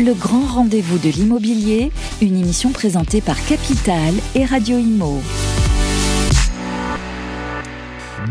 Le 0.00 0.12
grand 0.12 0.44
rendez-vous 0.46 0.98
de 0.98 1.08
l'immobilier, 1.08 1.92
une 2.20 2.36
émission 2.36 2.72
présentée 2.72 3.20
par 3.20 3.36
Capital 3.46 4.12
et 4.34 4.44
Radio 4.44 4.76
Imo. 4.76 5.20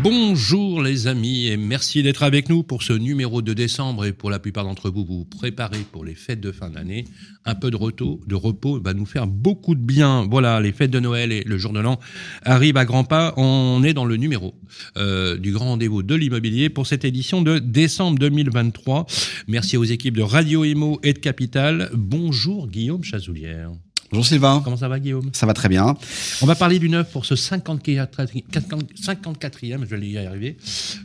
Bonjour 0.04 0.82
les 0.82 1.06
amis 1.06 1.46
et 1.46 1.56
merci 1.56 2.02
d'être 2.02 2.24
avec 2.24 2.50
nous 2.50 2.62
pour 2.62 2.82
ce 2.82 2.92
numéro 2.92 3.40
de 3.40 3.54
décembre 3.54 4.04
et 4.04 4.12
pour 4.12 4.28
la 4.28 4.38
plupart 4.38 4.64
d'entre 4.64 4.90
vous, 4.90 5.02
vous 5.02 5.24
préparez 5.24 5.78
pour 5.90 6.04
les 6.04 6.14
fêtes 6.14 6.42
de 6.42 6.52
fin 6.52 6.68
d'année. 6.68 7.06
Un 7.46 7.54
peu 7.54 7.70
de 7.70 7.76
repos, 7.76 8.20
de 8.26 8.34
repos 8.34 8.78
va 8.82 8.92
nous 8.92 9.06
faire 9.06 9.26
beaucoup 9.26 9.74
de 9.74 9.80
bien. 9.80 10.28
Voilà, 10.30 10.60
les 10.60 10.72
fêtes 10.72 10.90
de 10.90 11.00
Noël 11.00 11.32
et 11.32 11.42
le 11.44 11.56
jour 11.56 11.72
de 11.72 11.80
l'an 11.80 11.98
arrivent 12.42 12.76
à 12.76 12.84
grands 12.84 13.04
pas. 13.04 13.32
On 13.38 13.82
est 13.82 13.94
dans 13.94 14.04
le 14.04 14.18
numéro 14.18 14.54
euh, 14.98 15.38
du 15.38 15.52
grand 15.52 15.68
rendez-vous 15.70 16.02
de 16.02 16.14
l'immobilier 16.14 16.68
pour 16.68 16.86
cette 16.86 17.06
édition 17.06 17.40
de 17.40 17.58
décembre 17.58 18.18
2023. 18.18 19.06
Merci 19.48 19.78
aux 19.78 19.84
équipes 19.84 20.18
de 20.18 20.22
Radio 20.22 20.66
Imo 20.66 21.00
et 21.02 21.14
de 21.14 21.18
Capital. 21.18 21.88
Bonjour 21.94 22.68
Guillaume 22.68 23.02
Chazoulière. 23.02 23.70
Bonjour 24.10 24.26
Sylvain. 24.26 24.60
Comment 24.62 24.76
ça 24.76 24.88
va 24.88 24.98
Guillaume? 25.00 25.30
Ça 25.32 25.46
va 25.46 25.54
très 25.54 25.68
bien. 25.68 25.96
On 26.42 26.46
va 26.46 26.54
parler 26.54 26.78
du 26.78 26.88
neuf 26.88 27.10
pour 27.10 27.26
ce 27.26 27.34
54e, 27.34 28.06
je 29.88 29.96
vais 29.96 30.06
y 30.06 30.18
arriver, 30.18 30.56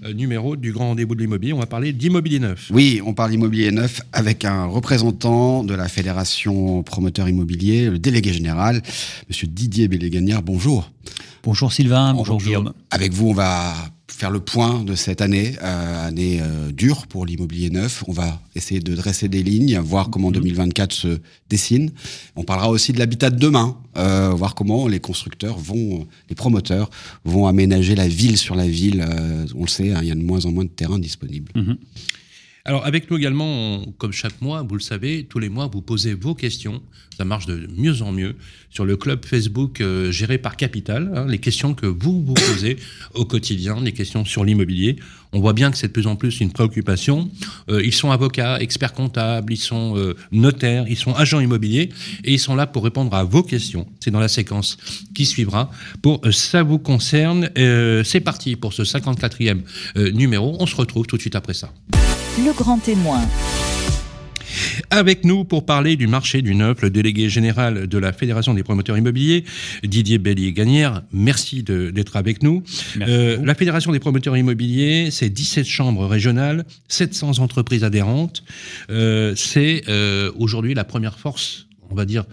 euh, 0.03 0.13
numéro 0.13 0.55
du 0.55 0.71
grand 0.71 0.89
rendez-vous 0.89 1.15
de 1.15 1.21
l'immobilier. 1.21 1.53
On 1.53 1.59
va 1.59 1.65
parler 1.65 1.93
d'immobilier 1.93 2.39
neuf. 2.39 2.69
Oui, 2.71 3.01
on 3.05 3.13
parle 3.13 3.31
d'immobilier 3.31 3.71
neuf 3.71 4.01
avec 4.13 4.45
un 4.45 4.65
représentant 4.65 5.63
de 5.63 5.73
la 5.73 5.87
Fédération 5.87 6.83
promoteur 6.83 7.27
immobilier, 7.29 7.89
le 7.89 7.99
délégué 7.99 8.33
général, 8.33 8.81
Monsieur 9.27 9.47
Didier 9.47 9.87
Belléganière. 9.87 10.41
Bonjour. 10.41 10.91
Bonjour 11.43 11.71
Sylvain, 11.71 12.13
bonjour, 12.13 12.35
bonjour 12.35 12.47
Guillaume. 12.47 12.73
Avec 12.91 13.13
vous, 13.13 13.29
on 13.29 13.33
va 13.33 13.73
faire 14.19 14.31
le 14.31 14.41
point 14.41 14.83
de 14.83 14.95
cette 14.95 15.21
année, 15.21 15.55
euh, 15.63 16.07
année 16.07 16.39
euh, 16.41 16.71
dure 16.71 17.07
pour 17.07 17.25
l'immobilier 17.25 17.69
neuf. 17.69 18.03
On 18.07 18.11
va 18.11 18.41
essayer 18.55 18.81
de 18.81 18.93
dresser 18.93 19.29
des 19.29 19.41
lignes, 19.41 19.79
voir 19.79 20.09
comment 20.09 20.31
2024 20.31 20.91
mhm. 20.91 21.13
se 21.13 21.21
dessine. 21.49 21.91
On 22.35 22.43
parlera 22.43 22.69
aussi 22.69 22.91
de 22.91 22.99
l'habitat 22.99 23.29
de 23.29 23.39
demain, 23.39 23.77
euh, 23.97 24.31
voir 24.35 24.55
comment 24.55 24.87
les 24.87 24.99
constructeurs 24.99 25.57
vont, 25.57 26.05
les 26.29 26.35
promoteurs 26.35 26.89
vont 27.23 27.47
aménager 27.47 27.95
la 27.95 28.09
ville 28.09 28.37
sur 28.37 28.55
la 28.55 28.67
ville. 28.67 29.05
on 29.55 29.61
le 29.61 29.69
sait, 29.69 29.93
hein, 29.93 29.99
il 30.01 30.09
y 30.09 30.11
a 30.11 30.15
de 30.15 30.21
moins 30.21 30.45
en 30.45 30.51
moins 30.51 30.65
de 30.65 30.69
terrain 30.69 30.99
disponible. 30.99 31.53
Mhm. 31.55 31.77
Alors 32.69 32.85
avec 32.85 33.09
nous 33.09 33.17
également, 33.17 33.83
comme 33.97 34.11
chaque 34.11 34.43
mois, 34.43 34.61
vous 34.61 34.75
le 34.75 34.79
savez, 34.79 35.25
tous 35.27 35.39
les 35.39 35.49
mois, 35.49 35.67
vous 35.73 35.81
posez 35.81 36.13
vos 36.13 36.35
questions. 36.35 36.83
Ça 37.17 37.25
marche 37.25 37.47
de 37.47 37.67
mieux 37.75 38.03
en 38.03 38.11
mieux 38.11 38.35
sur 38.69 38.85
le 38.85 38.95
club 38.95 39.25
Facebook 39.25 39.81
euh, 39.81 40.11
géré 40.11 40.37
par 40.37 40.55
Capital. 40.55 41.11
Hein, 41.15 41.25
les 41.27 41.39
questions 41.39 41.73
que 41.73 41.87
vous 41.87 42.23
vous 42.23 42.35
posez 42.35 42.77
au 43.15 43.25
quotidien, 43.25 43.81
les 43.81 43.91
questions 43.91 44.23
sur 44.23 44.45
l'immobilier. 44.45 44.97
On 45.33 45.39
voit 45.39 45.53
bien 45.53 45.71
que 45.71 45.77
c'est 45.79 45.87
de 45.87 45.93
plus 45.93 46.05
en 46.05 46.15
plus 46.15 46.41
une 46.41 46.51
préoccupation. 46.51 47.31
Euh, 47.71 47.81
ils 47.83 47.91
sont 47.91 48.11
avocats, 48.11 48.59
experts 48.59 48.93
comptables, 48.93 49.51
ils 49.51 49.57
sont 49.57 49.97
euh, 49.97 50.15
notaires, 50.31 50.85
ils 50.87 50.95
sont 50.95 51.15
agents 51.15 51.39
immobiliers 51.39 51.89
et 52.23 52.33
ils 52.33 52.39
sont 52.39 52.53
là 52.53 52.67
pour 52.67 52.83
répondre 52.83 53.15
à 53.15 53.23
vos 53.23 53.41
questions. 53.41 53.87
C'est 53.99 54.11
dans 54.11 54.19
la 54.19 54.27
séquence 54.27 54.77
qui 55.15 55.25
suivra. 55.25 55.71
Pour 56.03 56.21
ça 56.29 56.61
vous 56.61 56.77
concerne, 56.77 57.49
c'est 58.05 58.21
parti 58.21 58.55
pour 58.55 58.73
ce 58.73 58.83
54e 58.83 59.63
numéro. 60.13 60.55
On 60.59 60.67
se 60.67 60.75
retrouve 60.75 61.07
tout 61.07 61.15
de 61.15 61.21
suite 61.21 61.35
après 61.35 61.55
ça 61.55 61.73
le 62.45 62.53
grand 62.53 62.77
témoin. 62.77 63.21
Avec 64.89 65.25
nous 65.25 65.43
pour 65.43 65.65
parler 65.65 65.95
du 65.95 66.07
marché 66.07 66.41
du 66.41 66.55
neuf, 66.55 66.81
le 66.81 66.89
délégué 66.89 67.29
général 67.29 67.87
de 67.87 67.97
la 67.97 68.13
Fédération 68.13 68.53
des 68.53 68.63
promoteurs 68.63 68.97
immobiliers, 68.97 69.43
Didier 69.83 70.17
Bellier-Gagnère. 70.17 71.03
Merci 71.11 71.63
d'être 71.63 72.15
avec 72.15 72.41
nous. 72.41 72.63
Euh, 73.01 73.37
la 73.43 73.55
Fédération 73.55 73.91
des 73.91 73.99
promoteurs 73.99 74.37
immobiliers, 74.37 75.09
c'est 75.11 75.29
17 75.29 75.65
chambres 75.65 76.05
régionales, 76.05 76.65
700 76.87 77.39
entreprises 77.39 77.83
adhérentes. 77.83 78.43
Euh, 78.89 79.33
c'est 79.35 79.83
euh, 79.87 80.31
aujourd'hui 80.37 80.73
la 80.73 80.85
première 80.85 81.19
force, 81.19 81.67
on 81.89 81.95
va 81.95 82.05
dire, 82.05 82.25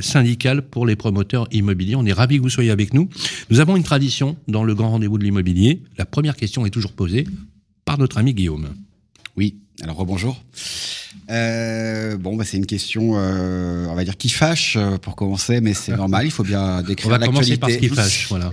syndicale 0.00 0.62
pour 0.62 0.86
les 0.86 0.96
promoteurs 0.96 1.48
immobiliers. 1.50 1.96
On 1.96 2.04
est 2.04 2.12
ravis 2.12 2.36
que 2.36 2.42
vous 2.42 2.50
soyez 2.50 2.70
avec 2.70 2.92
nous. 2.92 3.08
Nous 3.50 3.60
avons 3.60 3.76
une 3.76 3.82
tradition 3.82 4.36
dans 4.48 4.64
le 4.64 4.74
grand 4.74 4.90
rendez-vous 4.90 5.18
de 5.18 5.24
l'immobilier. 5.24 5.82
La 5.96 6.04
première 6.04 6.36
question 6.36 6.66
est 6.66 6.70
toujours 6.70 6.92
posée 6.92 7.24
par 7.86 7.98
notre 7.98 8.18
ami 8.18 8.34
Guillaume. 8.34 8.74
Oui, 9.36 9.56
alors 9.82 9.96
rebonjour. 9.96 10.42
Euh, 11.30 12.16
bon, 12.16 12.36
bah, 12.36 12.44
c'est 12.44 12.56
une 12.56 12.66
question, 12.66 13.12
euh, 13.16 13.86
on 13.88 13.94
va 13.94 14.04
dire, 14.04 14.16
qui 14.16 14.28
fâche 14.28 14.76
euh, 14.76 14.96
pour 14.96 15.16
commencer, 15.16 15.60
mais 15.60 15.74
c'est 15.74 15.96
normal, 15.96 16.24
il 16.24 16.30
faut 16.30 16.44
bien 16.44 16.82
décrire 16.82 17.10
l'actualité. 17.10 17.10
On 17.10 17.18
va 17.18 17.26
commencer 17.26 17.56
par 17.56 17.70
ce 17.70 17.76
qui 17.76 17.88
fâche, 17.88 18.28
voilà. 18.28 18.50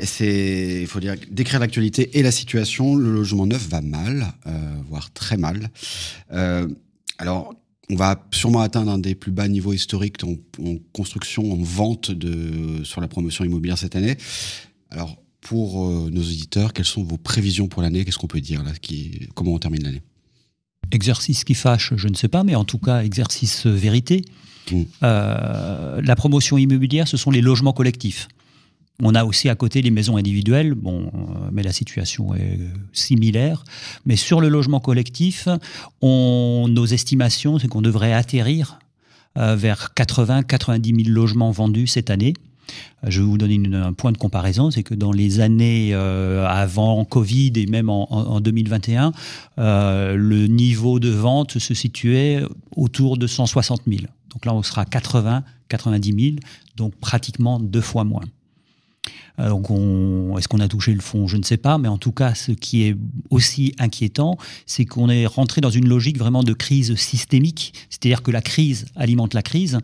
Il 0.81 0.88
faut 0.88 0.99
dire, 0.99 1.16
décrire 1.31 1.59
l'actualité 1.59 2.17
et 2.17 2.23
la 2.23 2.31
situation. 2.31 2.95
Le 2.95 3.13
logement 3.13 3.45
neuf 3.45 3.67
va 3.69 3.81
mal, 3.81 4.33
voire 4.89 5.11
très 5.13 5.38
mal. 5.38 5.69
alors, 7.17 7.53
on 7.89 7.95
va 7.95 8.25
sûrement 8.31 8.61
atteindre 8.61 8.91
un 8.91 8.97
des 8.97 9.13
plus 9.13 9.31
bas 9.31 9.47
niveaux 9.47 9.73
historiques 9.73 10.17
en, 10.23 10.35
construction, 10.93 11.51
en 11.51 11.57
vente 11.57 12.11
de, 12.11 12.83
sur 12.83 13.01
la 13.01 13.07
promotion 13.07 13.45
immobilière 13.45 13.77
cette 13.77 13.95
année. 13.95 14.17
Alors, 14.89 15.17
pour 15.41 15.89
nos 15.89 16.22
auditeurs, 16.22 16.73
quelles 16.73 16.85
sont 16.85 17.03
vos 17.03 17.17
prévisions 17.17 17.67
pour 17.67 17.81
l'année? 17.81 18.03
Qu'est-ce 18.05 18.17
qu'on 18.17 18.27
peut 18.27 18.41
dire 18.41 18.63
là 18.63 18.72
qui, 18.81 19.27
Comment 19.35 19.53
on 19.53 19.59
termine 19.59 19.83
l'année? 19.83 20.01
Exercice 20.93 21.43
qui 21.43 21.55
fâche, 21.55 21.93
je 21.95 22.07
ne 22.07 22.15
sais 22.15 22.27
pas, 22.27 22.43
mais 22.43 22.55
en 22.55 22.65
tout 22.65 22.77
cas, 22.77 23.03
exercice 23.03 23.65
vérité. 23.65 24.23
Mmh. 24.71 24.81
Euh, 25.03 26.01
la 26.01 26.15
promotion 26.15 26.57
immobilière, 26.57 27.07
ce 27.07 27.17
sont 27.17 27.31
les 27.31 27.41
logements 27.41 27.73
collectifs. 27.73 28.27
On 29.01 29.15
a 29.15 29.25
aussi 29.25 29.49
à 29.49 29.55
côté 29.55 29.81
les 29.81 29.89
maisons 29.89 30.17
individuelles, 30.17 30.75
bon, 30.75 31.07
euh, 31.07 31.49
mais 31.51 31.63
la 31.63 31.73
situation 31.73 32.35
est 32.35 32.59
similaire. 32.91 33.63
Mais 34.05 34.15
sur 34.15 34.39
le 34.39 34.49
logement 34.49 34.79
collectif, 34.79 35.47
on, 36.01 36.67
nos 36.69 36.85
estimations, 36.85 37.57
c'est 37.57 37.67
qu'on 37.67 37.81
devrait 37.81 38.13
atterrir 38.13 38.79
euh, 39.37 39.55
vers 39.55 39.93
80-90 39.97 41.05
000 41.05 41.09
logements 41.13 41.51
vendus 41.51 41.87
cette 41.87 42.11
année. 42.11 42.33
Je 43.06 43.19
vais 43.19 43.25
vous 43.25 43.38
donner 43.38 43.59
un 43.75 43.94
point 43.94 44.12
de 44.12 44.18
comparaison, 44.18 44.72
c'est 44.72 44.84
que 44.84 44.94
dans 44.94 45.12
les 45.12 45.40
années 45.40 45.90
euh, 45.94 46.46
avant 46.47 47.03
Covid 47.06 47.51
et 47.56 47.66
même 47.66 47.90
en, 47.90 48.40
2021, 48.40 49.12
euh, 49.59 50.16
le 50.16 50.47
niveau 50.47 51.00
de 51.00 51.09
vente 51.09 51.59
se 51.59 51.73
situait 51.73 52.44
autour 52.75 53.18
de 53.18 53.28
160 53.28 53.81
000. 53.88 54.02
Donc 54.31 54.46
là, 54.46 54.53
on 54.53 54.63
sera 54.63 54.84
à 54.84 54.85
80, 54.85 55.44
90 55.69 56.23
000, 56.23 56.35
donc 56.78 56.96
pratiquement 56.96 57.59
deux 57.59 57.81
fois 57.81 58.03
moins. 58.03 58.23
Euh, 59.40 60.38
est-ce 60.38 60.47
qu'on 60.47 60.59
a 60.59 60.68
touché 60.68 60.94
le 60.94 61.02
fond? 61.02 61.28
Je 61.28 61.38
ne 61.38 61.44
sais 61.44 61.57
pas, 61.57 61.78
mais 61.78 61.88
en 61.88 61.97
tout 61.97 62.12
cas, 62.12 62.35
ce 62.35 62.52
qui 62.52 62.84
est 62.84 62.96
aussi 63.29 63.73
inquiétant, 63.79 64.38
c'est 64.66 64.85
qu'on 64.85 65.09
est 65.09 65.25
rentré 65.25 65.62
dans 65.62 65.72
une 65.72 65.88
logique 65.88 66.18
vraiment 66.18 66.44
de 66.44 66.53
crise 66.53 66.96
systémique, 66.96 67.73
c'est-à-dire 67.90 68.22
que 68.22 68.31
la 68.31 68.41
crise 68.41 68.85
alimente 68.96 69.34
la 69.34 69.41
crise. 69.41 69.79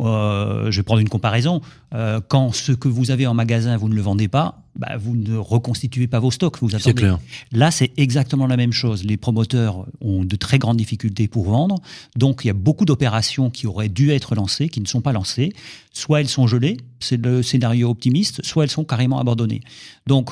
Euh, 0.00 0.70
je 0.70 0.76
vais 0.78 0.82
prendre 0.82 1.00
une 1.00 1.08
comparaison. 1.08 1.60
Euh, 1.94 2.20
quand 2.26 2.54
ce 2.54 2.72
que 2.72 2.88
vous 2.88 3.10
avez 3.10 3.26
en 3.26 3.34
magasin, 3.34 3.76
vous 3.76 3.88
ne 3.88 3.94
le 3.94 4.00
vendez 4.00 4.28
pas, 4.28 4.62
bah, 4.76 4.96
vous 4.98 5.16
ne 5.16 5.36
reconstituez 5.36 6.06
pas 6.06 6.20
vos 6.20 6.30
stocks. 6.30 6.58
Vous 6.60 6.74
attendez. 6.74 6.94
Clair. 6.94 7.18
Là, 7.52 7.70
c'est 7.70 7.92
exactement 7.96 8.46
la 8.46 8.56
même 8.56 8.72
chose. 8.72 9.04
Les 9.04 9.16
promoteurs 9.16 9.86
ont 10.00 10.24
de 10.24 10.36
très 10.36 10.58
grandes 10.58 10.76
difficultés 10.76 11.28
pour 11.28 11.44
vendre. 11.44 11.76
Donc, 12.16 12.44
il 12.44 12.48
y 12.48 12.50
a 12.50 12.54
beaucoup 12.54 12.84
d'opérations 12.84 13.50
qui 13.50 13.66
auraient 13.66 13.88
dû 13.88 14.10
être 14.10 14.34
lancées, 14.34 14.68
qui 14.68 14.80
ne 14.80 14.86
sont 14.86 15.00
pas 15.00 15.12
lancées. 15.12 15.52
Soit 15.92 16.20
elles 16.20 16.28
sont 16.28 16.46
gelées, 16.46 16.78
c'est 17.00 17.22
le 17.24 17.42
scénario 17.42 17.90
optimiste, 17.90 18.44
soit 18.44 18.64
elles 18.64 18.70
sont 18.70 18.84
carrément 18.84 19.18
abandonnées. 19.18 19.62
Donc, 20.06 20.30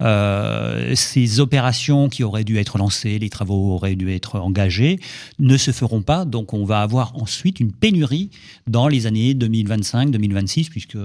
euh, 0.00 0.94
ces 0.94 1.40
opérations 1.40 2.08
qui 2.08 2.24
auraient 2.24 2.44
dû 2.44 2.58
être 2.58 2.78
lancées, 2.78 3.18
les 3.18 3.30
travaux 3.30 3.74
auraient 3.74 3.96
dû 3.96 4.10
être 4.12 4.38
engagés, 4.38 4.98
ne 5.38 5.56
se 5.56 5.70
feront 5.70 6.02
pas. 6.02 6.24
Donc 6.24 6.54
on 6.54 6.64
va 6.64 6.80
avoir 6.80 7.16
ensuite 7.16 7.60
une 7.60 7.72
pénurie 7.72 8.30
dans 8.66 8.88
les 8.88 9.06
années 9.06 9.34
2025-2026, 9.34 10.70
puisque 10.70 10.98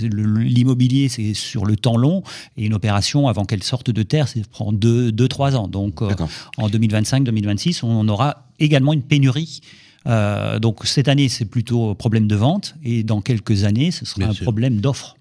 l'immobilier, 0.00 1.08
c'est 1.08 1.34
sur 1.34 1.64
le 1.64 1.76
temps 1.76 1.96
long, 1.96 2.22
et 2.56 2.66
une 2.66 2.74
opération, 2.74 3.28
avant 3.28 3.44
qu'elle 3.44 3.62
sorte 3.62 3.90
de 3.90 4.02
terre, 4.02 4.28
ça 4.28 4.40
prend 4.50 4.72
2-3 4.72 5.10
deux, 5.10 5.28
trois 5.28 5.56
ans. 5.56 5.68
Donc 5.68 6.02
euh, 6.02 6.10
en 6.56 6.68
2025-2026, 6.68 7.84
on 7.84 8.08
aura 8.08 8.48
également 8.58 8.92
une 8.92 9.02
pénurie 9.02 9.60
euh, 10.06 10.58
donc 10.58 10.84
cette 10.84 11.08
année, 11.08 11.28
c'est 11.28 11.44
plutôt 11.44 11.94
problème 11.94 12.26
de 12.26 12.36
vente, 12.36 12.74
et 12.84 13.02
dans 13.02 13.20
quelques 13.20 13.64
années, 13.64 13.90
ce 13.90 14.04
sera 14.04 14.26
un 14.26 14.34
problème 14.34 14.80
d'offre 14.80 15.16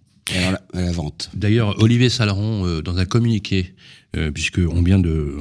la, 0.74 0.92
vente. 0.92 1.30
D'ailleurs, 1.34 1.82
Olivier 1.82 2.10
Salaron, 2.10 2.66
euh, 2.66 2.82
dans 2.82 2.98
un 2.98 3.06
communiqué, 3.06 3.76
euh, 4.16 4.32
puisqu'on 4.32 4.82
vient, 4.82 5.00
de, 5.00 5.38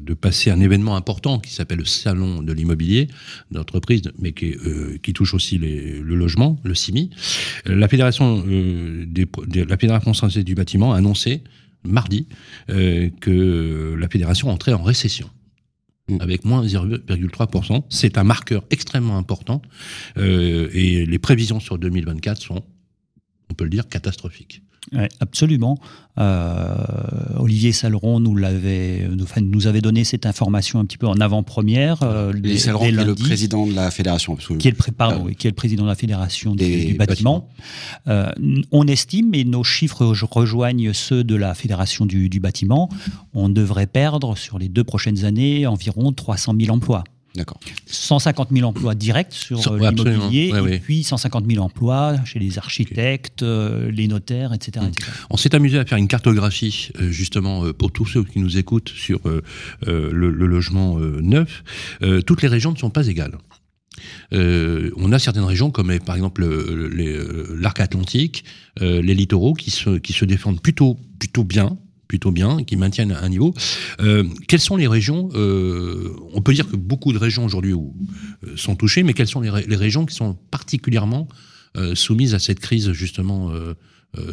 de, 0.00 0.14
passer 0.14 0.50
un 0.50 0.60
événement 0.60 0.96
important 0.96 1.38
qui 1.38 1.52
s'appelle 1.52 1.78
le 1.78 1.84
Salon 1.84 2.42
de 2.42 2.52
l'immobilier 2.52 3.08
d'entreprise, 3.50 4.02
mais 4.18 4.32
qui, 4.32 4.52
euh, 4.52 4.96
qui, 5.02 5.12
touche 5.12 5.34
aussi 5.34 5.58
les, 5.58 5.98
le 5.98 6.14
logement, 6.14 6.58
le 6.62 6.74
CIMI, 6.74 7.10
la 7.66 7.88
Fédération, 7.88 8.44
des, 8.46 9.26
la 9.68 9.76
Fédération 9.76 10.14
française 10.14 10.44
du 10.44 10.54
bâtiment 10.54 10.92
a 10.92 10.98
annoncé 10.98 11.42
mardi 11.84 12.26
que 12.68 13.94
la 13.98 14.08
fédération 14.08 14.48
entrait 14.48 14.72
en 14.72 14.82
récession 14.82 15.28
mm. 16.08 16.18
avec 16.20 16.44
moins 16.44 16.64
0,3%. 16.64 17.82
C'est 17.90 18.16
un 18.16 18.24
marqueur 18.24 18.64
extrêmement 18.70 19.18
important 19.18 19.60
et 20.16 21.04
les 21.04 21.18
prévisions 21.18 21.60
sur 21.60 21.76
2024 21.76 22.40
sont 22.40 22.64
on 23.50 23.54
peut 23.54 23.64
le 23.64 23.70
dire, 23.70 23.88
catastrophique. 23.88 24.62
absolument. 25.20 25.78
Euh, 26.18 26.74
Olivier 27.38 27.72
Saleron 27.72 28.20
nous 28.20 28.36
l'avait, 28.36 29.08
nous, 29.08 29.26
nous, 29.40 29.66
avait 29.66 29.80
donné 29.80 30.04
cette 30.04 30.26
information 30.26 30.78
un 30.78 30.84
petit 30.84 30.98
peu 30.98 31.06
en 31.06 31.14
avant-première. 31.14 32.02
Euh, 32.02 32.30
Olivier 32.30 32.58
Saleron, 32.58 32.84
qui 32.84 32.90
est 32.90 33.04
le 33.04 33.14
président 33.14 33.66
de 33.66 33.74
la 33.74 33.90
fédération, 33.90 34.36
qui 34.36 34.68
est 34.68 34.70
le, 34.70 34.92
pardon, 34.92 35.26
qui 35.36 35.46
est 35.46 35.50
le 35.50 35.56
président 35.56 35.84
de 35.84 35.88
la 35.88 35.94
fédération 35.94 36.54
du, 36.54 36.94
bâtiment. 36.94 37.48
Euh, 38.06 38.30
on 38.70 38.86
estime, 38.86 39.34
et 39.34 39.44
nos 39.44 39.64
chiffres 39.64 40.04
rejoignent 40.30 40.92
ceux 40.92 41.24
de 41.24 41.34
la 41.34 41.54
fédération 41.54 42.06
du, 42.06 42.28
du 42.28 42.40
bâtiment, 42.40 42.88
on 43.32 43.48
devrait 43.48 43.86
perdre 43.86 44.36
sur 44.36 44.58
les 44.58 44.68
deux 44.68 44.84
prochaines 44.84 45.24
années 45.24 45.66
environ 45.66 46.12
300 46.12 46.54
000 46.60 46.74
emplois. 46.74 47.04
D'accord. 47.34 47.58
150 47.86 48.50
000 48.52 48.68
emplois 48.68 48.94
directs 48.94 49.32
sur 49.32 49.72
euh, 49.72 49.90
l'immobilier 49.90 50.52
et 50.68 50.78
puis 50.78 51.02
150 51.02 51.44
000 51.50 51.64
emplois 51.64 52.14
chez 52.24 52.38
les 52.38 52.58
architectes, 52.58 53.42
euh, 53.42 53.90
les 53.90 54.06
notaires, 54.06 54.52
etc. 54.52 54.86
Mmh. 54.86 54.92
On 55.30 55.36
s'est 55.36 55.52
amusé 55.52 55.78
à 55.78 55.84
faire 55.84 55.98
une 55.98 56.06
cartographie 56.06 56.90
euh, 57.00 57.10
justement 57.10 57.72
pour 57.72 57.90
tous 57.90 58.06
ceux 58.06 58.22
qui 58.22 58.38
nous 58.38 58.56
écoutent 58.56 58.90
sur 58.90 59.20
le, 59.84 60.30
logement 60.30 60.98
neuf. 60.98 61.64
toutes 62.26 62.42
les 62.42 62.48
régions 62.48 62.72
ne 62.72 62.76
sont 62.76 62.90
pas 62.90 63.06
égales. 63.08 63.36
on 64.32 65.12
a 65.12 65.18
certaines 65.18 65.44
régions 65.44 65.70
comme 65.70 65.98
par 66.00 66.14
exemple 66.14 66.46
l'arc 67.56 67.80
atlantique, 67.80 68.44
les 68.80 69.14
littoraux 69.14 69.54
qui 69.54 69.70
se, 69.70 69.98
qui 69.98 70.12
se 70.12 70.24
défendent 70.24 70.60
plutôt, 70.60 70.98
plutôt 71.18 71.44
bien, 71.44 71.76
plutôt 72.08 72.30
bien, 72.30 72.62
qui 72.64 72.76
maintiennent 72.76 73.12
un 73.12 73.28
niveau. 73.28 73.54
Euh, 74.00 74.24
quelles 74.48 74.60
sont 74.60 74.76
les 74.76 74.86
régions 74.86 75.28
euh, 75.34 76.14
On 76.32 76.42
peut 76.42 76.52
dire 76.52 76.68
que 76.68 76.76
beaucoup 76.76 77.12
de 77.12 77.18
régions 77.18 77.44
aujourd'hui 77.44 77.72
euh, 77.72 78.56
sont 78.56 78.76
touchées, 78.76 79.02
mais 79.02 79.12
quelles 79.12 79.28
sont 79.28 79.40
les, 79.40 79.50
régions 79.50 80.06
qui 80.06 80.14
sont 80.14 80.34
particulièrement 80.50 81.28
soumises 81.94 82.34
à 82.34 82.38
cette 82.38 82.60
crise 82.60 82.92
justement 82.92 83.52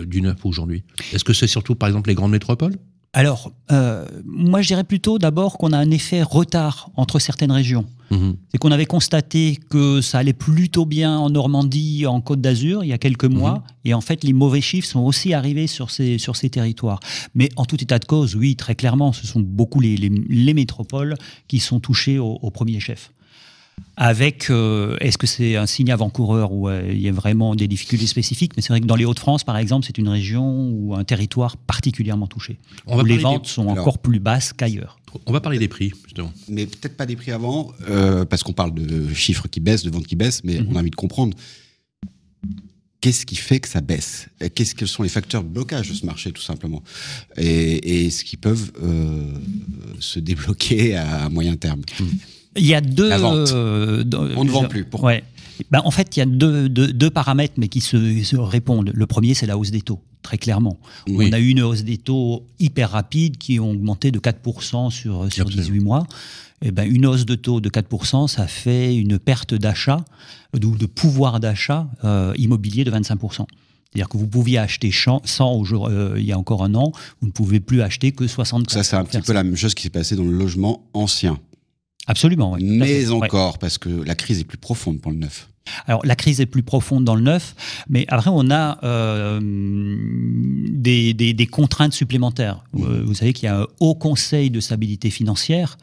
du 0.06 0.21
neuf 0.21 0.45
aujourd'hui? 0.45 0.83
Est-ce 1.12 1.23
que 1.23 1.33
c'est 1.33 1.47
surtout 1.47 1.73
par 1.73 1.89
exemple 1.89 2.09
les 2.09 2.15
grandes 2.15 2.31
métropoles? 2.31 2.75
Alors, 3.13 3.52
euh, 3.74 4.06
moi 4.24 4.62
je 4.62 4.68
dirais 4.68 4.86
plutôt 4.86 5.19
d'abord 5.19 5.58
qu'on 5.58 5.74
a 5.74 5.78
un 5.78 5.92
effet 5.92 6.24
retard 6.24 6.90
entre 6.96 7.19
certaines 7.19 7.52
régions. 7.52 7.86
Mhm. 8.10 8.38
C'est 8.50 8.58
qu'on 8.58 8.72
avait 8.72 8.86
constaté 8.86 9.60
que 9.69 10.00
ça 10.00 10.19
allait 10.19 10.31
plutôt 10.31 10.86
bien 10.86 11.18
en 11.18 11.30
Normandie, 11.30 12.06
en 12.06 12.22
Côte 12.22 12.40
d'Azur, 12.40 12.86
il 12.86 12.88
y 12.88 12.94
a 12.94 12.98
quelques 12.98 13.25
mhm. 13.25 13.38
mois, 13.38 13.63
et 13.84 13.94
en 13.94 14.00
fait 14.00 14.24
les 14.24 14.31
mauvais 14.31 14.62
chiffres 14.62 14.88
sont 14.88 15.02
aussi 15.02 15.34
arrivés 15.34 15.68
sur 15.68 15.92
ces, 15.92 16.18
sur 16.19 16.38
ces 16.38 16.50
territoires. 16.50 17.02
Mais 17.36 17.50
en 17.58 17.66
tout 17.66 17.81
état 17.81 18.00
de 18.00 18.06
cause, 18.06 18.36
oui, 18.36 18.56
très 18.56 18.75
clairement, 18.75 19.12
ce 19.12 19.28
sont 19.28 19.42
beaucoup 19.42 19.81
les, 19.81 19.98
les, 19.98 20.54
métropoles 20.54 21.16
qui 21.50 21.60
sont 21.60 21.81
touchées 21.81 22.18
au, 22.18 22.40
au 22.42 22.50
premier 22.50 22.80
chef 22.80 23.12
avec, 23.98 24.50
euh, 24.50 24.98
est-ce 25.00 25.18
que 25.18 25.28
c'est 25.28 25.56
un 25.57 25.66
signe 25.66 25.92
avant-coureur 25.92 26.51
où 26.51 26.68
euh, 26.68 26.89
il 26.92 27.00
y 27.00 27.07
a 27.07 27.12
vraiment 27.12 27.56
des 27.56 27.68
difficultés 27.68 28.07
spécifiques? 28.07 28.54
Mais 28.56 28.62
c'est 28.62 28.69
vrai 28.69 28.81
que 28.81 28.86
dans 28.86 28.95
les 28.95 29.06
Hauts-de-France, 29.06 29.44
par 29.44 29.57
exemple, 29.57 29.86
c'est 29.86 29.98
une 29.98 30.07
région 30.07 30.72
ou 30.72 30.95
un 30.95 31.04
territoire 31.04 31.57
particulièrement 31.57 32.28
touché, 32.28 32.57
où 32.88 33.04
les 33.04 33.18
ventes 33.18 33.48
sont 33.48 33.68
encore 33.68 34.00
plus 34.00 34.19
basses 34.19 34.54
qu'ailleurs. 34.54 34.98
On 35.25 35.33
va 35.33 35.42
parler 35.42 35.60
des 35.60 35.68
prix, 35.68 35.92
justement. 36.06 36.31
Mais 36.48 36.66
peut-être 36.66 36.95
pas 36.95 37.06
des 37.06 37.16
prix 37.16 37.31
avant, 37.31 37.74
euh, 37.89 38.25
parce 38.25 38.44
qu'on 38.44 38.54
parle 38.54 38.74
de 38.74 39.13
chiffres 39.13 39.48
qui 39.48 39.60
baissent, 39.60 39.83
de 39.83 39.92
ventes 39.92 40.07
qui 40.07 40.16
baissent, 40.16 40.44
mais 40.44 40.60
mhm. 40.60 40.69
on 40.72 40.75
a 40.78 40.80
envie 40.80 40.89
de 40.89 40.95
comprendre 40.95 41.36
qu'est-ce 43.01 43.25
qui 43.25 43.36
fait 43.36 43.60
que 43.60 43.68
ça 43.68 43.81
baisse? 43.81 44.30
Qu'est-ce 44.56 44.74
quels 44.74 44.88
sont 44.88 45.04
les 45.04 45.10
facteurs 45.10 45.44
de 45.44 45.50
blocage 45.50 45.89
de 45.89 45.94
ce 45.94 46.06
marché 46.06 46.31
tout 46.31 46.42
simplement? 46.42 46.81
Et, 47.38 48.06
est-ce 48.07 48.24
qu'ils 48.24 48.39
peuvent 48.39 48.72
se 50.00 50.19
débloquer 50.19 50.95
à, 50.95 51.30
moyen 51.30 51.56
terme? 51.56 51.81
Mhm. 52.00 52.07
Il 52.56 52.65
y 52.65 52.74
a 52.74 52.81
deux. 52.81 53.09
Euh, 53.12 54.03
On 54.38 54.44
ne 54.44 54.50
vend 54.51 54.65
plus. 54.65 54.83
Pourquoi 54.86 55.13
ben, 55.69 55.81
en 55.86 55.92
fait, 55.92 56.18
il 56.18 56.19
y 56.19 56.24
a 56.24 56.25
deux, 56.25 56.69
deux, 56.69 57.09
paramètres 57.12 57.53
mais 57.57 57.68
qui 57.68 57.81
se, 57.81 58.36
répondent. 58.36 58.92
Le 58.94 59.06
premier, 59.06 59.36
c'est 59.36 59.45
la 59.45 59.59
hausse 59.59 59.69
des 59.69 59.81
taux, 59.81 60.00
très 60.24 60.39
clairement. 60.39 60.80
On 61.07 61.31
a 61.31 61.39
eu 61.39 61.50
une 61.50 61.62
hausse 61.62 61.83
des 61.83 61.98
taux 61.98 62.48
hyper 62.59 62.89
rapide 62.89 63.38
qui 63.38 63.59
ont 63.59 63.69
augmenté 63.69 64.12
de 64.12 64.19
4% 64.19 64.89
sur, 64.89 65.31
sur 65.31 65.45
18 65.45 65.80
mois. 65.80 66.07
Et 66.63 66.68
eh 66.68 66.71
ben, 66.71 66.83
une 66.83 67.07
hausse 67.07 67.25
de 67.25 67.33
taux 67.33 67.59
de 67.59 67.69
4%, 67.69 68.27
ça 68.27 68.45
fait 68.45 68.95
une 68.95 69.18
perte 69.18 69.56
d'achat, 69.56 70.06
de, 70.54 70.59
de 70.59 70.86
pouvoir 70.86 71.39
d'achat 71.39 71.89
euh, 72.04 72.33
immobilier 72.38 72.83
de 72.83 72.92
25%. 72.92 73.45
C'est-à-dire 73.92 74.07
que 74.07 74.18
vous 74.18 74.27
pouviez 74.27 74.59
acheter 74.59 74.92
100 74.92 75.24
euh, 75.33 76.15
il 76.18 76.24
y 76.24 76.31
a 76.31 76.38
encore 76.38 76.63
un 76.63 76.75
an, 76.75 76.92
vous 77.19 77.27
ne 77.27 77.31
pouvez 77.31 77.59
plus 77.59 77.81
acheter 77.81 78.12
que 78.12 78.27
60. 78.27 78.69
Ça, 78.69 78.83
c'est 78.83 78.95
un 78.95 79.04
petit 79.04 79.21
peu 79.21 79.33
la 79.33 79.44
même 79.44 79.56
chose 79.56 79.74
qui 79.74 79.83
s'est 79.83 79.89
passée 79.89 80.15
dans 80.15 80.24
le 80.24 80.31
logement 80.38 80.83
ancien. 80.94 81.39
Absolument, 82.07 82.53
oui. 82.53 82.63
Mais 82.63 83.09
encore, 83.09 83.59
parce 83.59 83.77
que 83.77 83.89
la 83.89 84.15
crise 84.15 84.39
est 84.39 84.45
plus 84.45 84.57
profonde 84.57 85.00
pour 85.00 85.12
le 85.12 85.18
neuf. 85.18 85.48
Alors 85.86 86.03
la 86.06 86.15
crise 86.15 86.42
est 86.42 86.48
plus 86.48 86.63
profonde 86.63 87.06
dans 87.06 87.15
le 87.15 87.21
neuf, 87.21 87.56
mais 87.88 88.06
après 88.09 88.31
on 88.33 88.50
a 88.50 88.80
euh, 88.83 89.39
des, 89.42 91.13
des, 91.13 91.48
contraintes 91.48 91.94
supplémentaires. 91.94 92.63
Mmh. 92.74 93.01
Vous 93.03 93.13
savez 93.13 93.31
qu'il 93.31 93.45
y 93.45 93.50
a 93.50 93.62
un 93.62 93.68
haut 93.80 93.94
conseil 93.94 94.50
de 94.50 94.59
stabilité 94.59 95.12
financière 95.12 95.77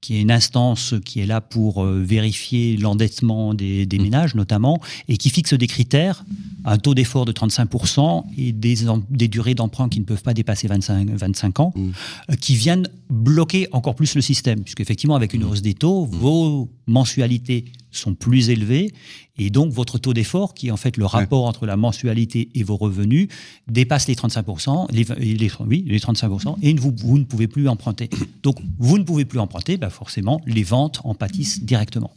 qui 0.00 0.16
est 0.16 0.20
une 0.20 0.30
instance 0.30 0.94
qui 1.04 1.20
est 1.20 1.26
là 1.26 1.40
pour 1.40 1.84
euh, 1.84 2.02
vérifier 2.02 2.76
l'endettement 2.76 3.52
des, 3.52 3.84
des, 3.84 3.98
mmh. 3.98 4.02
ménages 4.02 4.34
notamment, 4.34 4.80
et 5.08 5.16
qui 5.16 5.28
fixe 5.30 5.54
des 5.54 5.66
critères, 5.66 6.24
un 6.64 6.78
taux 6.78 6.94
d'effort 6.94 7.24
de 7.24 7.32
35% 7.32 8.24
et 8.36 8.52
des, 8.52 8.76
des 9.10 9.28
durées 9.28 9.54
d'emprunt 9.54 9.88
qui 9.88 9.98
ne 9.98 10.04
peuvent 10.04 10.22
pas 10.22 10.34
dépasser 10.34 10.68
25, 10.68 11.10
25 11.10 11.60
ans, 11.60 11.72
mmh. 11.74 11.90
euh, 12.30 12.34
qui 12.36 12.54
viennent 12.54 12.88
bloquer 13.10 13.66
encore 13.72 13.94
plus 13.94 14.14
le 14.14 14.20
système, 14.20 14.62
puisque 14.62 14.80
effectivement 14.80 15.16
avec 15.16 15.34
une 15.34 15.42
mmh. 15.42 15.50
hausse 15.50 15.62
des 15.62 15.74
taux, 15.74 16.04
vos 16.04 16.70
mensualités 16.86 17.64
sont 17.90 18.14
plus 18.14 18.50
élevées 18.50 18.92
et 19.38 19.50
donc 19.50 19.72
votre 19.72 19.98
taux 19.98 20.12
d'effort, 20.12 20.52
qui 20.54 20.68
est 20.68 20.70
en 20.70 20.76
fait 20.76 20.96
le 20.96 21.06
rapport 21.06 21.46
entre 21.46 21.64
la 21.64 21.76
mensualité 21.76 22.48
et 22.54 22.62
vos 22.62 22.76
revenus, 22.76 23.28
dépasse 23.68 24.08
les 24.08 24.14
35%, 24.14 24.90
les, 24.90 25.04
les, 25.36 25.50
oui, 25.60 25.84
les 25.86 25.98
35%, 25.98 26.56
et 26.60 26.74
vous, 26.74 26.92
vous, 26.96 27.18
ne 27.18 27.24
pouvez 27.24 27.46
plus 27.46 27.68
emprunter. 27.68 28.10
Donc 28.42 28.56
vous 28.78 28.98
ne 28.98 29.04
pouvez 29.04 29.24
plus 29.24 29.38
emprunter, 29.38 29.76
bah 29.76 29.90
forcément 29.90 30.40
les 30.46 30.64
ventes 30.64 31.00
en 31.04 31.14
pâtissent 31.14 31.62
directement. 31.62 32.12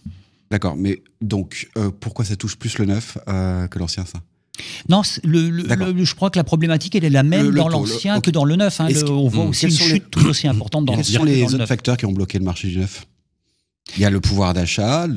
D'accord, 0.49 0.75
mais 0.75 1.01
donc 1.21 1.69
euh, 1.77 1.91
pourquoi 1.97 2.25
ça 2.25 2.35
touche 2.35 2.57
plus 2.57 2.77
le 2.77 2.85
neuf 2.85 3.17
euh, 3.27 3.67
que 3.67 3.79
l'ancien 3.79 4.05
ça? 4.05 4.19
Non, 4.89 5.01
le, 5.23 6.03
je 6.03 6.15
crois 6.15 6.29
que 6.29 6.37
la 6.37 6.43
problématique 6.43 6.95
elle 6.95 7.05
est 7.05 7.09
la 7.09 7.23
même 7.23 7.51
dans 7.51 7.69
l'ancien 7.69 8.19
que 8.19 8.31
dans 8.31 8.45
le 8.45 8.55
neuf. 8.55 8.81
Hein. 8.81 8.89
on 9.07 9.27
voit 9.27 9.45
aussi 9.45 9.65
une 9.65 9.71
chute 9.71 10.11
tout 10.11 10.25
aussi 10.25 10.47
importante 10.47 10.85
dans 10.85 10.95
l'ancien. 10.95 11.19
Quels 11.19 11.35
sont 11.35 11.47
les 11.47 11.55
autres 11.55 11.65
facteurs 11.65 11.97
qui 11.97 12.05
ont 12.05 12.11
bloqué 12.11 12.37
le 12.37 12.45
marché 12.45 12.67
du 12.67 12.79
neuf? 12.79 13.05
Il 13.97 14.01
y 14.01 14.05
a 14.05 14.09
le 14.09 14.19
pouvoir 14.19 14.53
d'achat, 14.53 15.07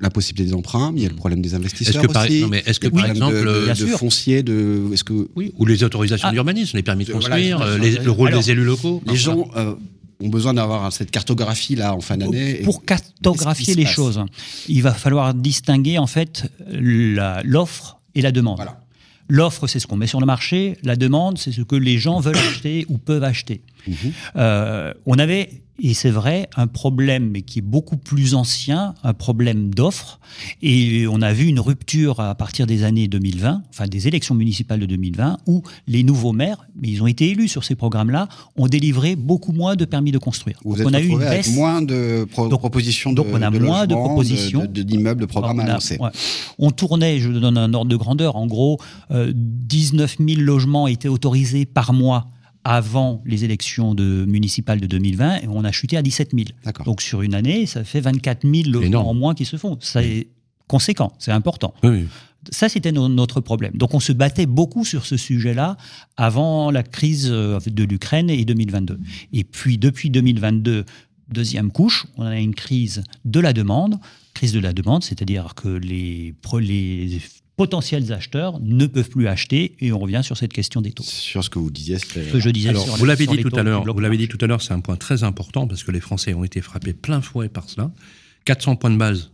la 0.00 0.10
possibilité 0.10 0.50
des 0.50 0.54
emprunts, 0.54 0.92
il 0.96 1.02
y 1.02 1.06
a 1.06 1.08
le 1.08 1.14
problème 1.14 1.42
des 1.42 1.54
investisseurs 1.54 2.02
est-ce 2.02 2.06
que 2.06 2.18
aussi. 2.18 2.40
non 2.42 2.48
mais 2.48 2.62
est-ce 2.66 2.80
que 2.80 2.88
par 2.88 3.06
exemple 3.06 3.34
de, 3.34 3.68
de 3.68 3.86
foncier, 3.86 4.42
de 4.42 4.82
est-ce 4.92 5.04
que 5.04 5.28
oui, 5.36 5.52
ou 5.58 5.66
les 5.66 5.84
autorisations 5.84 6.28
ah. 6.28 6.32
d'urbanisme, 6.32 6.76
les 6.76 6.82
permis 6.82 7.04
de 7.04 7.12
construire, 7.12 7.60
euh, 7.60 7.78
le 7.78 8.10
rôle 8.10 8.32
des 8.32 8.50
élus 8.50 8.64
locaux. 8.64 9.02
Les 9.06 9.16
gens 9.16 9.48
euh, 9.56 9.74
ont 10.20 10.28
besoin 10.28 10.54
d'avoir 10.54 10.92
cette 10.92 11.10
cartographie 11.10 11.76
là 11.76 11.94
en 11.94 12.00
fin 12.00 12.16
d'année. 12.16 12.54
Pour 12.64 12.84
cartographier 12.84 13.74
les 13.74 13.86
choses, 13.86 14.22
il 14.68 14.82
va 14.82 14.92
falloir 14.92 15.34
distinguer 15.34 15.98
en 15.98 16.06
fait 16.06 16.44
l'offre 16.70 18.00
et 18.14 18.22
la 18.22 18.32
demande. 18.32 18.60
L'offre, 19.28 19.66
c'est 19.66 19.78
ce 19.78 19.86
qu'on 19.86 19.96
met 19.96 20.06
sur 20.06 20.20
le 20.20 20.26
marché. 20.26 20.76
La 20.82 20.96
demande, 20.96 21.38
c'est 21.38 21.52
ce 21.52 21.62
que 21.62 21.76
les 21.76 21.98
gens 21.98 22.20
veulent 22.20 22.36
acheter 22.50 22.84
ou 22.88 22.98
peuvent 22.98 23.24
acheter. 23.24 23.62
Mhm. 23.86 23.96
Euh, 24.36 24.92
on 25.06 25.18
avait 25.18 25.61
et 25.78 25.94
c'est 25.94 26.10
vrai, 26.10 26.48
un 26.56 26.66
problème 26.66 27.30
mais 27.30 27.42
qui 27.42 27.60
est 27.60 27.62
beaucoup 27.62 27.96
plus 27.96 28.34
ancien, 28.34 28.94
un 29.02 29.14
problème 29.14 29.74
d'offre. 29.74 30.20
Et 30.60 31.06
on 31.10 31.22
a 31.22 31.32
vu 31.32 31.46
une 31.46 31.60
rupture 31.60 32.20
à 32.20 32.34
partir 32.34 32.66
des 32.66 32.84
années 32.84 33.08
2020, 33.08 33.62
enfin 33.70 33.86
des 33.86 34.06
élections 34.06 34.34
municipales 34.34 34.80
de 34.80 34.86
2020, 34.86 35.38
où 35.46 35.62
les 35.88 36.04
nouveaux 36.04 36.32
maires, 36.32 36.66
mais 36.80 36.88
ils 36.88 37.02
ont 37.02 37.06
été 37.06 37.30
élus 37.30 37.48
sur 37.48 37.64
ces 37.64 37.74
programmes-là, 37.74 38.28
ont 38.56 38.66
délivré 38.66 39.16
beaucoup 39.16 39.52
moins 39.52 39.74
de 39.74 39.84
permis 39.84 40.12
de 40.12 40.18
construire. 40.18 40.58
Vous 40.64 40.76
donc 40.76 40.88
on 40.88 40.94
a 40.94 41.00
eu 41.00 41.08
une 41.08 41.18
baisse. 41.18 41.54
moins 41.54 41.80
de 41.80 42.26
propositions 42.26 43.10
de 43.10 43.16
Donc 43.16 43.26
on 43.32 43.40
a 43.40 43.50
moins 43.50 43.86
de 43.86 43.94
propositions 43.94 44.66
d'immeubles, 44.66 45.22
de, 45.22 45.26
programmes 45.26 45.60
annoncés. 45.60 45.98
On 46.58 46.70
tournait, 46.70 47.18
je 47.18 47.30
donne 47.30 47.56
un 47.56 47.72
ordre 47.72 47.90
de 47.90 47.96
grandeur, 47.96 48.36
en 48.36 48.46
gros, 48.46 48.78
19 49.10 50.16
euh, 50.20 50.24
000 50.28 50.40
logements 50.42 50.86
étaient 50.86 51.08
autorisés 51.08 51.64
par 51.64 51.92
mois 51.92 52.28
avant 52.64 53.22
les 53.26 53.44
élections 53.44 53.94
de, 53.94 54.24
municipales 54.26 54.80
de 54.80 54.86
2020 54.86 55.42
et 55.42 55.48
on 55.48 55.64
a 55.64 55.72
chuté 55.72 55.96
à 55.96 56.02
17 56.02 56.32
000. 56.32 56.46
Donc 56.84 57.02
sur 57.02 57.22
une 57.22 57.34
année, 57.34 57.66
ça 57.66 57.84
fait 57.84 58.00
24 58.00 58.46
000 58.48 58.70
logements 58.70 59.08
en 59.08 59.14
moins 59.14 59.34
qui 59.34 59.44
se 59.44 59.56
font. 59.56 59.78
C'est 59.80 60.28
conséquent, 60.68 61.12
c'est 61.18 61.32
important. 61.32 61.74
Ça, 62.50 62.68
c'était 62.68 62.90
notre 62.90 63.40
problème. 63.40 63.72
Donc 63.74 63.94
on 63.94 64.00
se 64.00 64.12
battait 64.12 64.46
beaucoup 64.46 64.84
sur 64.84 65.06
ce 65.06 65.16
sujet-là 65.16 65.76
avant 66.16 66.72
la 66.72 66.82
crise 66.82 67.28
euh, 67.30 67.60
de 67.64 67.84
l'Ukraine 67.84 68.30
et 68.30 68.44
2022. 68.44 68.98
Et 69.32 69.44
puis 69.44 69.78
depuis 69.78 70.10
2022, 70.10 70.84
deuxième 71.28 71.70
couche, 71.70 72.06
on 72.16 72.24
a 72.24 72.36
une 72.36 72.54
crise 72.54 73.04
de 73.24 73.38
la 73.38 73.52
demande. 73.52 73.98
Crise 74.34 74.52
de 74.52 74.58
la 74.58 74.72
demande, 74.72 75.04
c'est-à-dire 75.04 75.54
que 75.54 75.68
les, 75.68 76.34
les 76.60 77.20
potentiels 77.62 78.12
acheteurs 78.12 78.58
ne 78.58 78.86
peuvent 78.86 79.08
plus 79.08 79.28
acheter 79.28 79.76
et 79.78 79.92
on 79.92 80.00
revient 80.00 80.22
sur 80.24 80.36
cette 80.36 80.52
question 80.52 80.80
des 80.80 80.90
taux. 80.90 81.04
Sur 81.04 81.44
ce 81.44 81.48
que 81.48 81.60
vous 81.60 81.70
disiez, 81.70 82.00
ce 82.00 82.06
que 82.06 82.40
je 82.40 82.50
disais. 82.50 82.70
Alors, 82.70 82.96
vous 82.96 83.04
l'avez 83.04 83.24
dit 83.24 83.36
tout 83.36 83.54
à 83.54 83.62
l'heure. 83.62 83.84
Vous 83.84 84.00
l'avez 84.00 84.16
dit 84.16 84.26
tout 84.26 84.38
à 84.40 84.48
l'heure, 84.48 84.60
c'est 84.60 84.72
un 84.72 84.80
point 84.80 84.96
très 84.96 85.22
important 85.22 85.68
parce 85.68 85.84
que 85.84 85.92
les 85.92 86.00
Français 86.00 86.34
ont 86.34 86.42
été 86.42 86.60
frappés 86.60 86.92
plein 86.92 87.20
fouet 87.20 87.48
par 87.48 87.70
cela. 87.70 87.92
400 88.46 88.74
points 88.74 88.90
de 88.90 88.96
base 88.96 89.30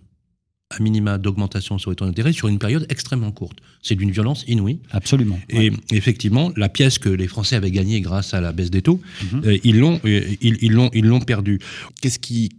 à 0.68 0.82
minima 0.82 1.16
d'augmentation 1.16 1.78
sur 1.78 1.88
les 1.88 1.96
taux 1.96 2.04
d'intérêt 2.04 2.34
sur 2.34 2.48
une 2.48 2.58
période 2.58 2.84
extrêmement 2.90 3.32
courte. 3.32 3.60
C'est 3.80 3.94
d'une 3.94 4.10
violence 4.10 4.44
inouïe. 4.46 4.80
Absolument. 4.90 5.40
Et 5.48 5.72
effectivement, 5.90 6.52
la 6.54 6.68
pièce 6.68 6.98
que 6.98 7.08
les 7.08 7.28
Français 7.28 7.56
avaient 7.56 7.70
gagnée 7.70 8.02
grâce 8.02 8.34
à 8.34 8.42
la 8.42 8.52
baisse 8.52 8.70
des 8.70 8.82
taux, 8.82 9.00
mhm. 9.32 9.42
euh, 9.46 9.58
ils 9.64 9.78
l'ont 9.78 9.98
euh, 10.04 10.36
ils, 10.42 10.70
l'ont 10.70 10.90
ils 10.92 11.06
l'ont 11.06 11.20
perdue. 11.20 11.60
Qu'est-ce 12.02 12.18
qui 12.18 12.50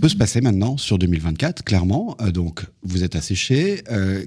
peut 0.00 0.08
se 0.08 0.16
passer 0.16 0.40
maintenant 0.40 0.76
sur 0.76 0.98
2024 0.98 1.64
Clairement, 1.64 2.16
euh, 2.20 2.30
donc 2.30 2.64
vous 2.82 3.04
êtes 3.04 3.16
asséché. 3.16 3.82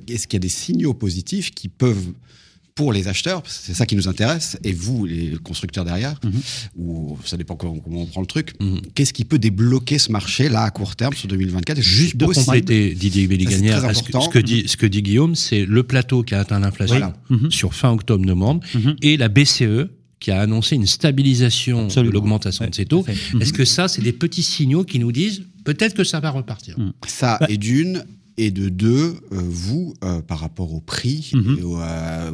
Est-ce 0.08 0.28
qu'il 0.28 0.38
y 0.38 0.38
a 0.38 0.40
des 0.40 0.50
signaux 0.50 0.94
positifs 0.94 1.52
qui 1.52 1.70
peuvent 1.70 2.14
pour 2.76 2.92
les 2.92 3.08
acheteurs, 3.08 3.42
c'est 3.46 3.74
ça 3.74 3.86
qui 3.86 3.96
nous 3.96 4.10
intéresse, 4.10 4.58
et 4.66 4.74
vous, 4.74 5.06
les 5.06 5.38
constructeurs 5.42 5.86
derrière, 5.86 6.20
mhm. 6.24 6.42
ou 6.76 7.18
ça 7.24 7.38
dépend 7.38 7.56
comment, 7.56 7.80
on 7.86 8.06
prend 8.06 8.20
le 8.20 8.28
truc, 8.28 8.54
mhm. 8.60 8.82
qu'est-ce 8.94 9.14
qui 9.14 9.24
peut 9.24 9.40
débloquer 9.40 9.98
ce 9.98 10.12
marché 10.12 10.50
là 10.50 10.64
à 10.64 10.72
court 10.72 10.98
terme 10.98 11.14
sur 11.14 11.30
2024 11.30 11.82
Juste 11.82 12.18
pour 12.18 12.34
compléter 12.34 12.94
Didier 12.94 13.28
Belliganière, 13.28 13.96
ce, 13.96 14.04
ce, 14.04 14.30
que 14.30 14.40
dit, 14.40 14.66
ce 14.68 14.76
que 14.76 14.86
dit 14.86 15.02
Guillaume, 15.02 15.36
c'est 15.36 15.66
le 15.66 15.84
plateau 15.84 16.24
qui 16.24 16.36
a 16.36 16.42
atteint 16.42 16.60
l'inflation 16.60 17.14
sur 17.50 17.74
fin 17.74 17.92
octobre-novembre 17.92 18.62
et 19.02 19.16
la 19.16 19.30
BCE 19.30 19.88
qui 20.26 20.32
a 20.32 20.42
annoncé 20.42 20.76
une 20.76 20.88
stabilisation 20.88 21.86
de 21.86 22.10
l'augmentation 22.10 22.66
de 22.66 22.74
ces 22.74 22.88
taux. 22.88 23.06
Est-ce 23.40 23.54
que 23.54 23.64
ça, 23.64 23.88
c'est 23.88 24.02
des 24.02 24.12
petits 24.12 24.42
signaux 24.42 24.84
qui 24.84 24.98
nous 24.98 25.12
disent 25.12 25.44
peut-être 25.64 25.94
que 25.94 26.04
ça 26.04 26.20
va 26.20 26.32
repartir? 26.32 26.76
Ça, 27.06 27.38
et 27.48 27.58
d'une, 27.58 28.04
et 28.36 28.50
de 28.50 28.68
deux, 28.70 29.18
euh, 29.32 29.40
vous, 29.40 29.94
euh, 30.04 30.24
par 30.24 30.40
rapport 30.40 30.74
au 30.74 30.82
prix, 30.82 31.30
mhm. 31.32 31.76
à 31.80 32.32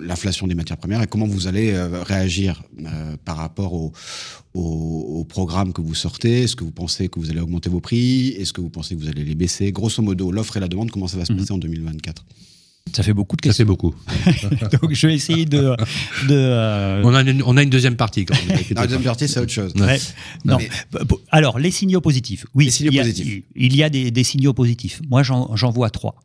l'inflation 0.00 0.46
des 0.46 0.54
matières 0.54 0.78
premières, 0.78 1.02
et 1.02 1.06
comment 1.06 1.26
vous 1.26 1.46
allez 1.46 1.72
euh, 1.72 2.02
réagir 2.02 2.62
par 3.26 3.36
rapport 3.36 3.74
au, 3.74 3.92
au, 4.54 5.26
programme 5.28 5.74
que 5.74 5.82
vous 5.82 5.94
sortez? 5.94 6.44
Est-ce 6.44 6.56
que 6.56 6.64
vous 6.64 6.72
pensez 6.72 7.10
que 7.10 7.20
vous 7.20 7.28
allez 7.28 7.40
augmenter 7.40 7.68
vos 7.68 7.80
prix? 7.80 8.28
Est-ce 8.38 8.54
que 8.54 8.62
vous 8.62 8.70
pensez 8.70 8.94
que 8.94 9.00
vous 9.00 9.08
allez 9.08 9.22
les 9.22 9.34
baisser? 9.34 9.70
Grosso 9.70 10.02
modo, 10.02 10.32
l'offre 10.32 10.56
et 10.56 10.60
la 10.60 10.68
demande, 10.68 10.90
comment 10.90 11.08
ça 11.08 11.18
va 11.18 11.26
se 11.26 11.34
mhm. 11.34 11.40
passer 11.40 11.52
en 11.52 11.58
2024 11.58 12.24
ça 12.92 13.02
fait 13.02 13.12
beaucoup 13.12 13.36
de 13.36 13.40
questions. 13.40 13.52
Ça 13.52 13.64
fait 13.64 13.68
beaucoup. 13.68 13.94
Donc 14.82 14.92
je 14.92 15.06
vais 15.06 15.14
essayer 15.14 15.46
de. 15.46 15.74
de 16.28 17.02
on, 17.04 17.14
a 17.14 17.22
une, 17.22 17.42
on, 17.42 17.56
a 17.56 17.62
une, 17.62 17.70
deuxième 17.70 17.96
partie 17.96 18.24
quand 18.24 18.36
même. 18.46 18.58
la 18.70 18.82
deuxième 18.82 19.02
partie, 19.02 19.26
c'est 19.26 19.40
autre 19.40 19.52
chose. 19.52 19.74
Non. 20.44 20.58
Alors, 21.30 21.58
les 21.58 21.70
signaux 21.70 22.00
positifs. 22.00 22.46
Oui, 22.54 22.66
il, 22.80 22.94
y 22.94 23.00
a, 23.00 23.04
il 23.56 23.76
y 23.76 23.82
a 23.82 23.88
des, 23.88 24.10
des 24.10 24.24
signaux 24.24 24.52
positifs. 24.52 25.00
Moi, 25.08 25.22
j'en 25.22 25.70
vois 25.70 25.90
trois. 25.90 26.16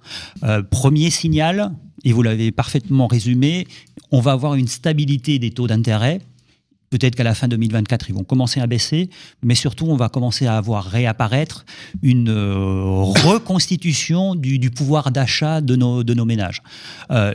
Euh, 0.43 0.61
premier 0.61 1.09
signal, 1.09 1.71
et 2.03 2.11
vous 2.11 2.21
l'avez 2.21 2.51
parfaitement 2.51 3.07
résumé, 3.07 3.67
on 4.11 4.21
va 4.21 4.31
avoir 4.33 4.55
une 4.55 4.67
stabilité 4.67 5.39
des 5.39 5.51
taux 5.51 5.67
d'intérêt 5.67 6.21
Peut-être 6.89 7.15
qu'à 7.15 7.23
la 7.23 7.35
fin 7.35 7.47
2024, 7.47 8.09
ils 8.09 8.15
vont 8.15 8.23
commencer 8.23 8.59
à 8.59 8.67
baisser, 8.67 9.09
mais 9.43 9.55
surtout, 9.55 9.85
on 9.85 9.95
va 9.95 10.09
commencer 10.09 10.47
à 10.47 10.57
avoir 10.57 10.85
réapparaître 10.85 11.65
une 12.01 12.29
euh, 12.29 12.81
reconstitution 13.23 14.35
du, 14.35 14.71
pouvoir 14.71 15.11
d'achat 15.11 15.61
de 15.61 15.75
nos, 15.75 16.25
ménages. 16.25 16.61
Euh, 17.11 17.33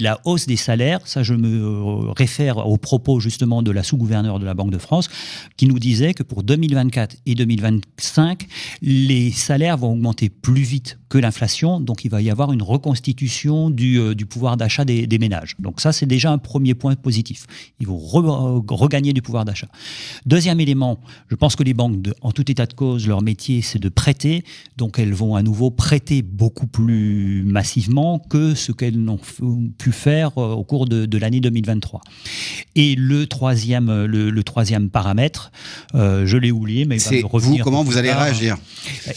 la 0.00 0.20
hausse 0.24 0.46
des 0.46 0.56
salaires, 0.56 1.00
ça 1.04 1.22
je 1.22 1.34
me 1.34 1.48
euh, 1.48 2.12
réfère 2.12 2.58
aux 2.58 2.76
propos 2.76 3.20
justement 3.20 3.62
de 3.62 3.70
la 3.70 3.82
sous-gouverneure 3.82 4.38
de 4.38 4.44
la 4.44 4.54
Banque 4.54 4.70
de 4.70 4.78
France, 4.78 5.08
qui 5.56 5.66
nous 5.66 5.78
disait 5.78 6.14
que 6.14 6.22
pour 6.22 6.42
2024 6.42 7.16
et 7.26 7.34
2025, 7.34 8.46
les 8.82 9.30
salaires 9.32 9.76
vont 9.76 9.92
augmenter 9.92 10.28
plus 10.28 10.62
vite 10.62 10.98
que 11.08 11.18
l'inflation, 11.18 11.80
donc 11.80 12.04
il 12.04 12.10
va 12.10 12.20
y 12.20 12.30
avoir 12.30 12.52
une 12.52 12.62
reconstitution 12.62 13.70
du, 13.70 14.14
du 14.14 14.26
pouvoir 14.26 14.56
d'achat 14.56 14.84
des, 14.84 15.06
des, 15.06 15.18
ménages. 15.18 15.56
Donc 15.58 15.80
ça, 15.80 15.92
c'est 15.92 16.06
déjà 16.06 16.30
un 16.30 16.38
premier 16.38 16.74
point 16.74 16.94
positif. 16.96 17.46
Ils 17.80 17.86
vont 17.86 17.98
regagner 17.98 19.12
du 19.12 19.22
pouvoir 19.22 19.44
d'achat. 19.44 19.68
Deuxième 20.26 20.60
élément, 20.60 20.98
je 21.30 21.36
pense 21.36 21.56
que 21.56 21.62
les 21.62 21.74
banques, 21.74 21.96
en 22.20 22.32
tout 22.32 22.50
état 22.50 22.66
de 22.66 22.72
cause, 22.74 23.06
leur 23.06 23.22
métier, 23.22 23.62
c'est 23.62 23.78
de 23.78 23.88
prêter. 23.88 24.44
Donc 24.76 24.98
elles 24.98 25.14
vont 25.14 25.34
à 25.34 25.42
nouveau 25.42 25.70
prêter 25.70 26.22
beaucoup 26.22 26.66
plus 26.66 27.42
massivement 27.44 28.18
que 28.18 28.54
ce 28.54 28.72
qu'elles 28.72 28.98
n'ont 28.98 29.20
pu 29.78 29.92
faire 29.92 30.38
euh, 30.38 30.52
au 30.52 30.64
cours 30.64 30.86
de, 30.86 31.18
l'année 31.18 31.40
2023. 31.40 32.00
Et 32.76 32.94
le 32.94 33.26
troisième, 33.26 34.04
le, 34.04 34.42
troisième 34.42 34.90
paramètre, 34.90 35.50
euh, 35.94 36.26
je 36.26 36.36
l'ai 36.36 36.50
oublié, 36.50 36.84
mais 36.84 36.98
c'est 36.98 37.22
vous, 37.22 37.58
comment 37.58 37.82
vous 37.82 37.96
allez 37.96 38.12
réagir? 38.12 38.56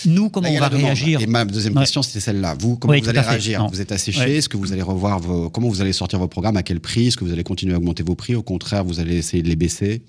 Nous, 0.05 0.29
comment 0.29 0.49
on 0.49 0.59
va 0.59 0.67
réagir 0.67 1.21
Et 1.21 1.27
ma 1.27 1.45
deuxième 1.45 1.80
question, 1.81 2.01
c'était 2.01 2.19
celle-là. 2.19 2.55
Vous, 2.59 2.77
comment 2.77 2.97
vous 2.97 3.09
allez 3.09 3.19
réagir? 3.19 3.67
Vous 3.71 3.81
êtes 3.81 3.91
asséché 3.91 4.37
Est-ce 4.37 4.49
que 4.49 4.57
vous 4.57 4.71
allez 4.71 4.81
revoir 4.81 5.19
vos... 5.19 5.49
Comment 5.49 5.69
vous 5.69 5.81
allez 5.81 5.93
sortir 5.93 6.19
vos 6.19 6.27
programmes? 6.27 6.57
À 6.57 6.63
quel 6.63 6.79
prix? 6.79 7.07
Est-ce 7.07 7.17
que 7.17 7.25
vous 7.25 7.31
allez 7.31 7.43
continuer 7.43 7.73
à 7.73 7.77
augmenter 7.77 8.03
vos 8.03 8.15
prix? 8.15 8.35
Au 8.35 8.43
contraire, 8.43 8.83
vous 8.83 8.99
allez 8.99 9.17
essayer 9.17 9.43
de 9.43 9.49
les 9.49 9.55
baisser? 9.55 10.01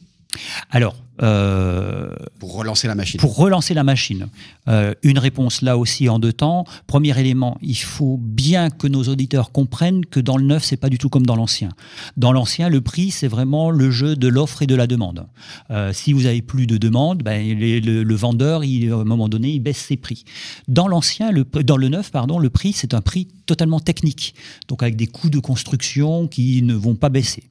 Alors, 0.71 0.97
euh, 1.23 2.09
pour 2.39 2.55
relancer 2.55 2.89
la 2.89 2.95
machine. 2.95 3.21
Pour 3.21 3.37
relancer 3.37 3.75
la 3.75 3.85
machine. 3.85 4.29
Euh, 4.69 4.95
une 5.03 5.19
réponse 5.19 5.63
là 5.63 5.77
aussi 5.77 6.09
en 6.09 6.19
deux 6.19 6.33
temps. 6.33 6.65
Premier 6.87 7.19
élément, 7.19 7.59
il 7.61 7.77
faut 7.77 8.19
bien 8.19 8.71
que 8.71 8.87
nos 8.87 9.05
auditeurs 9.05 9.53
comprennent 9.53 10.07
que 10.07 10.21
dans 10.21 10.37
le 10.37 10.45
neuf, 10.45 10.65
c'est 10.65 10.77
pas 10.77 10.89
du 10.89 10.99
tout 10.99 11.11
comme 11.11 11.27
dans 11.27 11.37
l'ancien. 11.37 11.69
Dans 12.17 12.33
l'ancien, 12.33 12.69
le 12.69 12.81
prix, 12.81 13.11
c'est 13.11 13.29
vraiment 13.29 13.71
le 13.71 13.91
jeu 13.91 14.17
de 14.17 14.29
l'offre 14.29 14.63
et 14.63 14.67
de 14.67 14.75
la 14.75 14.87
demande. 14.87 15.27
Euh, 15.71 15.93
si 15.93 16.13
vous 16.13 16.27
avez 16.27 16.43
plus 16.43 16.67
de 16.67 16.79
demande, 16.79 17.23
ben, 17.23 17.59
le, 17.59 18.15
vendeur, 18.15 18.65
il, 18.65 18.91
à 18.91 18.97
un 18.97 19.05
moment 19.05 19.29
donné, 19.29 19.51
il 19.51 19.61
baisse 19.61 19.79
ses 19.79 19.97
prix. 19.97 20.25
Dans 20.67 20.89
l'ancien, 20.89 21.31
le, 21.31 21.45
dans 21.45 21.77
le 21.77 21.89
neuf, 21.89 22.11
pardon, 22.11 22.39
le 22.39 22.51
prix, 22.51 22.73
c'est 22.73 22.95
un 22.95 23.01
prix 23.01 23.29
totalement 23.47 23.81
technique, 23.81 24.35
donc 24.69 24.83
avec 24.83 24.97
des 24.97 25.07
coûts 25.07 25.31
de 25.31 25.39
construction 25.39 26.27
qui 26.27 26.63
ne 26.63 26.75
vont 26.75 26.95
pas 26.95 27.11
baisser. 27.11 27.45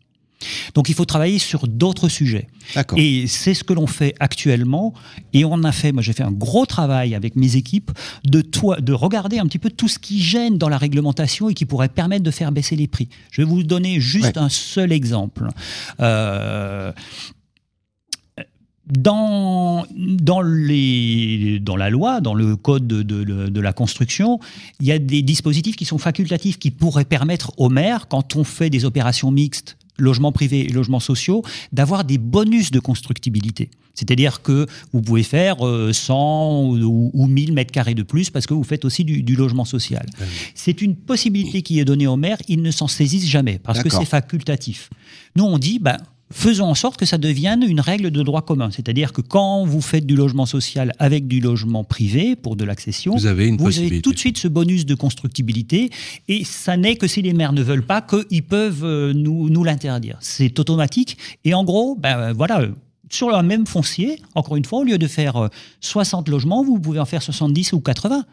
Donc 0.74 0.90
il 0.90 0.96
faut 0.96 1.06
travailler 1.06 1.40
sur 1.40 1.68
d'autres 1.68 2.10
sujets. 2.10 2.48
Et 2.98 3.28
c'est 3.28 3.54
ce 3.54 3.64
que 3.64 3.74
l'on 3.74 3.88
fait 3.88 4.16
actuellement. 4.20 4.94
Et 5.34 5.46
on 5.46 5.64
a 5.64 5.72
fait, 5.72 5.92
moi 5.92 6.02
j'ai 6.02 6.14
fait 6.14 6.24
un 6.24 6.32
gros 6.32 6.66
travail 6.66 7.16
avec 7.16 7.36
mes 7.36 7.56
équipes 7.56 7.92
de, 8.26 8.42
de 8.80 8.94
regarder 8.94 9.40
un 9.40 9.46
petit 9.46 9.60
peu 9.60 9.70
tout 9.70 9.88
ce 9.88 10.00
qui 10.00 10.22
gêne 10.22 10.58
dans 10.58 10.70
la 10.70 10.78
réglementation 10.78 11.50
et 11.50 11.54
qui 11.54 11.66
pourrait 11.66 11.90
permettre 11.90 12.24
de 12.24 12.32
faire 12.32 12.52
baisser 12.52 12.76
les 12.76 12.88
prix. 12.88 13.10
Je 13.32 13.42
vais 13.42 13.48
vous 13.48 13.64
donner 13.64 14.00
juste 14.00 14.38
un 14.38 14.50
seul 14.50 14.92
exemple. 14.92 15.48
Euh, 16.00 16.92
dans, 18.92 19.86
dans, 19.96 20.42
les, 20.42 21.60
dans 21.60 21.78
la 21.78 21.90
loi, 21.90 22.20
dans 22.20 22.34
le 22.34 22.56
code 22.56 22.88
de, 22.88 23.04
de, 23.04 23.62
la 23.62 23.74
construction, 23.74 24.40
il 24.80 24.88
y 24.88 24.92
a 24.92 25.00
des 25.00 25.22
dispositifs 25.22 25.76
qui 25.76 25.86
sont 25.86 25.98
facultatifs 25.98 26.60
qui 26.60 26.72
pourraient 26.72 27.06
permettre 27.06 27.54
aux 27.58 27.70
maires, 27.70 28.08
quand 28.08 28.36
on 28.36 28.44
fait 28.44 28.70
des 28.70 28.84
opérations 28.86 29.32
mixtes 29.32 29.78
logements 29.98 30.32
privés 30.32 30.62
et 30.62 30.70
logements 30.70 31.00
sociaux, 31.00 31.44
d'avoir 31.72 32.04
des 32.04 32.18
bonus 32.18 32.72
de 32.72 32.80
constructibilité. 32.80 33.70
C'est-à-dire 33.94 34.42
que 34.42 34.66
vous 34.94 35.02
pouvez 35.02 35.24
faire 35.24 35.58
100 35.58 36.76
euh, 36.76 36.84
ou, 36.84 37.28
1000 37.28 37.54
mètres 37.54 37.72
carrés 37.72 37.94
de 37.94 38.04
plus 38.04 38.30
parce 38.30 38.48
que 38.48 38.54
vous 38.54 38.64
faites 38.64 38.86
aussi 38.86 39.04
du, 39.04 39.36
logement 39.36 39.66
social. 39.66 40.06
C'est 40.56 40.82
une 40.82 40.96
possibilité 40.96 41.62
qui 41.62 41.80
est 41.80 41.86
donnée 41.86 42.08
aux 42.08 42.18
maires, 42.18 42.38
ils 42.48 42.62
ne 42.62 42.72
s'en 42.72 42.88
saisissent 42.88 43.28
jamais 43.28 43.60
parce 43.60 43.84
que 43.84 43.90
c'est 43.90 44.06
facultatif. 44.06 44.90
Nous, 45.36 45.44
on 45.44 45.58
dit, 45.58 45.80
ben, 45.80 45.98
faisons 46.32 46.66
en 46.66 46.76
sorte 46.76 46.98
que 46.98 47.06
ça 47.06 47.18
devienne 47.18 47.64
une 47.64 47.80
règle 47.80 48.12
de 48.12 48.24
droit 48.24 48.42
commun. 48.42 48.70
C'est-à-dire 48.72 49.14
que 49.14 49.22
quand 49.22 49.66
vous 49.66 49.82
faites 49.82 50.06
du 50.06 50.16
logement 50.16 50.46
social 50.46 50.94
avec 51.00 51.28
du 51.28 51.40
logement 51.40 51.84
privé 51.84 52.36
pour 52.36 52.56
de 52.56 52.64
l'accession, 52.64 53.16
vous, 53.16 53.28
avez, 53.28 53.56
tout 54.02 54.14
de 54.14 54.20
suite 54.20 54.38
ce 54.38 54.48
bonus 54.48 54.86
de 54.86 54.96
constructibilité 54.96 55.90
et 56.28 56.44
ça 56.44 56.78
n'est 56.78 56.96
que 56.96 57.08
si 57.08 57.22
les 57.22 57.34
maires 57.34 57.54
ne 57.54 57.62
veulent 57.62 57.86
pas 57.86 58.02
qu'ils 58.02 58.44
peuvent 58.44 58.84
euh, 58.84 59.14
nous, 59.14 59.50
nous 59.50 59.64
l'interdire. 59.64 60.18
C'est 60.22 60.60
automatique 60.60 61.18
et 61.46 61.54
en 61.54 61.64
gros, 61.64 61.96
ben 61.96 62.34
voilà, 62.34 62.68
sur 63.12 63.30
le 63.30 63.44
même 63.44 63.68
foncier, 63.68 64.22
encore 64.36 64.56
une 64.56 64.66
fois, 64.66 64.80
au 64.80 64.84
lieu 64.84 64.98
de 64.98 65.08
faire 65.08 65.50
60 65.82 66.28
euh, 66.28 66.32
logements, 66.32 66.64
vous 66.64 66.80
pouvez 66.80 67.00
en 67.00 67.06
faire 67.06 67.22
70 67.22 67.74
ou 67.74 67.82
80. 67.82 68.26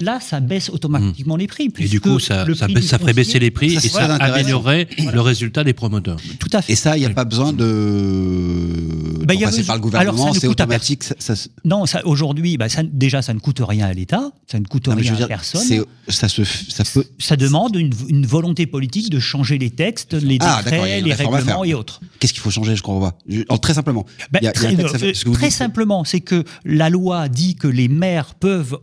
Là, 0.00 0.20
ça 0.20 0.40
baisse 0.40 0.68
automatiquement 0.68 1.36
les 1.36 1.46
prix. 1.46 1.72
Et 1.78 1.88
du 1.88 2.00
coup, 2.00 2.20
ça, 2.20 2.44
ça, 2.54 2.98
ferait 2.98 3.14
baisser 3.14 3.38
les 3.38 3.50
prix 3.50 3.74
et 3.74 3.80
ça 3.80 4.14
améliorerait 4.16 4.88
le 5.12 5.20
résultat 5.20 5.64
des 5.64 5.72
promoteurs. 5.72 6.18
Tout 6.38 6.50
à 6.52 6.62
fait. 6.62 6.74
Et 6.74 6.76
ça, 6.76 6.96
il 6.96 7.00
n'y 7.00 7.06
a 7.06 7.10
pas 7.10 7.24
besoin 7.24 7.52
de 7.52 9.24
bah, 9.24 9.34
passer 9.40 9.64
par 9.64 9.76
le 9.76 9.82
gouvernement, 9.82 10.32
c'est 10.34 10.46
automatique. 10.46 11.02
Ça, 11.02 11.34
Non, 11.64 11.84
aujourd'hui, 12.04 12.56
bah, 12.56 12.66
déjà, 12.92 13.22
ça 13.22 13.32
ne 13.34 13.38
coûte 13.38 13.62
rien 13.66 13.86
à 13.86 13.92
l'État, 13.92 14.30
ça 14.46 14.60
ne 14.60 14.64
coûte 14.64 14.88
rien 14.88 15.14
à 15.14 15.26
personne. 15.26 15.84
Ça, 16.08 16.28
se, 16.28 16.44
ça, 16.44 16.84
peut... 16.84 17.04
ça 17.18 17.36
demande 17.36 17.76
une, 17.76 18.26
volonté 18.26 18.66
politique 18.66 19.10
de 19.10 19.18
changer 19.18 19.58
les 19.58 19.70
textes, 19.70 20.14
les 20.14 20.38
ah, 20.40 20.60
décrets, 20.62 21.00
les 21.00 21.12
règlements 21.12 21.64
et 21.64 21.74
autres. 21.74 22.00
Qu'est-ce 22.18 22.32
qu'il 22.32 22.42
faut 22.42 22.50
changer, 22.50 22.76
je 22.76 22.82
crois 22.82 23.00
pas 23.00 23.58
Très 23.58 23.74
simplement. 23.74 24.06
Ben, 24.30 24.52
très, 24.52 25.50
simplement, 25.50 26.04
c'est 26.04 26.20
que 26.20 26.44
la 26.64 26.90
loi 26.90 27.28
dit 27.28 27.54
que 27.56 27.68
les 27.68 27.88
maires 27.88 28.34
peuvent 28.34 28.78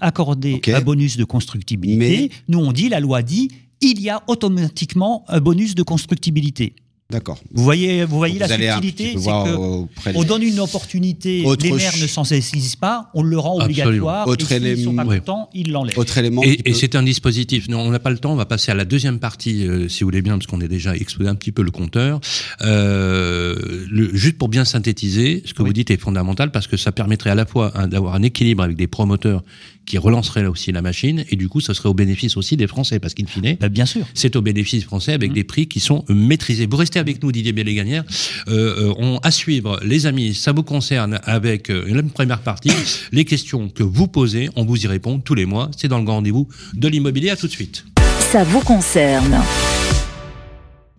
accorder 0.00 0.60
un 0.68 0.80
bonus 0.80 1.16
de 1.16 1.24
constructibilité. 1.24 2.30
Nous, 2.48 2.58
on 2.58 2.72
dit, 2.72 2.88
la 2.88 3.00
loi 3.00 3.22
dit, 3.22 3.50
il 3.80 4.00
y 4.00 4.10
a 4.10 4.22
automatiquement 4.28 5.24
un 5.28 5.40
bonus 5.40 5.74
de 5.74 5.82
constructibilité. 5.82 6.74
D'accord. 7.12 7.38
Vous 7.52 7.62
voyez, 7.62 8.04
vous 8.04 8.16
voyez 8.16 8.38
Donc 8.40 8.48
la 8.48 8.56
vous 8.56 8.62
subtilité, 8.82 9.14
c'est 9.18 9.30
on 9.30 9.86
des- 10.22 10.24
donne 10.26 10.42
une 10.42 10.58
opportunité, 10.60 11.42
Autre 11.44 11.64
les 11.64 11.72
maires 11.72 11.90
ch- 11.92 12.02
ne 12.02 12.06
s'en 12.08 12.24
saisissent 12.24 12.74
pas, 12.76 13.10
on 13.14 13.22
le 13.22 13.38
rend 13.38 13.58
Absolument. 13.58 13.84
obligatoire, 13.86 14.26
Autre 14.28 14.50
et 14.52 14.74
s'ils 14.74 14.84
sont 14.84 14.94
pas 14.94 15.04
contents, 15.04 15.48
ils 15.54 15.70
l'enlèvent. 15.70 15.98
Autre 15.98 16.16
élément. 16.18 16.42
Et, 16.42 16.56
qui 16.56 16.62
et 16.64 16.72
peut- 16.72 16.78
c'est 16.78 16.96
un 16.96 17.02
dispositif. 17.02 17.68
Non, 17.68 17.80
on 17.80 17.90
n'a 17.90 17.98
pas 17.98 18.10
le 18.10 18.18
temps. 18.18 18.32
On 18.32 18.36
va 18.36 18.46
passer 18.46 18.72
à 18.72 18.74
la 18.74 18.84
deuxième 18.86 19.18
partie, 19.18 19.66
euh, 19.66 19.88
si 19.88 20.02
vous 20.02 20.08
voulez 20.08 20.22
bien, 20.22 20.38
parce 20.38 20.46
qu'on 20.46 20.60
est 20.60 20.68
déjà 20.68 20.96
exposé 20.96 21.28
un 21.28 21.34
petit 21.34 21.52
peu 21.52 21.62
le 21.62 21.70
compteur. 21.70 22.18
Euh, 22.62 23.54
le, 23.90 24.14
juste 24.16 24.38
pour 24.38 24.48
bien 24.48 24.64
synthétiser, 24.64 25.42
ce 25.44 25.52
que 25.54 25.62
Oui. 25.62 25.68
vous 25.68 25.72
dites 25.74 25.90
est 25.90 26.00
fondamental 26.00 26.50
parce 26.50 26.66
que 26.66 26.76
ça 26.76 26.92
permettrait 26.92 27.30
à 27.30 27.34
la 27.34 27.46
fois 27.46 27.72
hein, 27.74 27.88
d'avoir 27.88 28.14
un 28.14 28.22
équilibre 28.22 28.62
avec 28.62 28.76
des 28.76 28.86
promoteurs 28.86 29.42
qui 29.84 29.98
relanceraient 29.98 30.44
là 30.44 30.50
aussi 30.50 30.70
la 30.70 30.80
machine, 30.80 31.24
et 31.28 31.34
du 31.34 31.48
coup, 31.48 31.60
ça 31.60 31.74
serait 31.74 31.88
au 31.88 31.94
bénéfice 31.94 32.36
aussi 32.36 32.56
des 32.56 32.68
Français, 32.68 33.00
parce 33.00 33.14
qu'in 33.14 33.26
fine, 33.26 33.56
Ben, 33.60 33.68
bien 33.68 33.84
sûr. 33.84 34.06
c'est 34.14 34.36
au 34.36 34.40
bénéfice 34.40 34.84
français 34.84 35.12
avec 35.12 35.30
Mhm. 35.30 35.34
des 35.34 35.42
prix 35.44 35.66
qui 35.66 35.80
sont 35.80 36.04
maîtrisés. 36.08 36.66
Vous 36.70 36.76
restez 36.76 37.00
avec 37.02 37.22
nous, 37.22 37.32
Didier 37.32 37.52
Béléganière. 37.52 38.04
Euh, 38.48 38.90
euh, 38.90 38.94
on, 38.98 39.18
à 39.18 39.30
suivre, 39.30 39.78
les 39.84 40.06
amis, 40.06 40.34
ça 40.34 40.52
vous 40.52 40.62
concerne 40.62 41.20
avec 41.24 41.70
euh, 41.70 41.84
une 41.86 42.08
première 42.10 42.40
partie. 42.40 42.72
les 43.12 43.24
questions 43.24 43.68
que 43.68 43.82
vous 43.82 44.08
posez, 44.08 44.48
on 44.56 44.64
vous 44.64 44.82
y 44.82 44.86
répond 44.86 45.18
tous 45.18 45.34
les 45.34 45.44
mois. 45.44 45.70
C'est 45.76 45.88
dans 45.88 45.98
le 45.98 46.04
grand 46.04 46.16
rendez-vous 46.16 46.48
de 46.74 46.88
l'immobilier. 46.88 47.30
À 47.30 47.36
tout 47.36 47.46
de 47.46 47.52
suite. 47.52 47.84
Ça 48.32 48.44
vous 48.44 48.60
concerne. 48.60 49.42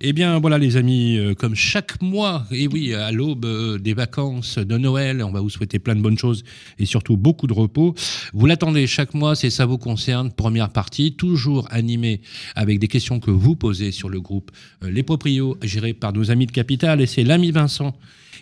Eh 0.06 0.12
bien, 0.12 0.38
voilà, 0.40 0.58
les 0.58 0.76
amis, 0.76 1.18
euh, 1.18 1.34
comme 1.34 1.56
chaque 1.56 2.02
mois, 2.02 2.46
et 2.52 2.68
oui, 2.68 2.94
à 2.94 3.14
l'aube 3.14 3.46
euh, 3.46 3.78
des 3.78 3.94
vacances 3.94 4.58
de 4.58 4.78
Noël, 4.78 5.24
on 5.24 5.32
va 5.32 5.40
vous 5.40 5.50
souhaiter 5.50 5.80
plein 5.80 5.96
de 5.96 6.02
bonnes 6.02 6.18
choses 6.18 6.44
et 6.78 6.86
surtout 6.86 7.16
beaucoup 7.16 7.48
de 7.48 7.54
repos. 7.54 7.96
Vous 8.34 8.46
l'attendez 8.46 8.86
chaque 8.86 9.14
mois, 9.14 9.34
c'est 9.38 9.50
ça 9.50 9.66
vous 9.66 9.78
concerne. 9.78 10.30
Première 10.34 10.72
partie, 10.72 11.14
toujours 11.16 11.70
animée 11.72 12.20
avec 12.54 12.80
des 12.80 12.90
questions 12.90 13.22
que 13.22 13.32
vous 13.32 13.56
posez 13.56 13.94
sur 13.94 14.10
le 14.10 14.20
groupe 14.20 14.52
euh, 14.84 14.92
Les 14.92 15.04
Proprios, 15.04 15.56
géré 15.62 15.94
par 15.94 16.12
nos 16.12 16.32
amis 16.32 16.48
de 16.48 16.52
Capital. 16.52 17.00
Et 17.00 17.06
c'est 17.06 17.24
l'ami 17.24 17.52
Vincent 17.52 17.96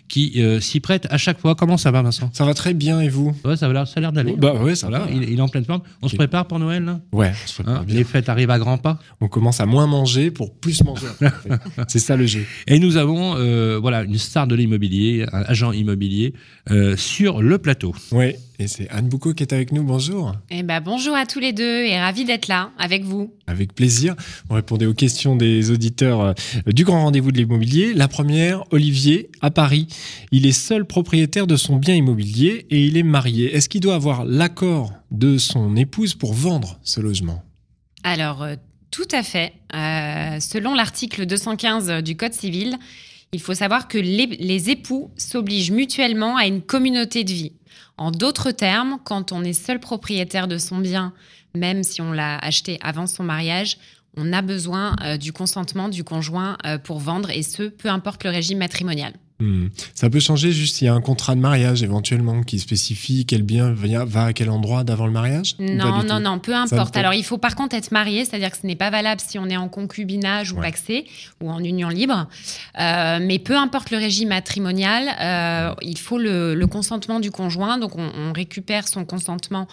qui 0.08 0.34
euh, 0.42 0.60
s'y 0.60 0.80
prête 0.80 1.06
à 1.10 1.16
chaque 1.16 1.38
fois. 1.40 1.54
Comment 1.54 1.76
ça 1.78 1.90
va, 1.90 2.02
Vincent? 2.02 2.28
Ça 2.32 2.44
va 2.44 2.52
très 2.54 2.74
bien 2.74 3.00
et 3.00 3.08
vous? 3.08 3.34
Ouais, 3.44 3.56
ça 3.56 3.66
a 3.66 3.72
l'air, 3.72 3.86
ça 3.88 3.94
a 3.96 4.00
l'air 4.00 4.12
d'aller. 4.12 4.34
Bah 4.36 4.54
ouais, 4.54 4.74
ça 4.74 4.90
va. 4.90 5.06
il, 5.10 5.22
il 5.28 5.38
est 5.38 5.42
en 5.42 5.48
pleine 5.48 5.64
forme. 5.64 5.80
On 6.02 6.08
se 6.08 6.16
prépare 6.16 6.46
pour 6.46 6.58
Noël, 6.58 6.84
là? 6.84 7.00
Ouais, 7.12 7.32
on 7.44 7.48
se 7.48 7.54
prépare 7.54 7.80
Hein? 7.80 7.84
bien. 7.86 7.96
Les 7.96 8.04
fêtes 8.04 8.28
arrivent 8.28 8.50
à 8.50 8.58
grands 8.58 8.78
pas. 8.78 8.98
On 9.20 9.28
commence 9.28 9.60
à 9.60 9.66
moins 9.66 9.86
manger 9.86 10.30
pour 10.30 10.54
plus 10.54 10.82
manger. 10.84 11.06
C'est 11.88 11.98
ça 11.98 12.16
le 12.16 12.26
jeu. 12.26 12.44
Et 12.66 12.78
nous 12.78 12.96
avons 12.96 13.36
euh, 13.36 13.78
voilà 13.80 14.02
une 14.02 14.18
star 14.18 14.46
de 14.46 14.54
l'immobilier, 14.54 15.24
un 15.32 15.42
agent 15.46 15.72
immobilier 15.72 16.34
euh, 16.70 16.96
sur 16.96 17.40
le 17.42 17.58
plateau. 17.58 17.94
Ouais, 18.12 18.38
et 18.62 18.68
c'est 18.68 18.88
Anne 18.90 19.08
Boucaud 19.08 19.34
qui 19.34 19.42
est 19.42 19.52
avec 19.52 19.72
nous. 19.72 19.82
Bonjour. 19.82 20.34
Eh 20.50 20.62
ben, 20.62 20.80
bonjour 20.80 21.16
à 21.16 21.26
tous 21.26 21.40
les 21.40 21.52
deux 21.52 21.84
et 21.84 21.98
ravi 21.98 22.24
d'être 22.24 22.46
là 22.46 22.70
avec 22.78 23.02
vous. 23.02 23.34
Avec 23.46 23.74
plaisir. 23.74 24.14
On 24.48 24.54
répondait 24.54 24.86
aux 24.86 24.94
questions 24.94 25.34
des 25.34 25.70
auditeurs 25.70 26.20
euh, 26.20 26.32
du 26.66 26.84
grand 26.84 27.02
rendez-vous 27.02 27.32
de 27.32 27.38
l'immobilier. 27.38 27.92
La 27.92 28.08
première, 28.08 28.62
Olivier, 28.72 29.30
à 29.40 29.50
Paris. 29.50 29.88
Il 30.30 30.46
est 30.46 30.52
seul 30.52 30.84
propriétaire 30.84 31.46
de 31.46 31.56
son 31.56 31.76
bien 31.76 31.94
immobilier 31.94 32.66
et 32.70 32.84
il 32.84 32.96
est 32.96 33.02
marié. 33.02 33.54
Est-ce 33.54 33.68
qu'il 33.68 33.80
doit 33.80 33.96
avoir 33.96 34.24
l'accord 34.24 34.92
de 35.10 35.38
son 35.38 35.76
épouse 35.76 36.14
pour 36.14 36.32
vendre 36.32 36.78
ce 36.82 37.00
logement? 37.00 37.42
Alors, 38.04 38.42
euh, 38.42 38.54
tout 38.92 39.08
à 39.10 39.24
fait. 39.24 39.54
Euh, 39.74 40.38
selon 40.38 40.74
l'article 40.74 41.26
215 41.26 42.02
du 42.02 42.16
Code 42.16 42.34
civil, 42.34 42.78
il 43.32 43.40
faut 43.40 43.54
savoir 43.54 43.88
que 43.88 43.98
les, 43.98 44.26
les 44.26 44.70
époux 44.70 45.10
s'obligent 45.16 45.72
mutuellement 45.72 46.36
à 46.36 46.46
une 46.46 46.62
communauté 46.62 47.24
de 47.24 47.32
vie. 47.32 47.52
En 47.96 48.10
d'autres 48.10 48.50
termes, 48.50 48.98
quand 49.04 49.32
on 49.32 49.44
est 49.44 49.52
seul 49.52 49.78
propriétaire 49.78 50.48
de 50.48 50.58
son 50.58 50.78
bien, 50.78 51.12
même 51.54 51.82
si 51.82 52.00
on 52.00 52.12
l'a 52.12 52.38
acheté 52.38 52.78
avant 52.82 53.06
son 53.06 53.22
mariage, 53.22 53.78
on 54.16 54.32
a 54.32 54.42
besoin 54.42 54.96
euh, 55.02 55.16
du 55.16 55.32
consentement 55.32 55.88
du 55.88 56.04
conjoint 56.04 56.56
euh, 56.66 56.78
pour 56.78 56.98
vendre, 56.98 57.30
et 57.30 57.42
ce, 57.42 57.64
peu 57.64 57.88
importe 57.88 58.24
le 58.24 58.30
régime 58.30 58.58
matrimonial. 58.58 59.14
Hmm. 59.42 59.68
Ça 59.94 60.08
peut 60.08 60.20
changer 60.20 60.52
juste 60.52 60.76
s'il 60.76 60.86
y 60.86 60.88
a 60.88 60.94
un 60.94 61.00
contrat 61.00 61.34
de 61.34 61.40
mariage 61.40 61.82
éventuellement 61.82 62.42
qui 62.44 62.60
spécifie 62.60 63.26
quel 63.26 63.42
bien 63.42 63.72
va 63.72 64.26
à 64.26 64.32
quel 64.32 64.50
endroit 64.50 64.84
d'avant 64.84 65.06
le 65.06 65.12
mariage 65.12 65.56
Non, 65.58 66.04
non, 66.04 66.20
non, 66.20 66.38
peu 66.38 66.54
importe. 66.54 66.96
Alors, 66.96 67.12
il 67.14 67.24
faut 67.24 67.38
par 67.38 67.56
contre 67.56 67.74
être 67.74 67.90
marié, 67.90 68.24
c'est-à-dire 68.24 68.50
que 68.52 68.56
ce 68.58 68.66
n'est 68.66 68.76
pas 68.76 68.90
valable 68.90 69.20
si 69.20 69.38
on 69.40 69.46
est 69.48 69.56
en 69.56 69.68
concubinage 69.68 70.52
ou 70.52 70.56
Ouais. 70.56 70.62
paxé 70.62 71.06
ou 71.40 71.50
en 71.50 71.58
union 71.58 71.88
libre. 71.88 72.28
Euh, 72.78 73.18
mais 73.20 73.38
peu 73.40 73.56
importe 73.56 73.90
le 73.90 73.98
régime 73.98 74.28
matrimonial, 74.28 75.08
euh, 75.20 75.74
il 75.82 75.98
faut 75.98 76.18
le, 76.18 76.54
le 76.54 76.66
consentement 76.68 77.18
du 77.18 77.30
conjoint. 77.32 77.78
Donc, 77.78 77.96
on, 77.98 78.10
on 78.16 78.32
récupère 78.32 78.86
son 78.86 79.04
consentement 79.04 79.66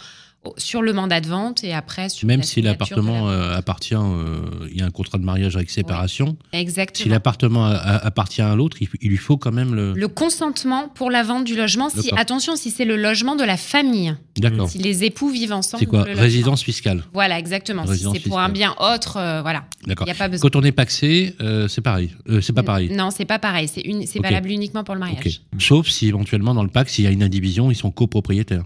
sur 0.57 0.81
le 0.81 0.93
mandat 0.93 1.19
de 1.19 1.27
vente 1.27 1.63
et 1.65 1.73
après 1.73 2.07
sur 2.07 2.25
Même 2.27 2.39
la 2.39 2.45
si 2.45 2.61
l'appartement 2.61 3.27
la 3.27 3.33
euh, 3.33 3.57
appartient, 3.57 3.93
euh, 3.95 4.39
il 4.71 4.77
y 4.77 4.81
a 4.81 4.85
un 4.85 4.89
contrat 4.89 5.17
de 5.17 5.23
mariage 5.25 5.55
avec 5.57 5.69
séparation. 5.69 6.37
Si 6.53 6.59
Exactement. 6.59 7.11
l'appartement 7.13 7.65
a- 7.65 7.71
a- 7.75 8.05
appartient 8.05 8.41
à 8.41 8.55
l'autre, 8.55 8.77
il, 8.81 8.87
il 9.01 9.09
lui 9.09 9.17
faut 9.17 9.35
quand 9.37 9.51
même 9.51 9.75
le. 9.75 9.93
Le 9.93 10.07
consentement 10.07 10.87
pour 10.95 11.11
la 11.11 11.23
vente 11.23 11.43
du 11.43 11.55
logement, 11.57 11.89
si, 11.89 12.09
attention, 12.15 12.55
si 12.55 12.71
c'est 12.71 12.85
le 12.85 12.95
logement 12.95 13.35
de 13.35 13.43
la 13.43 13.57
famille, 13.57 14.15
D'accord. 14.37 14.69
si 14.69 14.77
les 14.77 15.03
époux 15.03 15.29
vivent 15.29 15.51
ensemble. 15.51 15.79
C'est 15.81 15.85
quoi. 15.87 16.03
Résidence 16.03 16.63
fiscale. 16.63 17.03
Voilà, 17.13 17.37
exactement. 17.37 17.85
Si 17.87 18.05
c'est 18.13 18.19
pour 18.21 18.39
un 18.39 18.49
bien 18.49 18.73
autre, 18.79 19.17
euh, 19.17 19.41
voilà, 19.41 19.65
il 19.83 19.89
D'accord. 19.89 20.05
n'y 20.05 20.11
a 20.11 20.15
pas 20.15 20.29
besoin. 20.29 20.49
Quand 20.49 20.57
on 20.57 20.63
est 20.63 20.71
paxé, 20.71 21.35
euh, 21.41 21.67
c'est 21.67 21.81
pareil. 21.81 22.11
Euh, 22.29 22.39
c'est 22.39 22.53
pas 22.53 22.63
pareil. 22.63 22.89
Non, 22.93 23.11
c'est 23.11 23.25
pas 23.25 23.39
pareil. 23.39 23.67
C'est 23.67 23.81
une- 23.81 24.05
c'est 24.07 24.19
valable 24.19 24.49
uniquement 24.49 24.85
pour 24.85 24.95
le 24.95 24.99
mariage. 25.01 25.41
Sauf 25.59 25.87
si 25.89 26.07
éventuellement 26.07 26.53
dans 26.53 26.63
le 26.63 26.69
pacte, 26.69 26.89
s'il 26.91 27.03
y 27.03 27.07
a 27.07 27.11
une 27.11 27.23
indivision, 27.23 27.69
ils 27.71 27.75
sont 27.75 27.91
copropriétaires. 27.91 28.63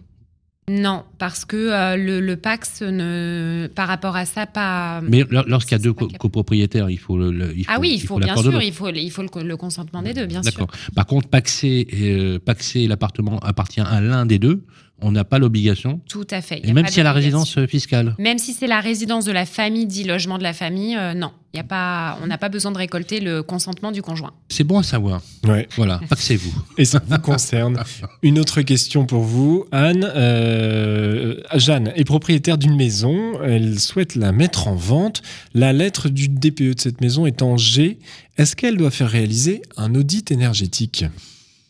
Non, 0.70 1.04
parce 1.18 1.44
que 1.44 1.58
euh, 1.58 1.98
le, 1.98 2.22
le 2.22 2.38
Pax, 2.38 2.82
ne, 2.82 3.68
par 3.76 3.88
rapport 3.88 4.16
à 4.16 4.26
ça, 4.26 4.46
pas. 4.46 5.02
Mais 5.02 5.24
lor- 5.30 5.44
lorsqu'il 5.46 5.74
y 5.74 5.82
a 5.82 5.84
deux 5.84 5.92
co- 5.92 6.08
copropriétaires, 6.18 6.90
il 6.90 6.98
faut 7.00 7.18
le. 7.18 7.32
le- 7.32 7.54
il 7.58 7.66
ah 7.68 7.76
faut- 7.76 7.82
oui, 7.82 7.92
il 7.96 8.02
faut, 8.02 8.18
bien 8.18 8.36
sûr, 8.38 8.62
il 8.62 8.72
faut, 8.72 8.90
il 8.90 9.12
faut 9.12 9.24
le, 9.24 9.44
le 9.44 9.58
consentement 9.58 10.02
des 10.02 10.14
deux, 10.14 10.26
bien 10.26 10.42
sûr. 10.42 10.52
D'accord. 10.52 10.70
Par 10.96 11.06
contre, 11.06 11.28
paxé, 11.28 11.86
euh, 11.94 12.40
paxé, 12.40 12.88
l'appartement 12.88 13.40
appartient 13.40 13.82
à 13.82 14.00
l'un 14.00 14.26
des 14.26 14.40
deux. 14.40 14.64
On 15.04 15.12
n'a 15.12 15.26
pas 15.26 15.38
l'obligation. 15.38 16.00
Tout 16.08 16.28
à 16.32 16.42
fait. 16.42 16.62
Et 16.64 16.72
même 16.72 16.86
pas 16.86 16.92
si 16.92 16.98
y 16.98 17.02
a 17.02 17.04
la 17.04 17.12
résidence 17.12 17.58
euh, 17.58 17.68
fiscale. 17.68 18.16
Même 18.20 18.38
si 18.38 18.54
c'est 18.54 18.68
la 18.68 18.80
résidence 18.80 19.26
de 19.26 19.34
la 19.34 19.46
famille, 19.46 19.86
dit 19.86 20.06
logement 20.06 20.38
de 20.38 20.44
la 20.44 20.54
famille, 20.54 20.96
euh, 20.96 21.14
non. 21.14 21.32
Il 21.54 21.58
y 21.58 21.60
a 21.60 21.64
pas, 21.64 22.18
on 22.24 22.28
n'a 22.28 22.40
pas 22.40 22.50
besoin 22.50 22.72
de 22.72 22.78
récolter 22.78 23.20
le 23.20 23.44
consentement 23.44 23.92
du 23.92 24.02
conjoint. 24.02 24.32
C'est 24.50 24.64
bon 24.64 24.80
à 24.80 24.84
savoir. 24.84 25.22
Ouais. 25.44 25.68
Voilà, 25.76 26.00
paxez-vous. 26.10 26.52
Et 26.80 26.86
ça 26.86 27.00
vous 27.06 27.18
concerne. 27.20 27.84
Une 28.24 28.40
autre 28.40 28.62
question 28.62 29.06
pour 29.06 29.22
vous, 29.22 29.66
Anne. 29.72 30.10
Euh, 30.16 31.36
Jeanne 31.54 31.92
est 31.96 32.06
propriétaire 32.06 32.58
d'une 32.58 32.76
maison. 32.76 33.40
Elle 33.44 33.80
souhaite 33.80 34.16
la 34.16 34.32
mettre 34.32 34.68
en 34.68 34.76
vente. 34.76 35.22
La 35.54 35.74
lettre 35.74 36.10
du 36.10 36.28
DPE 36.28 36.76
de 36.76 36.80
cette 36.80 37.02
maison 37.02 37.28
est 37.28 37.44
en 37.44 37.56
G. 37.58 38.00
Est-ce 38.38 38.56
qu'elle 38.56 38.78
doit 38.78 38.90
faire 38.90 39.10
réaliser 39.10 39.62
un 39.78 39.94
audit 39.94 40.32
énergétique? 40.32 41.06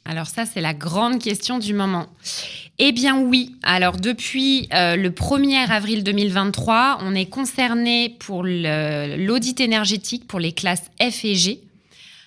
Alors 0.06 0.28
ça, 0.28 0.46
c'est 0.46 0.62
la 0.62 0.74
grande 0.74 1.20
question 1.20 1.60
du 1.60 1.74
moment. 1.74 2.08
Eh 2.80 2.92
bien 2.92 3.18
oui. 3.18 3.56
Alors 3.63 3.98
depuis 3.98 4.68
euh, 4.74 4.96
le 4.96 5.10
1er 5.12 5.70
avril 5.70 6.04
2023, 6.04 7.00
on 7.02 7.16
est 7.16 7.28
concerné 7.28 8.16
pour 8.20 8.44
l'audit 8.44 9.60
énergétique 9.60 10.28
pour 10.28 10.39
les 10.39 10.52
classes 10.52 10.89
F 11.02 11.24
et 11.24 11.36
G. 11.36 11.62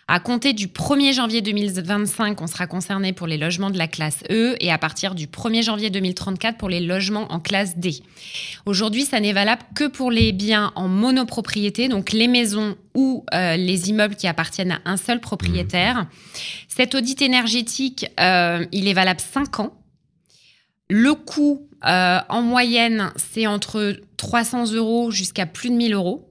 À 0.09 0.21
compter 0.21 0.53
du 0.53 0.69
1er 0.69 1.12
janvier 1.12 1.42
2025, 1.42 2.40
on 2.40 2.47
sera 2.47 2.69
concerné 2.69 3.12
pour 3.12 3.27
les 3.27 3.37
logements 3.37 3.71
de 3.71 3.79
la 3.79 3.88
classe 3.88 4.23
E 4.31 4.55
et 4.61 4.71
à 4.71 4.79
partir 4.79 5.16
du 5.16 5.27
1er 5.27 5.64
janvier 5.64 5.90
2034 5.90 6.57
pour 6.57 6.69
les 6.69 6.79
logements 6.79 7.33
en 7.33 7.40
classe 7.40 7.77
D. 7.77 7.97
Aujourd'hui, 8.66 9.05
ça 9.05 9.19
n'est 9.19 9.33
valable 9.33 9.62
que 9.75 9.88
pour 9.88 10.12
les 10.12 10.31
biens 10.31 10.71
en 10.77 10.87
monopropriété, 10.87 11.88
donc 11.88 12.12
les 12.12 12.29
maisons 12.29 12.77
ou 12.95 13.25
euh, 13.35 13.57
les 13.57 13.90
immeubles 13.90 14.14
qui 14.14 14.29
appartiennent 14.29 14.79
à 14.85 14.90
un 14.90 14.97
seul 14.97 15.21
propriétaire. 15.21 16.07
Cet 16.69 16.95
audit 16.95 17.21
énergétique, 17.21 18.07
euh, 18.21 18.64
il 18.71 18.87
est 18.87 18.95
valable 18.95 19.19
5 19.21 19.59
ans. 19.59 19.75
Le 20.88 21.14
coût, 21.14 21.69
euh, 21.85 22.21
en 22.29 22.42
moyenne, 22.42 23.12
c'est 23.16 23.49
entre 23.49 23.97
300 24.19 24.73
euros 24.73 25.11
jusqu'à 25.11 25.47
plus 25.47 25.71
de 25.71 25.75
1000 25.75 25.95
euros. 25.95 26.26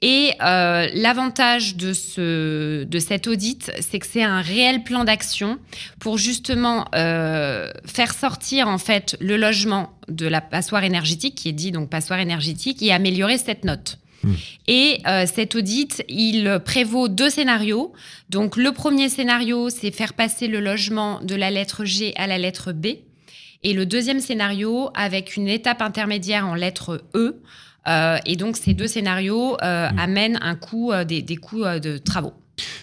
Et 0.00 0.32
euh, 0.42 0.88
l'avantage 0.94 1.76
de, 1.76 1.92
ce, 1.92 2.82
de 2.82 2.98
cet 2.98 3.28
audit, 3.28 3.70
c'est 3.80 4.00
que 4.00 4.06
c'est 4.06 4.22
un 4.22 4.40
réel 4.40 4.82
plan 4.82 5.04
d'action 5.04 5.58
pour 6.00 6.18
justement 6.18 6.86
euh, 6.94 7.70
faire 7.86 8.12
sortir 8.12 8.66
en 8.66 8.78
fait 8.78 9.16
le 9.20 9.36
logement 9.36 9.96
de 10.08 10.26
la 10.26 10.40
passoire 10.40 10.82
énergétique, 10.82 11.36
qui 11.36 11.48
est 11.48 11.52
dit 11.52 11.70
donc 11.70 11.88
passoire 11.88 12.18
énergétique, 12.18 12.82
et 12.82 12.92
améliorer 12.92 13.38
cette 13.38 13.64
note. 13.64 13.98
Mmh. 14.24 14.32
Et 14.66 14.98
euh, 15.06 15.24
cet 15.32 15.54
audit, 15.54 16.04
il 16.08 16.60
prévaut 16.64 17.08
deux 17.08 17.30
scénarios. 17.30 17.92
Donc 18.28 18.56
le 18.56 18.72
premier 18.72 19.08
scénario, 19.08 19.70
c'est 19.70 19.92
faire 19.92 20.14
passer 20.14 20.48
le 20.48 20.60
logement 20.60 21.20
de 21.22 21.36
la 21.36 21.50
lettre 21.52 21.84
G 21.84 22.12
à 22.16 22.26
la 22.26 22.38
lettre 22.38 22.72
B. 22.72 22.86
Et 23.64 23.72
le 23.72 23.86
deuxième 23.86 24.20
scénario, 24.20 24.90
avec 24.94 25.36
une 25.36 25.48
étape 25.48 25.82
intermédiaire 25.82 26.46
en 26.46 26.54
lettre 26.54 27.04
E. 27.14 27.40
Euh, 27.88 28.18
et 28.26 28.36
donc 28.36 28.56
ces 28.56 28.74
deux 28.74 28.86
scénarios 28.86 29.56
euh, 29.62 29.90
Mmh. 29.90 29.98
amènent 29.98 30.38
un 30.42 30.54
coût, 30.54 30.92
euh, 30.92 31.04
des, 31.04 31.22
des 31.22 31.36
coûts 31.36 31.64
de 31.64 31.98
travaux. 31.98 32.32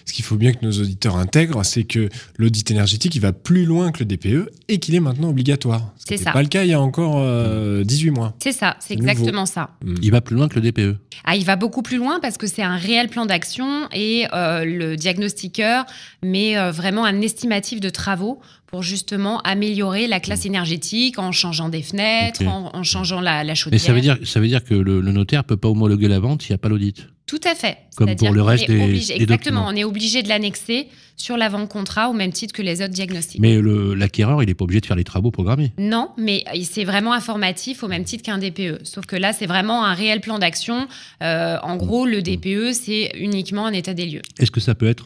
Ce 0.06 0.14
qu'il 0.14 0.26
faut 0.26 0.36
bien 0.36 0.52
que 0.52 0.66
nos 0.66 0.72
auditeurs 0.72 1.16
intègrent, 1.18 1.64
c'est 1.64 1.84
que 1.84 2.10
l'audit 2.38 2.70
énergétique, 2.72 3.16
il 3.16 3.22
va 3.22 3.32
plus 3.34 3.66
loin 3.66 3.92
que 3.92 4.00
le 4.00 4.06
DPE 4.06 4.50
et 4.68 4.80
qu'il 4.80 4.96
est 4.96 5.00
maintenant 5.00 5.30
obligatoire. 5.30 5.94
Ce 5.98 6.06
C'est 6.08 6.16
qui 6.18 6.24
ça. 6.24 6.32
n'était 6.32 6.34
pas 6.34 6.42
le 6.42 6.48
cas 6.48 6.64
il 6.64 6.70
y 6.70 6.74
a 6.74 6.82
encore 6.82 7.18
euh, 7.20 7.84
18 7.84 8.10
mois. 8.12 8.36
C'est 8.42 8.52
ça, 8.52 8.76
c'est 8.80 8.96
nouveau. 8.96 9.08
exactement 9.10 9.46
ça. 9.46 9.70
Il 10.02 10.10
va 10.12 10.22
plus 10.22 10.36
loin 10.36 10.48
que 10.48 10.60
le. 10.60 10.62
DPE. 10.62 10.98
Ah, 11.24 11.36
il 11.36 11.46
va 11.46 11.56
beaucoup 11.56 11.82
plus 11.84 11.98
loin 11.98 12.20
parce 12.20 12.38
que 12.38 12.48
c'est 12.48 12.64
un 12.64 12.76
réel 12.78 13.08
plan 13.10 13.26
d'action 13.26 13.88
et 13.94 14.26
euh, 14.34 14.66
le 14.66 14.96
diagnostiqueur 14.96 15.86
met 16.24 16.58
euh, 16.58 16.72
vraiment 16.72 17.06
un 17.06 17.22
estimatif 17.22 17.80
de 17.80 17.90
travaux 17.90 18.42
pour 18.68 18.84
justement 18.84 19.40
améliorer 19.42 20.08
la 20.08 20.20
classe 20.20 20.46
énergétique 20.46 21.18
en 21.20 21.32
changeant 21.32 21.70
des 21.70 21.82
fenêtres, 21.82 22.44
en, 22.46 22.72
en 22.76 22.84
changeant 22.84 23.20
la, 23.22 23.44
la 23.44 23.52
Mais 23.52 23.56
chaudière. 23.56 23.82
ça 23.82 23.94
veut 23.94 24.02
dire, 24.02 24.18
ça 24.24 24.40
veut 24.40 24.48
dire 24.48 24.64
que 24.64 24.74
le, 24.76 25.02
le 25.02 25.12
notaire 25.12 25.44
peut 25.44 25.58
pas 25.58 25.70
homologuer 25.70 26.08
la 26.08 26.20
vente 26.20 26.42
s'il 26.44 26.52
n'y 26.52 26.56
a 26.56 26.60
pas 26.60 26.70
l'audit? 26.70 27.08
Tout 27.30 27.40
à 27.46 27.54
fait. 27.54 27.78
Comme 27.96 28.16
pour 28.16 28.32
le 28.34 28.42
reste 28.42 28.64
est 28.64 28.74
des- 28.74 28.84
obligé- 28.84 29.14
des 29.18 29.22
Exactement, 29.22 29.62
documents. 29.62 29.68
on 29.72 29.76
est 29.76 29.84
obligé 29.84 30.24
de 30.24 30.30
l'annexer 30.30 30.88
sur 31.16 31.38
l'avant-contrat 31.38 32.10
au 32.10 32.14
même 32.14 32.32
titre 32.32 32.54
que 32.54 32.64
les 32.64 32.82
autres 32.82 32.94
diagnostics. 32.94 33.40
Mais 33.40 33.62
l'acquéreur, 33.62 34.42
il 34.42 34.48
n'est 34.48 34.56
pas 34.56 34.64
obligé 34.64 34.82
de 34.82 34.86
faire 34.88 34.96
les 34.96 35.04
travaux 35.04 35.30
programmés. 35.30 35.72
Non, 35.78 36.10
mais 36.18 36.44
c'est 36.64 36.86
vraiment 36.86 37.14
informatif 37.14 37.84
au 37.84 37.88
même 37.88 38.04
titre 38.04 38.24
qu'un 38.24 38.40
DPE. 38.40 38.80
Sauf 38.84 39.06
que 39.06 39.16
là, 39.16 39.32
c'est 39.32 39.46
vraiment 39.46 39.86
un 39.86 39.94
réel 39.94 40.22
plan 40.22 40.40
d'action. 40.40 40.88
Euh, 41.22 41.58
en 41.62 41.76
gros, 41.76 42.06
le 42.08 42.22
DPE, 42.24 42.74
c'est 42.74 43.12
uniquement 43.20 43.68
un 43.68 43.74
état 43.74 43.94
des 43.94 44.06
lieux. 44.08 44.22
Est-ce 44.40 44.50
que 44.50 44.60
ça 44.62 44.74
peut 44.74 44.88
être 44.88 45.06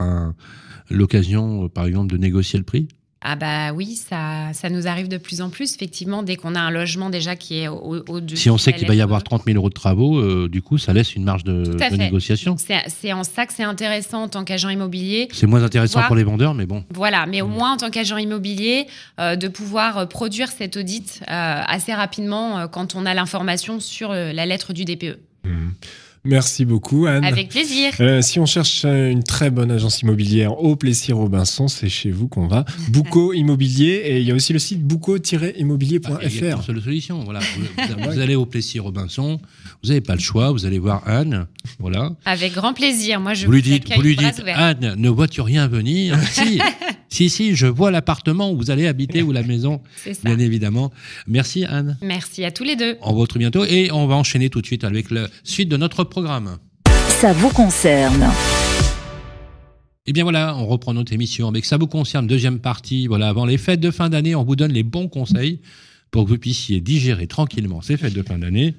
l'occasion, 0.90 1.68
par 1.70 1.86
exemple, 1.86 2.12
de 2.14 2.18
négocier 2.18 2.58
le 2.60 2.66
prix? 2.66 2.88
Ah 3.26 3.36
bah 3.38 3.72
oui, 3.74 3.96
ça, 3.96 4.52
ça 4.54 4.70
nous 4.70 4.86
arrive 4.88 5.08
de 5.08 5.18
plus 5.18 5.42
en 5.42 5.50
plus, 5.50 5.74
effectivement, 5.76 6.24
dès 6.24 6.36
qu'on 6.36 6.56
a 6.56 6.60
un 6.60 6.72
logement 6.72 7.10
déjà 7.10 7.38
qui 7.38 7.60
est 7.60 7.70
au- 7.70 8.04
au-dessus. 8.10 8.36
Si 8.36 8.50
on 8.50 8.58
sait 8.58 8.74
qu'il 8.74 8.86
va 8.88 8.96
y 8.96 9.02
avoir 9.02 9.24
30 9.24 9.44
000 9.46 9.56
euros 9.58 9.70
de 9.70 9.74
travaux, 9.74 10.18
euh, 10.20 10.50
du 10.52 10.62
coup, 10.62 10.78
ça 10.78 10.92
laisse 10.92 11.16
une 11.16 11.24
marge 11.24 11.46
de, 11.46 11.64
Tout 11.64 11.72
à 11.82 11.90
de 11.90 11.96
fait. 11.96 11.98
négociation. 11.98 12.58
C'est 12.58 13.14
en 13.14 13.24
ça 13.24 13.46
que 13.46 13.54
c'est 13.54 13.64
intéressant 13.64 14.24
en 14.24 14.28
tant 14.28 14.44
qu'agent 14.44 14.68
immobilier. 14.70 15.30
C'est 15.32 15.48
moins 15.48 15.64
intéressant 15.64 16.02
pour 16.04 16.16
les 16.18 16.24
vendeurs, 16.26 16.54
mais 16.54 16.66
bon. 16.66 16.84
Voilà, 16.94 17.26
mais 17.26 17.42
au 17.42 17.48
moins 17.48 17.74
en 17.74 17.78
tant 17.78 17.90
qu'agent 17.90 18.18
immobilier, 18.18 18.88
euh, 19.22 19.38
de 19.38 19.48
pouvoir 19.48 19.98
euh, 20.00 20.06
produire 20.06 20.50
cet 20.52 20.76
audit 20.76 21.22
euh, 21.24 21.62
assez 21.66 21.94
rapidement 21.94 22.60
euh, 22.60 22.68
quand 22.68 22.94
on 22.96 23.06
a 23.06 23.14
l'information 23.14 23.80
sur 23.80 24.12
euh, 24.12 24.34
la 24.34 24.46
lettre 24.46 24.74
du 24.74 24.84
DPE. 24.84 25.18
Merci 26.26 26.64
beaucoup, 26.64 27.06
Anne. 27.06 27.26
Avec 27.26 27.50
plaisir. 27.50 27.92
Euh, 28.00 28.22
si 28.22 28.40
on 28.40 28.46
cherche 28.46 28.84
euh, 28.86 29.12
une 29.12 29.24
très 29.24 29.50
bonne 29.50 29.70
agence 29.72 30.02
immobilière 30.02 30.58
au 30.58 30.78
Plessis-Robinson, 30.78 31.68
c'est 31.68 31.90
chez 31.90 32.12
vous 32.12 32.30
qu'on 32.30 32.48
va. 32.48 32.64
Bouco 32.90 33.34
Immobilier 33.34 34.04
et 34.06 34.20
il 34.20 34.28
y 34.28 34.32
a 34.32 34.36
aussi 34.36 34.54
le 34.54 34.60
site 34.60 34.78
Ah, 34.78 34.80
il 34.80 34.82
y 34.82 34.86
a 34.86 34.88
bouco-immobilier.fr. 34.88 36.14
une 36.22 36.62
seule 36.62 36.82
solution. 36.82 37.20
Voilà. 37.26 37.40
Vous, 37.40 38.10
vous 38.10 38.20
allez 38.22 38.36
au 38.36 38.46
Plessis-Robinson, 38.46 39.38
vous 39.84 39.90
n'avez 39.90 40.00
pas 40.00 40.16
le 40.16 40.22
choix, 40.22 40.52
vous 40.52 40.66
allez 40.66 40.80
voir 40.80 41.06
Anne. 41.06 41.46
Voilà. 41.80 42.12
Avec 42.24 42.54
grand 42.54 42.74
plaisir. 42.74 43.20
Moi, 43.20 43.34
je 43.34 43.46
vous 43.46 43.52
lui 43.52 43.62
dites, 43.62 43.84
accueille 43.86 43.98
vous 43.98 44.04
lui 44.04 44.16
dites. 44.16 44.44
Anne, 44.56 44.96
ne 44.96 45.10
vois-tu 45.10 45.42
rien 45.42 45.68
venir? 45.68 46.18
Si, 46.34 46.60
si, 47.14 47.30
si, 47.30 47.56
je 47.56 47.68
vois 47.68 47.92
l'appartement 47.92 48.52
où 48.52 48.58
vous 48.58 48.72
allez 48.72 48.88
habiter 48.88 49.22
ou 49.22 49.32
la 49.32 49.44
maison, 49.54 49.82
bien 50.24 50.40
évidemment. 50.40 50.92
Merci 51.28 51.64
Anne. 51.64 51.96
Merci 52.02 52.44
à 52.44 52.50
tous 52.50 52.64
les 52.64 52.76
deux. 52.76 52.98
On 53.02 53.14
vous 53.14 53.20
retrouve 53.20 53.38
bientôt 53.38 53.66
et 53.66 53.92
on 53.92 54.08
va 54.08 54.16
enchaîner 54.16 54.50
tout 54.50 54.62
de 54.62 54.66
suite 54.66 54.84
avec 54.84 55.12
la 55.12 55.28
suite 55.44 55.70
de 55.70 55.78
notre 55.78 56.04
programme. 56.06 56.58
Ça 57.22 57.32
vous 57.32 57.50
concerne. 57.50 58.32
Et 60.08 60.12
bien 60.12 60.24
voilà, 60.24 60.56
on 60.58 60.66
reprend 60.66 60.96
notre 60.96 61.14
émission 61.14 61.48
avec 61.48 61.66
Ça 61.66 61.78
vous 61.78 61.86
concerne, 61.86 62.26
deuxième 62.26 62.58
partie. 62.58 63.06
Voilà, 63.06 63.30
avant 63.30 63.46
les 63.46 63.60
fêtes 63.60 63.80
de 63.80 63.92
fin 63.92 64.10
d'année, 64.10 64.34
on 64.34 64.44
vous 64.44 64.56
donne 64.56 64.72
les 64.72 64.82
bons 64.82 65.08
conseils 65.08 65.62
pour 66.14 66.26
que 66.26 66.30
vous 66.30 66.38
puissiez 66.38 66.80
digérer 66.80 67.26
tranquillement 67.26 67.82
ces 67.82 67.98
fêtes 67.98 68.14
de 68.14 68.22
fin 68.22 68.38
d'année. 68.38 68.76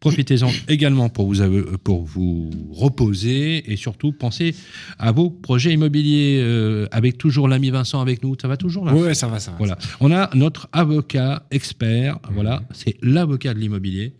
Profitez-en 0.00 0.48
également 0.68 1.10
pour 1.10 1.30
vous, 1.30 1.76
pour 1.84 2.02
vous 2.02 2.50
reposer 2.72 3.70
et 3.70 3.76
surtout 3.76 4.10
pensez 4.12 4.54
à 4.98 5.12
vos 5.12 5.28
projets 5.28 5.74
immobiliers 5.74 6.40
euh, 6.40 6.86
avec 6.90 7.18
toujours 7.18 7.46
l'ami 7.46 7.68
Vincent 7.68 8.00
avec 8.00 8.22
nous. 8.24 8.34
Ça 8.40 8.48
va 8.48 8.56
toujours 8.56 8.86
là? 8.86 8.94
Ouais, 8.94 9.12
ça 9.12 9.28
va, 9.28 9.38
ça 9.38 9.50
va. 9.50 9.58
Voilà. 9.58 9.78
On 10.00 10.10
a 10.10 10.30
notre 10.34 10.70
avocat 10.72 11.46
expert. 11.50 12.18
Voilà, 12.32 12.62
c'est 12.72 12.96
l'avocat 13.02 13.52
de 13.52 13.58
l'immobilier. 13.58 14.14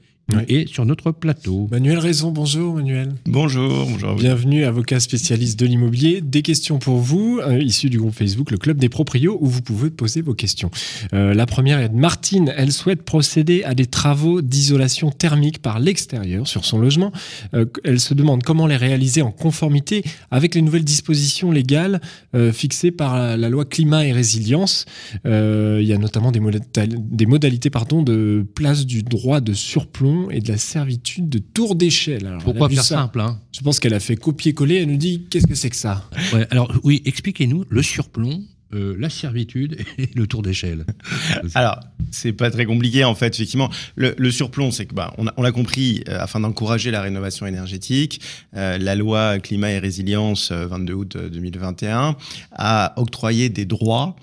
Et 0.46 0.66
sur 0.66 0.84
notre 0.84 1.10
plateau. 1.10 1.68
Manuel 1.70 1.98
Raison, 1.98 2.30
bonjour 2.30 2.74
Manuel. 2.74 3.14
Bonjour, 3.24 3.86
bonjour. 3.86 4.10
à 4.10 4.12
vous. 4.12 4.18
Bienvenue, 4.18 4.64
avocat 4.64 5.00
spécialiste 5.00 5.58
de 5.58 5.64
l'immobilier. 5.64 6.20
Des 6.20 6.42
questions 6.42 6.78
pour 6.78 6.98
vous, 6.98 7.40
euh, 7.42 7.58
issues 7.62 7.88
du 7.88 7.98
groupe 7.98 8.12
Facebook, 8.14 8.50
le 8.50 8.58
Club 8.58 8.76
des 8.76 8.90
Proprios, 8.90 9.38
où 9.40 9.46
vous 9.46 9.62
pouvez 9.62 9.88
poser 9.88 10.20
vos 10.20 10.34
questions. 10.34 10.70
Euh, 11.14 11.32
la 11.32 11.46
première 11.46 11.80
est 11.80 11.88
de 11.88 11.96
Martine. 11.96 12.52
Elle 12.58 12.72
souhaite 12.72 13.02
procéder 13.04 13.64
à 13.64 13.74
des 13.74 13.86
travaux 13.86 14.42
d'isolation 14.42 15.10
thermique 15.10 15.62
par 15.62 15.80
l'extérieur 15.80 16.46
sur 16.46 16.66
son 16.66 16.78
logement. 16.78 17.10
Euh, 17.54 17.64
elle 17.82 17.98
se 17.98 18.12
demande 18.12 18.42
comment 18.42 18.66
les 18.66 18.76
réaliser 18.76 19.22
en 19.22 19.30
conformité 19.32 20.04
avec 20.30 20.54
les 20.54 20.60
nouvelles 20.60 20.84
dispositions 20.84 21.50
légales 21.50 22.02
euh, 22.34 22.52
fixées 22.52 22.90
par 22.90 23.36
la, 23.38 23.48
loi 23.48 23.64
climat 23.64 24.04
et 24.06 24.12
résilience. 24.12 24.84
Euh, 25.24 25.78
il 25.80 25.88
y 25.88 25.94
a 25.94 25.98
notamment 25.98 26.32
des, 26.32 26.40
modali- 26.40 26.96
des 26.98 27.26
modalités 27.26 27.70
pardon, 27.70 28.02
de 28.02 28.44
place 28.54 28.84
du 28.84 29.02
droit 29.02 29.40
de 29.40 29.54
surplomb 29.54 30.17
et 30.30 30.40
de 30.40 30.48
la 30.48 30.58
servitude 30.58 31.28
de 31.28 31.38
tour 31.38 31.74
d'échelle. 31.74 32.26
Alors, 32.26 32.42
Pourquoi 32.42 32.68
faire 32.68 32.84
ça. 32.84 32.96
simple 32.96 33.20
hein? 33.20 33.40
Je 33.52 33.60
pense 33.60 33.80
qu'elle 33.80 33.94
a 33.94 34.00
fait 34.00 34.16
copier-coller. 34.16 34.76
Elle 34.76 34.88
nous 34.90 34.96
dit 34.96 35.26
qu'est-ce 35.30 35.46
que 35.46 35.54
c'est 35.54 35.70
que 35.70 35.76
ça? 35.76 36.08
Ouais, 36.32 36.46
alors 36.50 36.72
oui, 36.84 37.02
expliquez-nous 37.04 37.64
le 37.68 37.82
surplomb, 37.82 38.42
euh, 38.74 38.96
la 38.98 39.10
servitude 39.10 39.78
et 39.98 40.08
le 40.14 40.26
tour 40.26 40.42
d'échelle. 40.42 40.84
Alors, 41.54 41.80
c'est 42.10 42.32
pas 42.32 42.50
très 42.50 42.64
compliqué 42.64 43.04
en 43.04 43.14
fait, 43.14 43.34
effectivement. 43.34 43.70
Le, 43.96 44.30
surplomb, 44.30 44.70
c'est 44.70 44.86
que 44.86 44.94
bah, 44.94 45.14
on 45.16 45.42
l'a 45.42 45.52
compris, 45.52 46.02
euh, 46.08 46.18
afin 46.20 46.40
d'encourager 46.40 46.90
la 46.90 47.02
rénovation 47.02 47.46
énergétique, 47.46 48.20
euh, 48.56 48.78
la 48.78 48.94
loi 48.94 49.38
climat 49.38 49.70
et 49.70 49.78
résilience 49.78 50.50
euh, 50.50 50.66
22 50.66 50.92
août 50.92 51.16
euh, 51.16 51.28
2021 51.28 52.16
a 52.52 52.92
octroyé 52.96 53.48
des 53.48 53.64
droits 53.64 54.16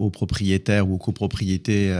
aux 0.00 0.10
propriétaires 0.10 0.88
ou 0.88 0.94
aux 0.94 0.98
copropriétés 0.98 1.94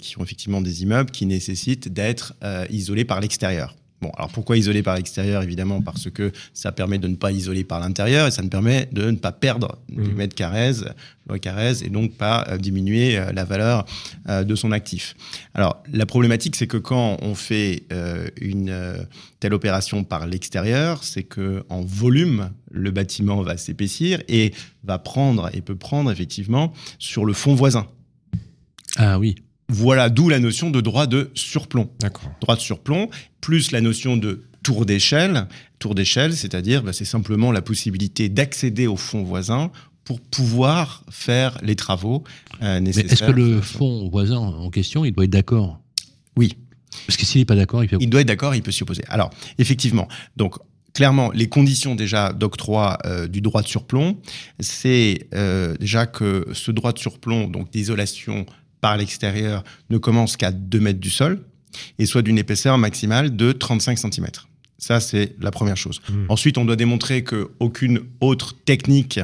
qui 0.00 0.16
ont 0.20 0.22
effectivement 0.22 0.60
des 0.60 0.84
immeubles 0.84 1.10
qui 1.10 1.26
nécessitent 1.26 1.92
d'être 1.92 2.34
isolés 2.70 3.04
par 3.04 3.20
l'extérieur. 3.20 3.74
Bon, 4.02 4.10
alors 4.16 4.30
pourquoi 4.30 4.56
isoler 4.56 4.82
par 4.82 4.96
l'extérieur 4.96 5.42
Évidemment 5.42 5.82
parce 5.82 6.08
que 6.10 6.32
ça 6.54 6.72
permet 6.72 6.98
de 6.98 7.06
ne 7.06 7.16
pas 7.16 7.32
isoler 7.32 7.64
par 7.64 7.80
l'intérieur 7.80 8.26
et 8.26 8.30
ça 8.30 8.42
ne 8.42 8.48
permet 8.48 8.88
de 8.92 9.10
ne 9.10 9.16
pas 9.16 9.32
perdre 9.32 9.78
du 9.90 10.00
Mhm. 10.00 10.14
mètre 10.14 10.34
carré, 10.34 10.72
loi 11.28 11.38
Carrez, 11.38 11.84
et 11.84 11.90
donc 11.90 12.14
pas 12.14 12.46
euh, 12.48 12.56
diminuer 12.56 13.18
euh, 13.18 13.30
la 13.32 13.44
valeur 13.44 13.84
euh, 14.28 14.42
de 14.42 14.54
son 14.54 14.72
actif. 14.72 15.14
Alors 15.54 15.82
la 15.92 16.06
problématique, 16.06 16.56
c'est 16.56 16.66
que 16.66 16.78
quand 16.78 17.18
on 17.20 17.34
fait 17.34 17.82
euh, 17.92 18.26
une 18.40 18.70
euh, 18.70 18.96
telle 19.38 19.52
opération 19.54 20.02
par 20.02 20.26
l'extérieur, 20.26 21.04
c'est 21.04 21.22
que 21.24 21.62
en 21.68 21.82
volume, 21.82 22.50
le 22.70 22.90
bâtiment 22.90 23.42
va 23.42 23.56
s'épaissir 23.58 24.22
et 24.28 24.52
va 24.82 24.98
prendre 24.98 25.50
et 25.54 25.60
peut 25.60 25.76
prendre 25.76 26.10
effectivement 26.10 26.72
sur 26.98 27.24
le 27.26 27.32
fond 27.34 27.54
voisin. 27.54 27.86
Ah 28.96 29.18
oui. 29.18 29.34
Voilà 29.70 30.10
d'où 30.10 30.28
la 30.28 30.40
notion 30.40 30.70
de 30.70 30.80
droit 30.80 31.06
de 31.06 31.30
surplomb 31.34 31.90
D'accord. 32.00 32.30
droit 32.40 32.56
de 32.56 32.60
surplomb, 32.60 33.08
plus 33.40 33.70
la 33.70 33.80
notion 33.80 34.16
de 34.16 34.42
tour 34.62 34.84
d'échelle. 34.84 35.46
Tour 35.78 35.94
d'échelle, 35.94 36.36
c'est-à-dire, 36.36 36.82
bah, 36.82 36.92
c'est 36.92 37.04
simplement 37.04 37.52
la 37.52 37.62
possibilité 37.62 38.28
d'accéder 38.28 38.86
au 38.86 38.96
fond 38.96 39.22
voisin 39.22 39.70
pour 40.04 40.20
pouvoir 40.20 41.04
faire 41.10 41.56
les 41.62 41.76
travaux 41.76 42.24
euh, 42.62 42.74
Mais 42.74 42.80
nécessaires. 42.80 43.12
est-ce 43.12 43.24
que 43.24 43.30
le 43.30 43.60
fonds 43.60 44.08
voisin 44.10 44.38
en 44.38 44.70
question, 44.70 45.04
il 45.04 45.12
doit 45.12 45.24
être 45.24 45.30
d'accord? 45.30 45.80
Oui. 46.36 46.56
Parce 47.06 47.16
que 47.16 47.24
s'il 47.24 47.40
n'est 47.40 47.44
pas 47.46 47.54
d'accord, 47.54 47.84
il 47.84 47.88
fait. 47.88 47.96
Il 48.00 48.10
doit 48.10 48.20
être 48.20 48.26
d'accord, 48.26 48.54
il 48.54 48.62
peut 48.62 48.72
s'y 48.72 48.82
opposer. 48.82 49.04
Alors, 49.08 49.30
effectivement, 49.58 50.08
donc 50.36 50.56
clairement, 50.94 51.30
les 51.32 51.48
conditions 51.48 51.94
déjà 51.94 52.32
d'octroi 52.32 52.98
euh, 53.06 53.28
du 53.28 53.40
droit 53.40 53.62
de 53.62 53.68
surplomb, 53.68 54.18
c'est 54.58 55.28
euh, 55.34 55.76
déjà 55.78 56.06
que 56.06 56.48
ce 56.52 56.72
droit 56.72 56.92
de 56.92 56.98
surplomb, 56.98 57.46
donc 57.46 57.70
d'isolation 57.70 58.46
par 58.80 58.96
l'extérieur, 58.96 59.64
ne 59.90 59.98
commence 59.98 60.36
qu'à 60.36 60.52
2 60.52 60.80
mètres 60.80 61.00
du 61.00 61.10
sol 61.10 61.44
et 61.98 62.06
soit 62.06 62.22
d'une 62.22 62.38
épaisseur 62.38 62.78
maximale 62.78 63.36
de 63.36 63.52
35 63.52 63.98
cm. 63.98 64.26
Ça, 64.78 64.98
c'est 64.98 65.36
la 65.40 65.50
première 65.50 65.76
chose. 65.76 66.00
Mhm. 66.08 66.26
Ensuite, 66.28 66.58
on 66.58 66.64
doit 66.64 66.76
démontrer 66.76 67.22
qu'aucune 67.22 68.00
autre 68.20 68.56
technique 68.64 69.20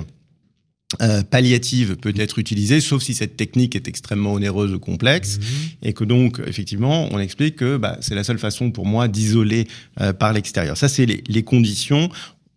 euh, 1.02 1.22
palliative 1.24 1.96
peut 1.96 2.14
être 2.16 2.38
utilisée, 2.38 2.80
sauf 2.80 3.02
si 3.02 3.12
cette 3.12 3.36
technique 3.36 3.74
est 3.74 3.88
extrêmement 3.88 4.34
onéreuse 4.34 4.72
ou 4.72 4.78
complexe. 4.78 5.40
Et 5.82 5.92
que 5.92 6.04
donc, 6.04 6.40
effectivement, 6.46 7.08
on 7.10 7.18
explique 7.18 7.56
que 7.56 7.76
bah, 7.76 7.96
c'est 8.00 8.14
la 8.14 8.22
seule 8.22 8.38
façon 8.38 8.70
pour 8.70 8.86
moi 8.86 9.08
d'isoler 9.08 9.66
euh, 10.00 10.12
par 10.12 10.32
l'extérieur. 10.32 10.76
Ça, 10.76 10.88
c'est 10.88 11.06
les, 11.06 11.24
les 11.26 11.42
conditions. 11.42 12.08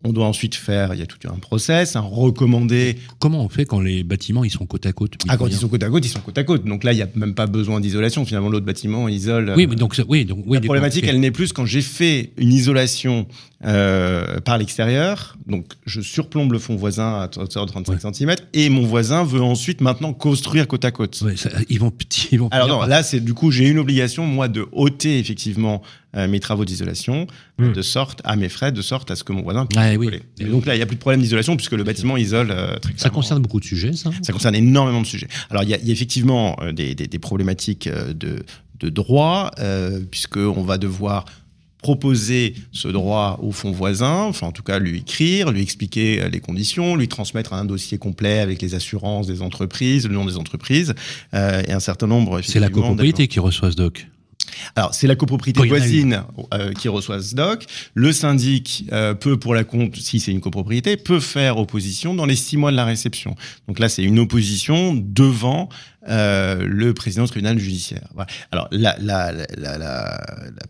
On 0.02 0.12
doit 0.12 0.26
ensuite 0.26 0.54
faire, 0.54 0.94
il 0.94 1.00
y 1.00 1.02
a 1.02 1.06
tout 1.06 1.18
un 1.28 1.38
process, 1.38 1.94
un 1.94 2.00
recommandé. 2.00 2.96
Comment 3.18 3.44
on 3.44 3.50
fait 3.50 3.66
quand 3.66 3.80
les 3.80 4.02
bâtiments 4.02 4.44
ils 4.44 4.50
sont 4.50 4.64
côte 4.64 4.86
à 4.86 4.92
côte 4.92 5.12
Ah, 5.28 5.36
quand 5.36 5.46
ils 5.46 5.52
sont 5.52 5.68
côte 5.68 5.82
à 5.82 5.90
côte, 5.90 6.06
ils 6.06 6.08
sont 6.08 6.20
côte 6.20 6.38
à 6.38 6.44
côte. 6.44 6.64
Donc 6.64 6.84
là, 6.84 6.92
il 6.92 6.96
n'y 6.96 7.02
a 7.02 7.08
même 7.16 7.34
pas 7.34 7.46
besoin 7.46 7.80
d'isolation. 7.80 8.24
Finalement, 8.24 8.48
l'autre 8.48 8.64
bâtiment 8.64 9.08
isole. 9.08 9.52
Oui, 9.56 9.66
mais 9.66 9.76
donc 9.76 9.94
oui, 10.08 10.24
donc 10.24 10.44
oui. 10.46 10.56
la 10.56 10.62
problématique, 10.62 11.04
elle 11.06 11.20
n'est 11.20 11.30
plus 11.30 11.52
quand 11.52 11.66
j'ai 11.66 11.82
fait 11.82 12.32
une 12.38 12.52
isolation 12.52 13.26
euh, 13.64 14.40
par 14.40 14.56
l'extérieur. 14.56 15.36
Donc, 15.46 15.66
je 15.84 16.00
surplombe 16.00 16.52
le 16.52 16.58
fond 16.58 16.76
voisin 16.76 17.20
à 17.22 17.24
hauteur 17.38 17.66
de 17.66 17.70
35 17.70 18.14
cm 18.14 18.34
et 18.54 18.70
mon 18.70 18.86
voisin 18.86 19.22
veut 19.22 19.42
ensuite 19.42 19.82
maintenant 19.82 20.12
construire 20.14 20.66
côte 20.66 20.84
à 20.86 20.90
côte. 20.90 21.20
Ouais, 21.22 21.36
ça- 21.36 21.50
ils 21.68 21.78
vont 21.78 21.90
petit, 21.90 22.28
ils 22.32 22.38
vont. 22.40 22.48
Alors 22.50 22.68
non, 22.68 22.82
là 22.86 23.02
c'est 23.02 23.20
du 23.20 23.34
coup 23.34 23.50
j'ai 23.50 23.68
une 23.68 23.78
obligation 23.78 24.24
moi 24.26 24.48
de 24.48 24.66
ôter 24.72 25.18
effectivement 25.18 25.82
euh, 26.16 26.26
mes 26.26 26.40
travaux 26.40 26.64
d'isolation 26.64 27.26
Hmm. 27.58 27.72
de 27.74 27.82
sorte 27.82 28.22
à 28.24 28.36
mes 28.36 28.48
frais, 28.48 28.72
de 28.72 28.80
sorte 28.80 29.10
à 29.10 29.16
ce 29.16 29.22
que 29.22 29.32
mon 29.34 29.42
voisin 29.42 29.66
puisse 29.66 29.78
oui. 29.98 30.06
coller. 30.06 30.22
Et 30.38 30.44
donc 30.44 30.64
là, 30.64 30.74
il 30.74 30.78
n'y 30.78 30.82
a 30.82 30.86
plus 30.86 30.96
de 30.96 31.00
problème 31.00 31.20
d'isolation 31.20 31.56
puisque 31.56 31.72
le 31.72 31.84
bâtiment 31.84 32.16
isole 32.16 32.50
euh, 32.50 32.78
très 32.78 32.92
Ça 32.92 32.96
clairement. 32.98 33.14
concerne 33.16 33.42
beaucoup 33.42 33.60
de 33.60 33.66
sujets, 33.66 33.92
ça. 33.92 34.08
Ça 34.22 34.32
concerne 34.32 34.54
énormément 34.54 35.02
de 35.02 35.06
sujets. 35.06 35.28
Alors, 35.50 35.62
il 35.64 35.68
y 35.68 35.74
a, 35.74 35.78
il 35.78 35.86
y 35.86 35.90
a 35.90 35.92
effectivement 35.92 36.56
euh, 36.62 36.72
des, 36.72 36.94
des- 36.94 37.06
des 37.06 37.18
problématiques 37.18 37.86
de, 37.86 38.36
de 38.80 38.88
droit, 38.88 39.50
puisqu'on 40.10 40.62
va 40.62 40.78
devoir 40.78 41.26
proposer 41.82 42.54
ce 42.72 42.88
droit 42.88 43.38
au 43.42 43.52
fonds 43.52 43.72
voisin, 43.72 44.24
enfin 44.24 44.46
en 44.46 44.52
tout 44.52 44.62
cas 44.62 44.78
lui 44.78 44.98
écrire, 44.98 45.50
lui 45.50 45.62
expliquer 45.62 46.22
euh, 46.22 46.28
les 46.28 46.40
conditions, 46.40 46.96
lui 46.96 47.08
transmettre 47.08 47.52
un 47.52 47.64
dossier 47.64 47.98
complet 47.98 48.40
avec 48.40 48.60
les 48.62 48.74
assurances 48.74 49.26
des 49.26 49.42
entreprises, 49.42 50.06
le 50.06 50.14
nom 50.14 50.24
des 50.24 50.36
entreprises 50.36 50.94
euh, 51.34 51.62
et 51.66 51.72
un 51.72 51.80
certain 51.80 52.06
nombre. 52.06 52.40
C'est 52.42 52.60
la 52.60 52.68
copropriété 52.68 53.28
qui 53.28 53.40
reçoit 53.40 53.70
ce 53.70 53.76
doc. 53.76 54.06
alors, 54.76 54.94
c'est 54.94 55.06
la 55.06 55.16
copropriété 55.16 55.66
voisine 55.66 56.22
euh, 56.54 56.72
qui 56.72 56.88
reçoit 56.88 57.22
ce 57.22 57.34
doc. 57.34 57.66
Le 57.94 58.12
syndic 58.12 58.84
euh, 58.92 59.14
peut, 59.14 59.38
pour 59.38 59.54
la 59.54 59.64
compte, 59.64 59.96
si 59.96 60.20
c'est 60.20 60.32
une 60.32 60.40
copropriété, 60.40 60.96
peut 60.96 61.20
faire 61.20 61.58
opposition 61.58 62.14
dans 62.14 62.26
les 62.26 62.36
six 62.36 62.56
mois 62.56 62.70
de 62.70 62.76
la 62.76 62.84
réception. 62.84 63.34
Donc 63.68 63.78
là, 63.78 63.88
c'est 63.88 64.02
une 64.02 64.18
opposition 64.18 64.94
devant 64.94 65.68
euh, 66.08 66.64
le 66.66 66.94
président 66.94 67.24
du 67.24 67.30
tribunal 67.30 67.58
judiciaire. 67.58 68.08
Voilà. 68.14 68.30
Alors, 68.52 68.68
la, 68.70 68.96
la, 69.00 69.32
la, 69.32 69.78
la, 69.78 70.20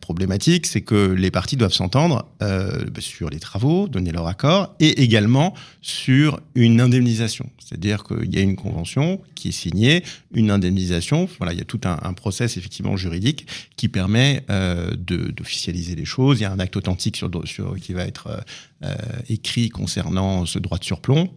problématique, 0.00 0.66
c'est 0.66 0.80
que 0.80 1.12
les 1.12 1.30
parties 1.30 1.56
doivent 1.56 1.72
s'entendre 1.72 2.28
euh, 2.42 2.84
sur 2.98 3.30
les 3.30 3.38
travaux, 3.38 3.86
donner 3.86 4.10
leur 4.10 4.26
accord, 4.26 4.74
et 4.80 5.02
également 5.02 5.54
sur 5.82 6.40
une 6.56 6.80
indemnisation. 6.80 7.48
C'est-à-dire 7.58 8.02
qu'il 8.02 8.34
y 8.34 8.38
a 8.38 8.40
une 8.40 8.56
convention 8.56 9.20
qui 9.36 9.48
est 9.48 9.52
signée, 9.52 10.02
une 10.34 10.50
indemnisation. 10.50 11.28
Voilà, 11.38 11.52
il 11.52 11.58
y 11.58 11.62
a 11.62 11.64
tout 11.64 11.80
un, 11.84 11.98
un 12.02 12.12
process 12.12 12.56
effectivement 12.56 12.96
juridique 12.96 13.46
qui 13.76 13.88
permet 13.88 14.42
euh, 14.50 14.90
d'officialiser 14.96 15.94
les 15.94 16.04
choses. 16.04 16.40
Il 16.40 16.42
y 16.42 16.46
a 16.46 16.52
un 16.52 16.58
acte 16.58 16.76
authentique 16.76 17.16
sur, 17.16 17.30
sur, 17.44 17.76
qui 17.76 17.92
va 17.92 18.02
être 18.02 18.42
euh, 18.82 18.94
écrit 19.28 19.68
concernant 19.68 20.46
ce 20.46 20.58
droit 20.58 20.78
de 20.78 20.84
surplomb. 20.84 21.28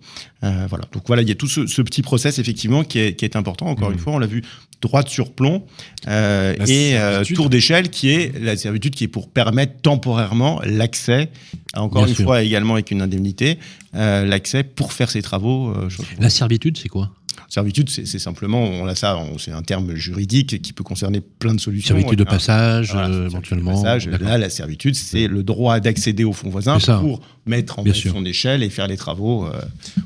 Euh, 0.44 0.66
voilà. 0.70 0.86
Donc 0.94 1.04
voilà, 1.08 1.22
il 1.24 1.28
y 1.28 1.32
a 1.32 1.36
tout 1.36 1.48
ce, 1.48 1.68
ce 1.68 1.82
petit 1.82 2.02
process 2.02 2.40
effectivement 2.40 2.86
qui 2.86 3.00
est, 3.00 3.16
qui 3.16 3.26
est 3.26 3.36
important. 3.36 3.68
Encore 3.68 3.92
une 3.92 4.00
fois, 4.00 4.14
on 4.14 4.20
l'a 4.20 4.28
vu, 4.28 4.44
droit 4.82 5.04
de 5.04 5.10
surplomb 5.10 5.66
euh, 6.08 6.56
et 6.68 6.96
tour 7.34 7.50
d'échelle 7.50 7.90
qui 7.90 8.10
est 8.10 8.38
la 8.40 8.56
servitude 8.56 8.96
qui 8.96 9.06
est 9.06 9.10
pour 9.10 9.30
permettre 9.30 9.82
temporairement 9.82 10.62
l'accès, 10.64 11.30
encore 11.76 12.04
Bien 12.04 12.10
une 12.10 12.16
sûr. 12.16 12.26
fois 12.26 12.44
également 12.44 12.76
avec 12.76 12.92
une 12.92 13.02
indemnité, 13.02 13.60
l'accès 13.94 14.64
pour 14.64 14.94
faire 14.94 15.10
ses 15.12 15.22
travaux. 15.22 15.74
La 16.20 16.30
servitude, 16.30 16.78
c'est 16.78 16.90
quoi? 16.90 17.12
Servitude, 17.50 17.90
c'est 17.90 18.20
simplement, 18.20 18.64
on 18.64 18.86
a 18.88 18.96
ça, 18.96 19.18
c'est 19.38 19.52
un 19.52 19.62
terme 19.62 19.96
juridique 19.96 20.62
qui 20.62 20.74
peut 20.74 20.84
concerner 20.84 21.22
plein 21.22 21.54
de 21.54 21.60
solutions. 21.60 21.96
Servitude 21.96 22.20
de 22.20 22.24
passage, 22.24 22.92
voilà, 22.92 23.08
euh, 23.08 23.12
servitude 23.12 23.24
de 23.24 23.30
éventuellement. 23.62 23.82
passage. 23.84 24.08
Là, 24.08 24.38
la 24.38 24.50
servitude, 24.50 24.96
c'est 24.96 25.28
le 25.28 25.44
droit 25.44 25.80
d'accéder 25.80 26.24
au 26.24 26.34
fonds 26.34 26.50
voisin 26.50 26.78
pour 26.80 27.22
mettre 27.46 27.80
en 27.80 27.84
place 27.84 27.98
son 28.00 28.26
échelle 28.26 28.64
et 28.64 28.70
faire 28.70 28.88
les 28.88 28.98
travaux. 28.98 29.46
euh, 29.46 29.52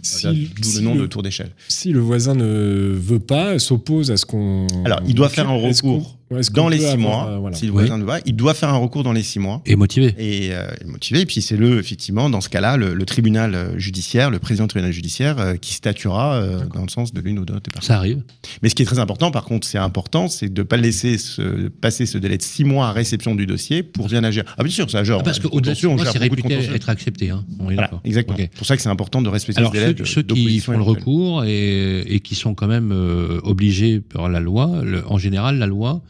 Si- 0.01 0.49
D'où 0.59 0.63
si 0.69 0.77
le 0.77 0.83
nom 0.83 0.95
le- 0.95 1.01
de 1.01 1.05
tour 1.07 1.23
d'échelle. 1.23 1.51
Si 1.67 1.91
le 1.91 1.99
voisin 1.99 2.33
ne 2.35 2.93
veut 2.95 3.19
pas, 3.19 3.59
s'oppose 3.59 4.11
à 4.11 4.17
ce 4.17 4.25
qu'on. 4.25 4.67
Alors, 4.85 4.99
il 5.07 5.13
doit 5.15 5.29
faire 5.29 5.49
un 5.49 5.53
recours 5.55 6.16
dans 6.53 6.67
les 6.69 6.79
six 6.79 6.97
mois. 6.97 7.27
euh, 7.29 7.37
voilà. 7.37 7.55
Si 7.55 7.65
le 7.67 7.71
Oui. 7.71 7.85
il 8.25 8.35
doit 8.35 8.53
faire 8.53 8.69
un 8.69 8.77
recours 8.77 9.03
dans 9.03 9.13
les 9.13 9.23
six 9.23 9.39
mois. 9.39 9.61
Et 9.65 9.75
motivé. 9.75 10.13
Et 10.17 10.49
euh, 10.53 10.67
motivé. 10.85 11.21
Et 11.21 11.25
puis 11.25 11.41
c'est 11.41 11.55
le, 11.57 11.79
effectivement, 11.79 12.29
dans 12.29 12.41
ce 12.41 12.49
cas-là, 12.49 12.75
le, 12.77 12.93
le 12.93 13.05
tribunal 13.05 13.55
euh, 13.55 13.77
judiciaire, 13.79 14.29
le 14.29 14.39
président 14.39 14.65
du 14.65 14.69
tribunal 14.69 14.91
judiciaire, 14.91 15.39
euh, 15.39 15.55
qui 15.55 15.73
statuera 15.73 16.35
euh, 16.35 16.59
dans 16.73 16.81
le 16.83 16.89
sens 16.89 17.13
de 17.13 17.21
l'une 17.21 17.39
ou 17.39 17.45
de 17.45 17.53
l'autre. 17.53 17.69
Ça 17.81 17.95
arrive. 17.97 18.21
Mais 18.61 18.69
ce 18.69 18.75
qui 18.75 18.83
est 18.83 18.85
très 18.85 18.99
important, 18.99 19.31
par 19.31 19.45
contre, 19.45 19.65
c'est 19.65 19.77
important, 19.77 20.27
c'est 20.27 20.49
de 20.53 20.61
ne 20.61 20.65
pas 20.67 20.77
laisser 20.77 21.17
se, 21.17 21.67
passer 21.69 22.05
ce 22.05 22.17
délai 22.17 22.37
de 22.37 22.43
six 22.43 22.63
mois 22.63 22.87
à 22.87 22.91
réception 22.91 23.35
du 23.35 23.45
dossier 23.45 23.83
pour 23.83 24.07
bien 24.07 24.23
agir. 24.23 24.43
Ah 24.57 24.63
bien 24.63 24.71
sûr, 24.73 24.89
ça 24.91 25.03
gère. 25.03 25.17
Ah, 25.19 25.23
parce 25.23 25.39
qu'au-delà 25.39 25.73
de 25.75 25.87
on 25.87 25.97
c'est 25.97 26.13
de 26.13 26.19
réputé 26.19 26.53
être 26.73 26.89
accepté. 26.89 27.29
Hein. 27.29 27.45
On 27.59 27.63
est 27.69 27.73
Voilà, 27.75 27.81
d'accord. 27.83 28.01
exactement. 28.03 28.37
C'est 28.37 28.51
pour 28.55 28.67
ça 28.67 28.75
que 28.75 28.81
c'est 28.81 28.89
important 28.89 29.21
de 29.21 29.29
respecter 29.29 29.59
Alors 29.59 29.71
ce 29.71 29.77
délai 29.77 29.87
ceux, 29.89 29.93
de- 29.93 30.05
ceux 30.05 30.23
qui 30.23 30.59
font 30.59 30.73
le 30.77 30.81
recours 30.83 31.43
et, 31.45 32.01
et 32.01 32.19
qui 32.19 32.35
sont 32.35 32.53
quand 32.53 32.67
même 32.67 32.91
euh, 32.91 33.39
obligés 33.43 33.99
par 33.99 34.29
la 34.29 34.39
loi, 34.39 34.81
le- 34.83 35.03
en 35.07 35.17
général, 35.17 35.57
la 35.57 35.67
loi 35.67 36.01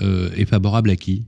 est 0.00 0.44
favorable 0.44 0.90
à 0.90 0.96
qui? 0.96 1.24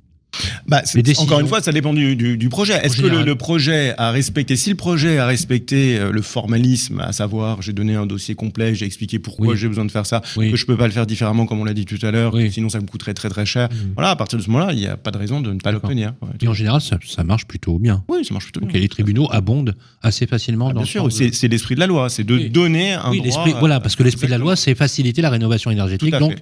Bah, 0.66 0.82
encore 1.18 1.40
une 1.40 1.46
fois, 1.46 1.60
ça 1.60 1.72
dépend 1.72 1.92
du, 1.92 2.16
du- 2.16 2.38
du 2.38 2.48
projet. 2.48 2.74
Est-ce 2.82 2.96
que 2.96 3.06
le, 3.06 3.34
projet 3.36 3.94
a 3.98 4.10
respecté, 4.10 4.56
si 4.56 4.70
le 4.70 4.76
projet 4.76 5.18
a 5.18 5.26
respecté 5.26 5.98
euh, 5.98 6.10
le 6.10 6.22
formalisme, 6.22 7.00
à 7.00 7.12
savoir 7.12 7.60
j'ai 7.62 7.72
donné 7.72 7.94
un 7.94 8.06
dossier 8.06 8.34
complet, 8.34 8.74
j'ai 8.74 8.86
expliqué 8.86 9.18
pourquoi 9.18 9.48
Oui. 9.48 9.56
j'ai 9.58 9.68
besoin 9.68 9.84
de 9.84 9.90
faire 9.90 10.06
ça, 10.06 10.22
Oui. 10.36 10.50
que 10.50 10.56
je 10.56 10.64
peux 10.66 10.76
pas 10.76 10.86
le 10.86 10.92
faire 10.92 11.06
différemment 11.06 11.44
comme 11.46 11.60
on 11.60 11.64
l'a 11.64 11.74
dit 11.74 11.84
tout 11.84 11.98
à 12.02 12.10
l'heure, 12.10 12.32
Oui. 12.34 12.50
sinon 12.50 12.68
ça 12.70 12.80
me 12.80 12.86
coûterait 12.86 13.14
très 13.14 13.28
très 13.28 13.44
cher. 13.44 13.68
Mhm. 13.70 13.92
Voilà, 13.94 14.10
à 14.10 14.16
partir 14.16 14.38
de 14.38 14.42
ce 14.44 14.50
moment-là, 14.50 14.72
il 14.72 14.78
n'y 14.78 14.86
a 14.86 14.96
pas 14.96 15.10
de 15.10 15.18
raison 15.18 15.40
de 15.40 15.52
ne 15.52 15.58
pas 15.60 15.72
l'obtenir. 15.72 16.14
Ouais. 16.22 16.28
Et 16.40 16.48
en 16.48 16.54
général, 16.54 16.80
ça, 16.80 16.98
ça 17.06 17.24
marche 17.24 17.46
plutôt 17.46 17.78
bien. 17.78 18.02
Oui, 18.08 18.24
ça 18.24 18.32
marche 18.32 18.44
plutôt 18.46 18.60
Donc, 18.60 18.70
bien. 18.70 18.78
et 18.78 18.82
les 18.82 18.88
tribunaux 18.88 19.28
abondent 19.30 19.74
assez 20.02 20.26
facilement 20.26 20.66
Ah, 20.68 20.72
dans 20.72 20.80
bien 20.80 20.82
le 20.82 20.88
sûr, 20.88 21.04
de- 21.04 21.32
c'est 21.32 21.48
l'esprit 21.48 21.74
de 21.74 21.80
la 21.80 21.86
loi, 21.86 22.08
c'est 22.08 22.24
de 22.24 22.38
donner 22.48 22.92
un 22.92 23.14
droit. 23.14 23.46
voilà, 23.58 23.80
parce 23.80 23.96
que 23.96 24.02
l'esprit 24.02 24.26
de 24.26 24.32
la 24.32 24.38
loi, 24.38 24.56
c'est 24.56 24.74
faciliter 24.74 25.20
la 25.22 25.30
rénovation 25.30 25.70
énergétique. 25.70 26.14
Donc, 26.16 26.36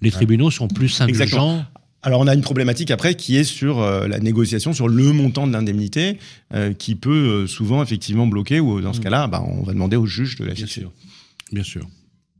les 0.00 0.10
tribunaux 0.10 0.50
sont 0.50 0.68
plus 0.68 0.98
indulgents. 1.00 1.64
Alors 2.06 2.20
on 2.20 2.26
a 2.26 2.34
une 2.34 2.42
problématique 2.42 2.90
après 2.90 3.14
qui 3.14 3.36
est 3.36 3.44
sur 3.44 3.80
euh, 3.80 4.06
la 4.06 4.20
négociation 4.20 4.74
sur 4.74 4.88
le 4.88 5.12
montant 5.12 5.46
de 5.46 5.52
l'indemnité 5.52 6.18
euh, 6.52 6.74
qui 6.74 6.96
peut 6.96 7.10
euh, 7.44 7.46
souvent 7.46 7.82
effectivement 7.82 8.26
bloquer 8.26 8.60
ou 8.60 8.80
dans 8.82 8.92
ce 8.92 9.00
Mm. 9.00 9.04
cas-là 9.04 9.26
bah, 9.26 9.42
on 9.46 9.62
va 9.62 9.72
demander 9.72 9.96
au 9.96 10.04
juge 10.06 10.36
de 10.36 10.44
la 10.44 10.52
Bien 10.52 10.66
fixer. 10.66 10.80
sûr. 10.82 10.92
Bien 11.50 11.62
sûr. 11.64 11.86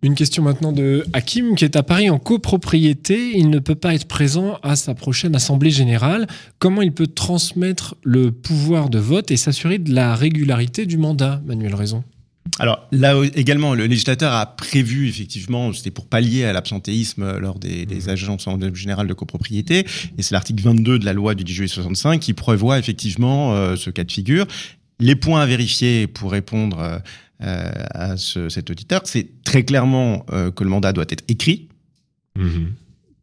Une 0.03 0.15
question 0.15 0.43
maintenant 0.43 0.71
de 0.71 1.07
Hakim 1.15 1.55
qui 1.57 1.65
est 1.65 1.77
à 1.77 1.83
Paris 1.83 2.11
en 2.11 2.19
copropriété. 2.19 3.39
Il 3.39 3.49
ne 3.49 3.59
peut 3.59 3.75
pas 3.75 3.95
être 3.95 4.07
présent 4.07 4.59
à 4.63 4.77
sa 4.77 4.95
prochaine 4.95 5.35
assemblée 5.35 5.71
générale. 5.71 6.27
Comment 6.59 6.83
il 6.83 6.93
peut 6.93 7.07
transmettre 7.07 7.95
le 8.03 8.31
pouvoir 8.31 8.91
de 8.91 8.99
vote 8.99 9.31
et 9.31 9.39
s'assurer 9.39 9.79
de 9.79 9.95
la 9.95 10.15
régularité 10.15 10.85
du 10.85 10.99
mandat, 10.99 11.41
Manuel 11.47 11.75
Raison? 11.75 12.05
Alors 12.61 12.87
là 12.93 13.15
également, 13.35 13.75
le 13.75 13.87
législateur 13.87 14.33
a 14.33 14.47
prévu 14.57 15.09
effectivement, 15.09 15.73
c'était 15.73 15.91
pour 15.91 16.07
pallier 16.07 16.45
à 16.45 16.53
l'absentéisme 16.53 17.39
lors 17.39 17.59
des, 17.59 17.85
des 17.87 18.09
agences 18.09 18.47
en 18.47 18.59
générale 18.75 19.09
de 19.09 19.15
copropriété, 19.15 19.87
et 20.19 20.23
c'est 20.23 20.35
l'article 20.35 20.63
22 20.63 20.99
de 21.01 21.05
la 21.05 21.13
loi 21.15 21.35
du 21.35 21.43
10 21.43 21.53
juillet 21.53 21.69
65 21.69 22.21
qui 22.21 22.33
prévoit 22.33 22.79
effectivement 22.79 23.55
euh, 23.55 23.77
ce 23.77 23.91
cas 23.91 24.05
de 24.05 24.13
figure. 24.13 24.47
Les 25.01 25.17
points 25.17 25.41
à 25.41 25.47
vérifier 25.47 26.07
pour 26.07 26.31
répondre 26.31 26.79
euh, 26.79 26.99
euh, 27.43 27.73
à 27.91 28.17
ce- 28.17 28.49
cet 28.49 28.71
auditeur, 28.71 29.01
c'est 29.05 29.43
très 29.43 29.65
clairement 29.65 30.25
euh, 30.33 30.51
que 30.53 30.63
le 30.63 30.71
mandat 30.71 30.93
doit 30.93 31.07
être 31.09 31.25
écrit, 31.29 31.69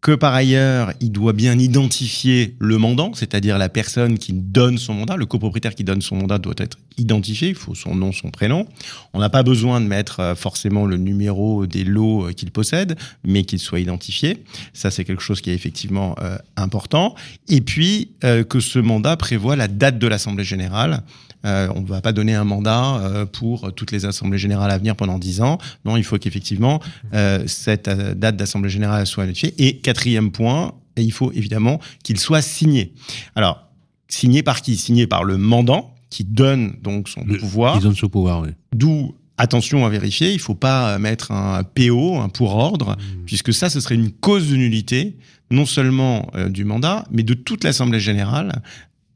que 0.01 0.13
par 0.13 0.33
ailleurs, 0.33 0.93
il 0.99 1.11
doit 1.11 1.33
bien 1.33 1.59
identifier 1.59 2.55
le 2.57 2.79
mandant, 2.79 3.13
c'est-à-dire 3.13 3.59
la 3.59 3.69
personne 3.69 4.17
qui 4.17 4.33
donne 4.33 4.79
son 4.79 4.95
mandat, 4.95 5.15
le 5.15 5.27
copropriétaire 5.27 5.75
qui 5.75 5.83
donne 5.83 6.01
son 6.01 6.15
mandat 6.15 6.39
doit 6.39 6.55
être 6.57 6.79
identifié, 6.97 7.49
il 7.49 7.55
faut 7.55 7.75
son 7.75 7.93
nom, 7.93 8.11
son 8.11 8.31
prénom. 8.31 8.65
On 9.13 9.19
n'a 9.19 9.29
pas 9.29 9.43
besoin 9.43 9.79
de 9.79 9.85
mettre 9.85 10.19
euh, 10.19 10.35
forcément 10.35 10.87
le 10.87 10.97
numéro 10.97 11.67
des 11.67 11.83
lots 11.83 12.25
euh, 12.25 12.33
qu'il 12.33 12.49
possède, 12.49 12.97
mais 13.23 13.43
qu'il 13.43 13.59
soit 13.59 13.79
identifié. 13.79 14.43
Ça, 14.73 14.89
c'est 14.89 15.05
quelque 15.05 15.21
chose 15.21 15.39
qui 15.39 15.51
est 15.51 15.55
effectivement 15.55 16.15
euh, 16.19 16.37
important. 16.57 17.13
Et 17.47 17.61
puis, 17.61 18.11
que 18.21 18.59
ce 18.59 18.79
mandat 18.79 19.17
prévoit 19.17 19.55
la 19.55 19.67
date 19.67 19.99
de 19.99 20.07
l'Assemblée 20.07 20.43
générale. 20.43 21.03
Euh, 21.45 21.67
on 21.75 21.81
ne 21.81 21.87
va 21.87 22.01
pas 22.01 22.13
donner 22.13 22.35
un 22.35 22.43
mandat 22.43 22.97
euh, 22.97 23.25
pour 23.25 23.73
toutes 23.73 23.91
les 23.91 24.05
assemblées 24.05 24.37
générales 24.37 24.69
à 24.71 24.77
venir 24.77 24.95
pendant 24.95 25.17
10 25.17 25.41
ans. 25.41 25.57
Non, 25.85 25.97
il 25.97 26.03
faut 26.03 26.17
qu'effectivement, 26.17 26.79
euh, 27.13 27.43
cette 27.47 27.89
date 27.89 28.37
d'Assemblée 28.37 28.69
générale 28.69 29.07
soit 29.07 29.25
notifiée. 29.25 29.53
Et 29.57 29.77
quatrième 29.77 30.31
point, 30.31 30.73
et 30.97 31.01
il 31.01 31.11
faut 31.11 31.31
évidemment 31.31 31.79
qu'il 32.03 32.19
soit 32.19 32.41
signé. 32.41 32.93
Alors, 33.35 33.63
signé 34.07 34.43
par 34.43 34.61
qui? 34.61 34.77
Signé 34.77 35.07
par 35.07 35.23
le 35.23 35.37
mandant 35.37 35.95
qui 36.09 36.23
donne 36.25 36.75
donc 36.83 37.07
son 37.09 37.23
Le- 37.25 37.37
pouvoir. 37.37 37.77
Ils 37.77 37.81
donnent 37.83 37.95
ce 37.95 38.05
pouvoir, 38.05 38.41
oui. 38.41 38.49
D'où 38.73 39.15
attention 39.37 39.85
à 39.85 39.89
vérifier, 39.89 40.29
il 40.31 40.35
ne 40.35 40.41
faut 40.41 40.53
pas 40.53 40.99
mettre 40.99 41.31
un 41.31 41.63
PO, 41.63 42.19
un 42.19 42.29
pour 42.29 42.55
ordre, 42.55 42.97
puisque 43.25 43.53
ça, 43.53 43.69
ce 43.71 43.79
serait 43.79 43.95
une 43.95 44.11
cause 44.11 44.51
de 44.51 44.55
nullité, 44.55 45.17
non 45.49 45.65
seulement 45.65 46.29
euh, 46.35 46.49
du 46.49 46.63
mandat, 46.65 47.05
mais 47.09 47.23
de 47.23 47.33
toute 47.33 47.63
l'Assemblée 47.63 47.99
générale, 47.99 48.61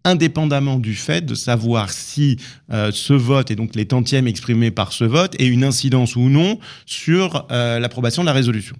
indépendamment 0.05 0.79
du 0.79 0.95
fait 0.95 1.25
de 1.25 1.35
savoir 1.35 1.89
si 1.89 2.37
euh, 2.71 2.91
ce 2.93 3.13
vote 3.13 3.51
et 3.51 3.55
donc 3.55 3.75
les 3.75 3.85
tantièmes 3.85 4.27
exprimés 4.27 4.71
par 4.71 4.93
ce 4.93 5.03
vote 5.03 5.35
est 5.39 5.47
une 5.47 5.63
incidence 5.63 6.15
ou 6.15 6.29
non 6.29 6.59
sur 6.85 7.45
euh, 7.51 7.79
l'approbation 7.79 8.23
de 8.23 8.27
la 8.27 8.33
résolution. 8.33 8.75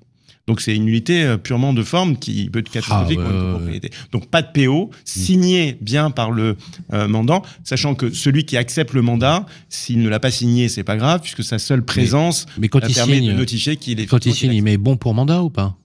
Donc 0.47 0.61
c'est 0.61 0.75
une 0.75 0.85
nullité 0.85 1.23
euh, 1.23 1.37
purement 1.37 1.73
de 1.73 1.81
forme 1.81 2.17
qui 2.17 2.49
peut 2.49 2.59
être 2.59 2.69
catastrophique 2.69 3.19
Ah, 3.21 3.29
pour 3.29 3.61
une 3.61 3.69
ouais. 3.71 3.81
Donc 4.11 4.27
pas 4.27 4.43
de 4.43 4.47
PO, 4.53 4.91
signé 5.03 5.77
bien 5.81 6.11
par 6.11 6.29
le 6.31 6.55
euh, 6.93 7.07
mandant, 7.07 7.41
sachant 7.63 7.95
que 7.95 8.11
celui 8.11 8.45
qui 8.45 8.55
accepte 8.55 8.93
le 8.93 9.01
mandat, 9.01 9.45
s'il 9.69 10.01
ne 10.01 10.09
l'a 10.09 10.19
pas 10.19 10.31
signé, 10.31 10.69
c'est 10.69 10.83
pas 10.83 10.97
grave, 10.97 11.21
puisque 11.21 11.43
sa 11.43 11.57
seule 11.57 11.83
présence 11.83 12.45
Mais 12.59 12.67
quand 12.67 12.87
il 12.87 12.93
permet 12.93 13.17
signe, 13.17 13.31
de 13.31 13.33
notifier 13.33 13.77
qu'il 13.77 13.99
est. 13.99 14.05
quand 14.05 14.25
il 14.25 14.35
signe, 14.35 14.53
il 14.53 14.61
met 14.61 14.77
bon 14.77 14.97
pour 14.97 15.13
mandat 15.15 15.41
ou 15.41 15.49
pas? 15.49 15.75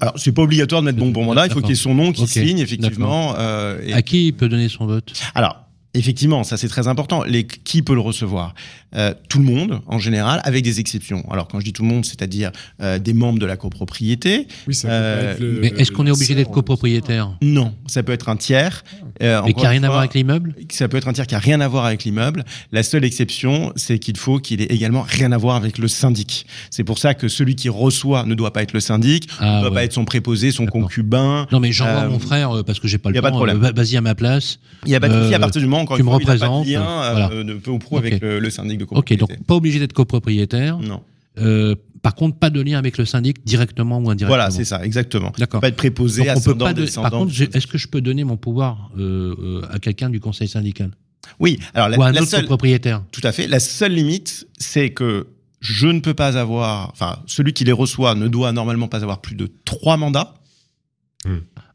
Alors, 0.00 0.14
c'est 0.16 0.32
pas 0.32 0.42
obligatoire 0.42 0.82
de 0.82 0.86
mettre 0.86 0.98
bon 0.98 1.12
pour 1.12 1.24
mandat, 1.24 1.46
il 1.46 1.52
faut 1.52 1.60
qu'il 1.60 1.70
y 1.70 1.72
ait 1.72 1.76
son 1.76 1.94
nom 1.94 2.12
qui 2.12 2.26
signe, 2.26 2.58
effectivement. 2.58 3.34
euh, 3.38 3.80
et- 3.84 3.92
À 3.92 4.02
qui 4.02 4.28
il 4.28 4.32
peut 4.32 4.48
donner 4.48 4.68
son 4.68 4.86
vote? 4.86 5.12
Alors, 5.34 5.64
Effectivement, 5.94 6.42
ça 6.42 6.56
c'est 6.56 6.68
très 6.68 6.88
important. 6.88 7.22
Les, 7.24 7.44
qui 7.46 7.82
peut 7.82 7.94
le 7.94 8.00
recevoir? 8.00 8.54
Euh, 8.96 9.12
Tout 9.28 9.38
le 9.38 9.44
monde, 9.44 9.80
en 9.86 9.98
général, 9.98 10.40
avec 10.44 10.64
des 10.64 10.80
exceptions. 10.80 11.22
Alors 11.30 11.48
quand 11.48 11.60
je 11.60 11.64
dis 11.66 11.72
tout 11.72 11.82
le 11.82 11.88
monde, 11.88 12.04
c'est-à-dire 12.06 12.50
euh, 12.80 12.98
des 12.98 13.12
membres 13.12 13.38
de 13.38 13.46
la 13.46 13.56
copropriété. 13.56 14.46
Oui, 14.66 14.74
ça 14.74 14.88
peut 14.88 14.94
Euh, 14.94 15.32
être 15.32 15.40
le- 15.40 15.60
Mais 15.60 15.68
est-ce 15.76 15.92
qu'on 15.92 16.06
est 16.06 16.10
obligé 16.10 16.34
d'être 16.34 16.50
copropriétaire? 16.50 17.30
Non, 17.42 17.74
ça 17.86 18.02
peut 18.02 18.12
être 18.12 18.28
un 18.30 18.36
tiers. 18.36 18.84
Euh, 19.22 19.40
Mais 19.44 19.52
qui 19.52 19.62
n'a 19.62 19.68
rien 19.70 19.82
à 19.82 19.88
voir 19.88 19.98
avec 20.00 20.14
l'immeuble? 20.14 20.54
Ça 20.70 20.88
peut 20.88 20.96
être 20.96 21.08
un 21.08 21.12
tiers 21.12 21.26
qui 21.26 21.34
a 21.34 21.38
rien 21.38 21.60
à 21.60 21.68
voir 21.68 21.84
avec 21.84 22.04
l'immeuble. 22.04 22.44
La 22.72 22.82
seule 22.82 23.04
exception, 23.04 23.72
c'est 23.76 23.98
qu'il 23.98 24.16
faut 24.16 24.38
qu'il 24.38 24.60
ait 24.62 24.66
également 24.66 25.04
rien 25.06 25.30
à 25.32 25.36
voir 25.38 25.56
avec 25.56 25.76
le 25.78 25.88
syndic. 25.88 26.46
C'est 26.70 26.84
pour 26.84 26.98
ça 26.98 27.12
que 27.14 27.28
celui 27.28 27.54
qui 27.54 27.68
reçoit 27.68 28.24
ne 28.24 28.34
doit 28.34 28.52
pas 28.52 28.62
être 28.62 28.72
le 28.72 28.80
syndic, 28.80 29.28
Ah, 29.38 29.56
ne 29.56 29.60
doit 29.60 29.68
ouais. 29.70 29.74
pas 29.74 29.84
être 29.84 29.92
son 29.92 30.04
préposé, 30.06 30.50
son 30.52 30.64
D'accord. 30.64 30.82
concubin. 30.82 31.46
Non, 31.52 31.60
mais 31.60 31.70
j'envoie 31.72 32.02
Euh, 32.04 32.08
mon 32.10 32.18
frère 32.18 32.50
parce 32.66 32.80
que 32.80 32.88
j'ai 32.88 32.98
pas 32.98 33.10
le 33.10 33.14
y 33.16 33.18
a 33.18 33.20
temps. 33.20 33.26
pas 33.26 33.30
de 33.30 33.36
problème. 33.36 33.56
euh, 33.58 33.60
va- 33.60 33.72
Vas-y 33.72 33.96
à 33.96 34.00
ma 34.00 34.14
place. 34.14 34.58
Il 34.86 34.88
n'y 34.88 34.94
a 34.94 35.00
pas 35.00 35.08
de 35.08 35.14
souci 35.14 35.32
Euh, 35.32 35.36
à 35.36 35.40
partir 35.40 35.60
du 35.60 35.66
moment 35.66 35.81
encore 35.82 35.96
tu 35.96 36.00
une 36.02 36.06
me 36.06 36.10
fois, 36.10 36.18
où 36.18 36.20
il 36.20 36.24
représentes, 36.26 36.64
pas 36.64 36.68
de 36.68 36.74
lien 36.74 36.82
euh, 36.82 37.02
euh, 37.02 37.26
voilà. 37.28 37.44
de 37.44 37.54
peu 37.54 37.70
ou 37.70 37.78
prou 37.78 37.96
Ok. 37.98 38.04
avec 38.06 38.20
le, 38.22 38.38
le 38.40 38.50
syndic 38.50 38.78
de 38.78 38.84
Ok, 38.84 38.88
copropriété. 38.90 39.20
donc 39.36 39.46
pas 39.46 39.54
obligé 39.54 39.78
d'être 39.78 39.92
copropriétaire. 39.92 40.78
non. 40.78 41.02
Euh, 41.38 41.74
par 42.02 42.14
contre, 42.16 42.36
pas 42.38 42.50
de 42.50 42.60
lien 42.60 42.78
avec 42.78 42.98
le 42.98 43.04
syndic 43.04 43.44
directement 43.44 43.96
ou 43.98 44.10
indirectement. 44.10 44.26
Voilà, 44.28 44.50
c'est 44.50 44.64
ça, 44.64 44.84
exactement. 44.84 45.32
D'accord. 45.38 45.60
Pas 45.60 45.68
être 45.68 45.76
préposé, 45.76 46.22
Donc, 46.24 46.30
on 46.30 46.32
peut 46.34 46.38
ascendant, 46.40 46.64
pas 46.66 46.74
de- 46.74 46.80
descendant. 46.82 47.08
Par 47.10 47.18
contre, 47.20 47.32
est-ce 47.54 47.66
que 47.68 47.78
je 47.78 47.86
peux 47.88 48.00
donner 48.00 48.24
mon 48.24 48.36
pouvoir 48.36 48.90
euh, 48.98 49.34
euh, 49.38 49.62
à 49.70 49.78
quelqu'un 49.78 50.10
du 50.10 50.18
conseil 50.20 50.48
syndical? 50.48 50.90
Oui, 51.38 51.58
alors 51.74 51.88
la, 51.88 51.98
ou 51.98 52.02
à 52.02 52.08
un 52.08 52.12
la 52.12 52.20
autre 52.22 52.30
seule, 52.30 52.40
copropriétaire? 52.42 53.02
Tout 53.12 53.20
à 53.24 53.30
fait. 53.32 53.46
La 53.46 53.60
seule 53.60 53.92
limite, 53.94 54.46
c'est 54.58 54.90
que 54.90 55.28
je 55.60 55.86
ne 55.86 56.00
peux 56.00 56.12
pas 56.12 56.36
avoir, 56.36 56.90
enfin, 56.90 57.20
celui 57.26 57.52
qui 57.52 57.64
les 57.64 57.72
reçoit 57.72 58.14
ne 58.16 58.26
doit 58.28 58.50
normalement 58.52 58.88
pas 58.88 59.02
avoir 59.02 59.20
plus 59.20 59.36
de 59.36 59.48
trois 59.64 59.96
mandats. 59.96 60.34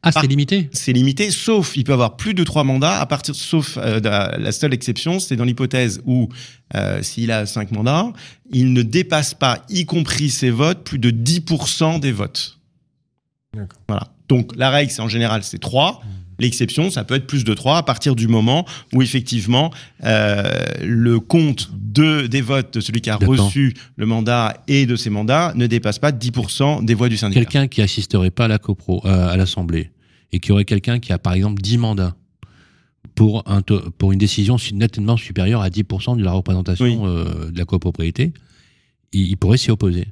Ah, 0.04 0.12
c'est 0.12 0.28
limité 0.28 0.70
C'est 0.72 0.94
limité, 0.94 1.32
sauf 1.32 1.76
il 1.76 1.84
peut 1.84 1.94
avoir 1.94 2.18
plus 2.18 2.34
de 2.34 2.44
trois 2.44 2.64
mandats 2.64 3.00
à 3.00 3.06
partir, 3.06 3.36
sauf 3.36 3.78
euh, 3.78 4.00
la, 4.00 4.52
seule 4.52 4.74
exception, 4.74 5.20
c'est 5.20 5.36
dans 5.36 5.44
l'hypothèse 5.44 6.02
où 6.06 6.30
euh, 6.76 7.02
s'il 7.02 7.32
a 7.32 7.46
cinq 7.46 7.72
mandats, 7.72 8.12
il 8.52 8.74
ne 8.74 8.84
dépasse 8.84 9.34
pas, 9.34 9.64
y 9.70 9.86
compris 9.86 10.30
ses 10.30 10.50
votes, 10.50 10.84
plus 10.84 11.00
de 11.00 11.10
10% 11.12 12.00
des 12.00 12.12
votes. 12.12 12.60
D'accord. 13.54 13.80
Voilà. 13.88 14.08
Donc 14.30 14.56
la 14.56 14.70
règle, 14.70 14.92
c'est 14.92 15.02
en 15.02 15.08
général, 15.08 15.44
c'est 15.44 15.60
trois. 15.60 16.02
L'exception, 16.40 16.92
ça 16.92 17.04
peut 17.04 17.16
être 17.16 17.26
plus 17.28 17.44
de 17.44 17.54
trois 17.54 17.78
à 17.78 17.84
partir 17.84 18.16
du 18.16 18.28
moment 18.28 18.66
où 18.94 19.02
effectivement 19.02 19.72
euh, 20.04 20.44
le 20.84 21.20
compte 21.20 21.70
de, 21.74 22.28
des 22.28 22.42
votes 22.42 22.76
de 22.76 22.80
celui 22.80 23.02
qui 23.02 23.10
a 23.10 23.18
reçu 23.44 23.74
le 23.96 24.06
mandat 24.06 24.64
et 24.68 24.86
de 24.86 24.96
ses 24.96 25.10
mandats 25.10 25.54
ne 25.56 25.66
dépasse 25.68 25.98
pas 26.00 26.12
10% 26.12 26.86
des 26.86 26.94
voix 26.94 27.10
du 27.10 27.18
syndicat. 27.18 27.40
Quelqu'un 27.42 27.68
qui 27.68 27.82
assisterait 27.82 28.30
pas 28.32 28.46
à 28.46 28.48
la 28.48 28.60
copro, 28.60 29.02
euh, 29.06 29.30
à 29.30 29.36
l'Assemblée, 29.38 29.90
et 30.32 30.40
qui 30.40 30.52
aurait 30.52 30.66
quelqu'un 30.66 31.00
qui 31.00 31.12
a 31.12 31.18
par 31.18 31.34
exemple 31.34 31.62
10 31.62 31.78
mandats 31.80 32.16
pour, 33.16 33.42
un 33.50 33.62
taux- 33.64 33.90
pour 33.98 34.12
une 34.12 34.20
décision 34.20 34.58
nettement 34.74 35.18
supérieure 35.18 35.62
à 35.62 35.70
10% 35.70 36.18
de 36.18 36.24
la 36.24 36.32
représentation 36.34 36.86
Oui. 36.86 36.98
euh, 37.04 37.50
de 37.50 37.58
la 37.58 37.66
copropriété, 37.66 38.32
il, 39.12 39.28
il 39.30 39.38
pourrait 39.38 39.58
s'y 39.58 39.72
opposer. 39.72 40.08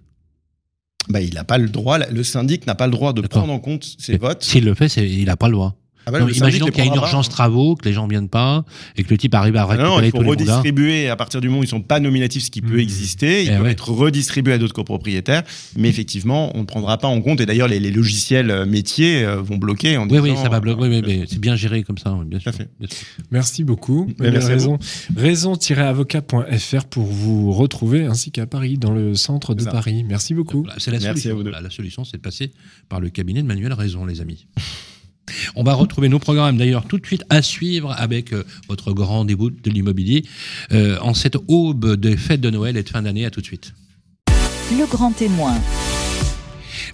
Bah, 1.08 1.22
il 1.22 1.36
n'a 1.36 1.44
pas 1.44 1.60
le 1.60 1.70
droit, 1.70 2.00
le 2.00 2.24
syndic 2.24 2.66
n'a 2.66 2.74
pas 2.74 2.88
le 2.88 2.92
droit 2.92 3.14
de 3.14 3.22
prendre 3.22 3.54
en 3.54 3.60
compte 3.60 3.84
ses 4.00 4.18
votes. 4.18 4.42
S'il 4.44 4.66
le 4.66 4.74
fait, 4.74 4.88
il 4.96 5.26
n'a 5.26 5.38
pas 5.38 5.48
le 5.50 5.54
droit. 5.54 5.76
Ah 6.06 6.12
bah, 6.12 6.20
Non, 6.20 6.28
imaginons 6.28 6.68
qu'il 6.68 6.78
y 6.78 6.82
a 6.82 6.86
une 6.86 6.96
urgence 6.96 7.30
travaux, 7.30 7.76
que 7.76 7.86
les 7.88 7.94
gens 7.94 8.08
viennent 8.08 8.30
pas, 8.30 8.64
et 8.96 9.04
que 9.04 9.10
le 9.10 9.18
type 9.18 9.34
arrive 9.36 9.56
à 9.56 9.68
Ah 9.70 9.76
non, 9.78 9.96
récupérer 9.96 10.06
il 10.08 10.12
faut 10.12 10.18
tous 10.18 10.24
les 10.24 10.30
mandats. 10.30 10.44
redistribuer 10.58 11.10
à 11.10 11.16
partir 11.16 11.42
du 11.42 11.48
moment 11.50 11.62
où 11.62 11.64
ils 11.64 11.68
sont 11.68 11.82
pas 11.82 12.00
nominatifs, 12.00 12.44
ce 12.44 12.52
qui 12.52 12.62
peut 12.62 12.76
Mmh. 12.78 12.80
exister. 12.80 13.44
Ils 13.44 13.48
Eh 13.48 13.52
peuvent 13.54 13.64
ouais. 13.64 13.72
être 13.72 13.90
redistribués 13.92 14.54
à 14.54 14.58
d'autres 14.58 14.74
copropriétaires, 14.74 15.44
mais 15.76 15.90
effectivement, 15.90 16.52
on 16.56 16.60
ne 16.62 16.66
prendra 16.66 16.98
pas 16.98 17.08
en 17.08 17.22
compte. 17.22 17.42
Et 17.42 17.46
d'ailleurs, 17.46 17.68
les, 17.68 17.80
les 17.80 17.92
logiciels 17.92 18.52
euh, 18.52 18.66
métiers 18.66 19.24
euh, 19.24 19.42
vont 19.42 19.58
bloquer 19.58 19.98
en 19.98 20.08
Oui, 20.08 20.20
oui, 20.20 20.30
disant, 20.32 20.44
ça 20.44 20.50
va 20.50 20.60
bloquer, 20.60 20.82
euh, 20.84 20.88
oui, 20.90 21.02
oui, 21.06 21.18
mais 21.20 21.26
c'est 21.28 21.40
bien 21.40 21.56
géré 21.56 21.84
comme 21.84 21.98
ça, 21.98 22.14
oui, 22.14 22.26
bien 22.26 22.40
Tout 22.40 22.50
à 22.50 22.52
sûr. 22.52 22.62
fait. 22.62 22.70
bien 22.80 22.88
sûr. 22.90 22.98
Merci 23.32 23.64
beaucoup. 23.64 24.08
Merci 24.20 24.48
raison. 24.48 24.78
Raison-avocat.fr 25.16 26.86
pour 26.86 27.06
vous 27.06 27.52
retrouver 27.52 28.06
ainsi 28.06 28.32
qu'à 28.32 28.46
Paris, 28.46 28.78
dans 28.78 28.92
le 28.94 29.16
centre 29.16 29.54
de 29.54 29.62
ça. 29.64 29.72
Paris. 29.72 30.04
Merci 30.08 30.34
beaucoup. 30.34 30.66
C'est 30.78 30.92
la 30.92 30.98
Merci 31.00 31.08
à 31.08 31.12
solution. 31.14 31.36
vous 31.36 31.44
deux. 31.44 31.50
Voilà, 31.50 31.64
la 31.64 31.70
solution, 31.70 32.04
c'est 32.04 32.18
de 32.18 32.22
passer 32.22 32.52
par 32.90 33.00
le 33.00 33.10
cabinet 33.10 33.42
de 33.42 33.48
Manuel 33.48 33.74
Raison, 33.74 34.06
les 34.06 34.22
amis. 34.22 34.46
On 35.56 35.64
va 35.64 35.74
retrouver 35.74 36.10
nos 36.10 36.20
programmes 36.20 36.58
d'ailleurs 36.58 36.86
tout 36.86 36.98
de 36.98 37.06
suite 37.06 37.24
à 37.30 37.42
suivre 37.42 37.94
avec 37.98 38.34
euh, 38.34 38.44
votre 38.68 38.94
grand 38.94 39.18
rendez-vous 39.18 39.50
de 39.50 39.70
l'immobilier 39.70 40.26
euh, 40.72 40.98
en 41.02 41.14
cette 41.14 41.38
aube 41.48 41.96
des 41.96 42.18
fêtes 42.18 42.42
de 42.42 42.50
Noël 42.50 42.78
et 42.78 42.84
de 42.84 42.90
fin 42.90 43.02
d'année. 43.02 43.26
À 43.26 43.32
tout 43.32 43.42
de 43.42 43.46
suite. 43.46 43.74
Le 44.72 44.86
grand 44.90 45.12
témoin. 45.12 45.56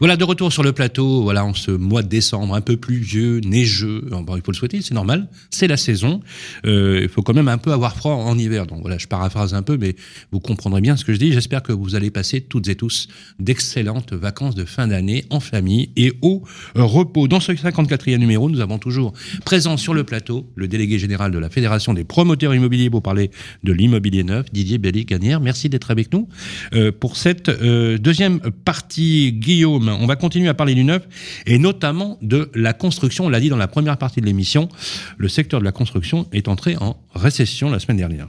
Voilà, 0.02 0.18
de 0.18 0.24
retour 0.24 0.52
sur 0.52 0.64
le 0.64 0.72
plateau, 0.72 1.22
voilà, 1.22 1.46
en 1.46 1.54
ce 1.54 1.70
mois 1.70 2.02
de 2.02 2.08
décembre, 2.08 2.56
un 2.56 2.62
peu 2.62 2.76
pluvieux, 2.76 3.40
neigeux, 3.46 4.02
Bon, 4.10 4.36
il 4.36 4.42
faut 4.42 4.52
le 4.52 4.58
souhaiter, 4.58 4.82
c'est 4.82 4.96
normal, 4.96 5.28
c'est 5.52 5.68
la 5.68 5.78
saison. 5.78 6.22
Euh, 6.66 7.02
il 7.04 7.08
faut 7.08 7.22
quand 7.22 7.36
même 7.36 7.48
un 7.48 7.60
peu 7.60 7.72
avoir 7.72 7.96
froid 7.96 8.14
en 8.14 8.36
hiver. 8.36 8.66
Donc 8.66 8.82
voilà, 8.82 8.98
je 8.98 9.06
paraphrase 9.06 9.54
un 9.54 9.62
peu, 9.62 9.78
mais 9.78 9.96
vous 10.32 10.40
comprendrez 10.40 10.82
bien 10.82 10.98
ce 10.98 11.06
que 11.06 11.14
je 11.14 11.20
dis. 11.20 11.32
J'espère 11.32 11.62
que 11.62 11.72
vous 11.72 11.94
allez 11.94 12.10
passer 12.10 12.42
toutes 12.42 12.68
et 12.68 12.74
tous 12.74 13.10
d'excellentes 13.38 14.14
vacances 14.14 14.56
de 14.56 14.66
fin 14.66 14.88
d'année 14.88 15.26
en 15.30 15.40
famille 15.40 15.92
et 15.96 16.14
au 16.24 16.42
repos. 16.74 17.28
Dans 17.28 17.40
ce 17.40 17.52
54e 17.52 18.18
numéro, 18.18 18.50
nous 18.50 18.60
avons 18.60 18.80
toujours 18.80 19.14
présent 19.46 19.78
sur 19.78 19.94
le 19.94 20.04
plateau 20.04 20.50
le 20.56 20.68
délégué 20.68 20.98
général 20.98 21.32
de 21.32 21.38
la 21.38 21.52
Fédération 21.52 21.94
des 21.94 22.06
promoteurs 22.06 22.56
immobiliers 22.56 22.90
pour 22.90 23.04
parler 23.04 23.30
de 23.64 23.72
l'immobilier 23.72 24.24
neuf, 24.24 24.52
Didier 24.52 24.80
Belly-Gagnère. 24.80 25.42
Merci 25.42 25.70
d'être 25.70 25.92
avec 25.92 26.12
nous 26.12 26.28
euh, 26.74 26.92
pour 26.92 27.18
cette 27.18 27.50
euh, 27.50 28.00
deuxième 28.00 28.40
partie, 28.66 29.32
Guillaume. 29.34 29.90
On 29.99 30.06
va 30.08 30.15
continuer 30.15 30.47
à 30.47 30.54
parler 30.54 30.75
du 30.75 30.84
neuf 30.84 31.04
et 31.45 31.58
notamment 31.58 32.17
de 32.21 32.49
la 32.56 32.73
construction. 32.73 33.25
On 33.25 33.30
l'a 33.30 33.39
dit 33.39 33.49
dans 33.49 33.58
la 33.58 33.67
première 33.67 33.97
partie 33.97 34.21
de 34.21 34.25
l'émission, 34.25 34.69
le 35.17 35.27
secteur 35.27 35.60
de 35.60 35.65
la 35.65 35.71
construction 35.71 36.27
est 36.32 36.47
entré 36.47 36.77
en 36.77 36.97
récession 37.13 37.69
la 37.69 37.80
semaine 37.80 37.97
dernière. 37.97 38.27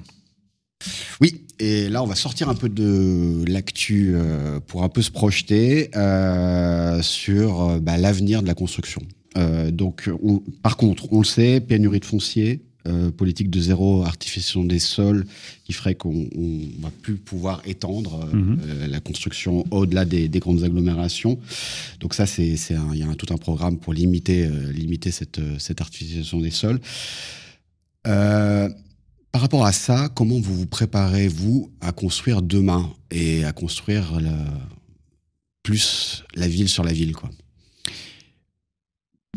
Oui, 1.20 1.42
et 1.60 1.88
là, 1.88 2.02
on 2.02 2.06
va 2.06 2.16
sortir 2.16 2.48
un 2.48 2.54
peu 2.56 2.68
de 2.68 3.44
l'actu 3.46 4.12
euh, 4.14 4.58
pour 4.66 4.82
un 4.82 4.88
peu 4.88 5.00
se 5.02 5.12
projeter 5.12 5.90
euh, 5.94 7.00
sur 7.02 7.62
euh, 7.62 7.78
bah, 7.78 7.96
l'avenir 7.96 8.42
de 8.42 8.48
la 8.48 8.54
construction. 8.54 9.02
Donc, 9.70 10.10
on- 10.22 10.42
par 10.62 10.76
contre, 10.76 11.10
on 11.10 11.20
le 11.20 11.24
sait, 11.24 11.60
pénurie 11.62 12.00
de 12.00 12.04
foncier, 12.04 12.60
euh, 12.88 13.10
politique 13.10 13.48
de 13.50 13.60
zéro 13.60 14.02
artificialisation 14.02 14.64
des 14.64 14.78
sols, 14.78 15.24
qui 15.64 15.72
ferait 15.72 15.94
qu'on 15.94 16.28
on 16.36 16.58
va 16.80 16.90
plus 17.02 17.16
pouvoir 17.16 17.62
étendre 17.66 18.20
euh, 18.24 18.36
Mhm. 18.36 18.60
euh, 18.66 18.86
la 18.88 19.00
construction 19.00 19.64
au-delà 19.70 20.04
des, 20.04 20.28
des 20.28 20.38
grandes 20.40 20.62
agglomérations. 20.64 21.38
Donc 22.00 22.14
ça, 22.14 22.26
c'est, 22.26 22.56
c'est 22.56 22.74
un- 22.74 22.90
il 22.92 22.98
y 23.00 23.02
a 23.02 23.08
un- 23.08 23.14
tout 23.14 23.32
un 23.32 23.36
programme 23.38 23.78
pour 23.78 23.92
limiter, 23.92 24.46
euh, 24.46 24.72
limiter 24.72 25.10
cette, 25.10 25.40
cette 25.58 25.80
artificialisation 25.80 26.40
des 26.40 26.50
sols. 26.50 26.80
Euh, 28.06 28.68
par 29.30 29.40
rapport 29.42 29.64
à 29.64 29.72
ça, 29.72 30.08
comment 30.14 30.40
vous 30.40 30.54
vous 30.56 30.66
préparez, 30.66 31.28
vous, 31.28 31.70
à 31.80 31.92
construire 31.92 32.42
demain 32.42 32.92
et 33.10 33.44
à 33.44 33.52
construire 33.52 34.20
le- 34.20 34.28
plus 35.62 36.24
la 36.34 36.48
ville 36.48 36.68
sur 36.68 36.82
la 36.82 36.92
ville, 36.92 37.12
quoi? 37.14 37.30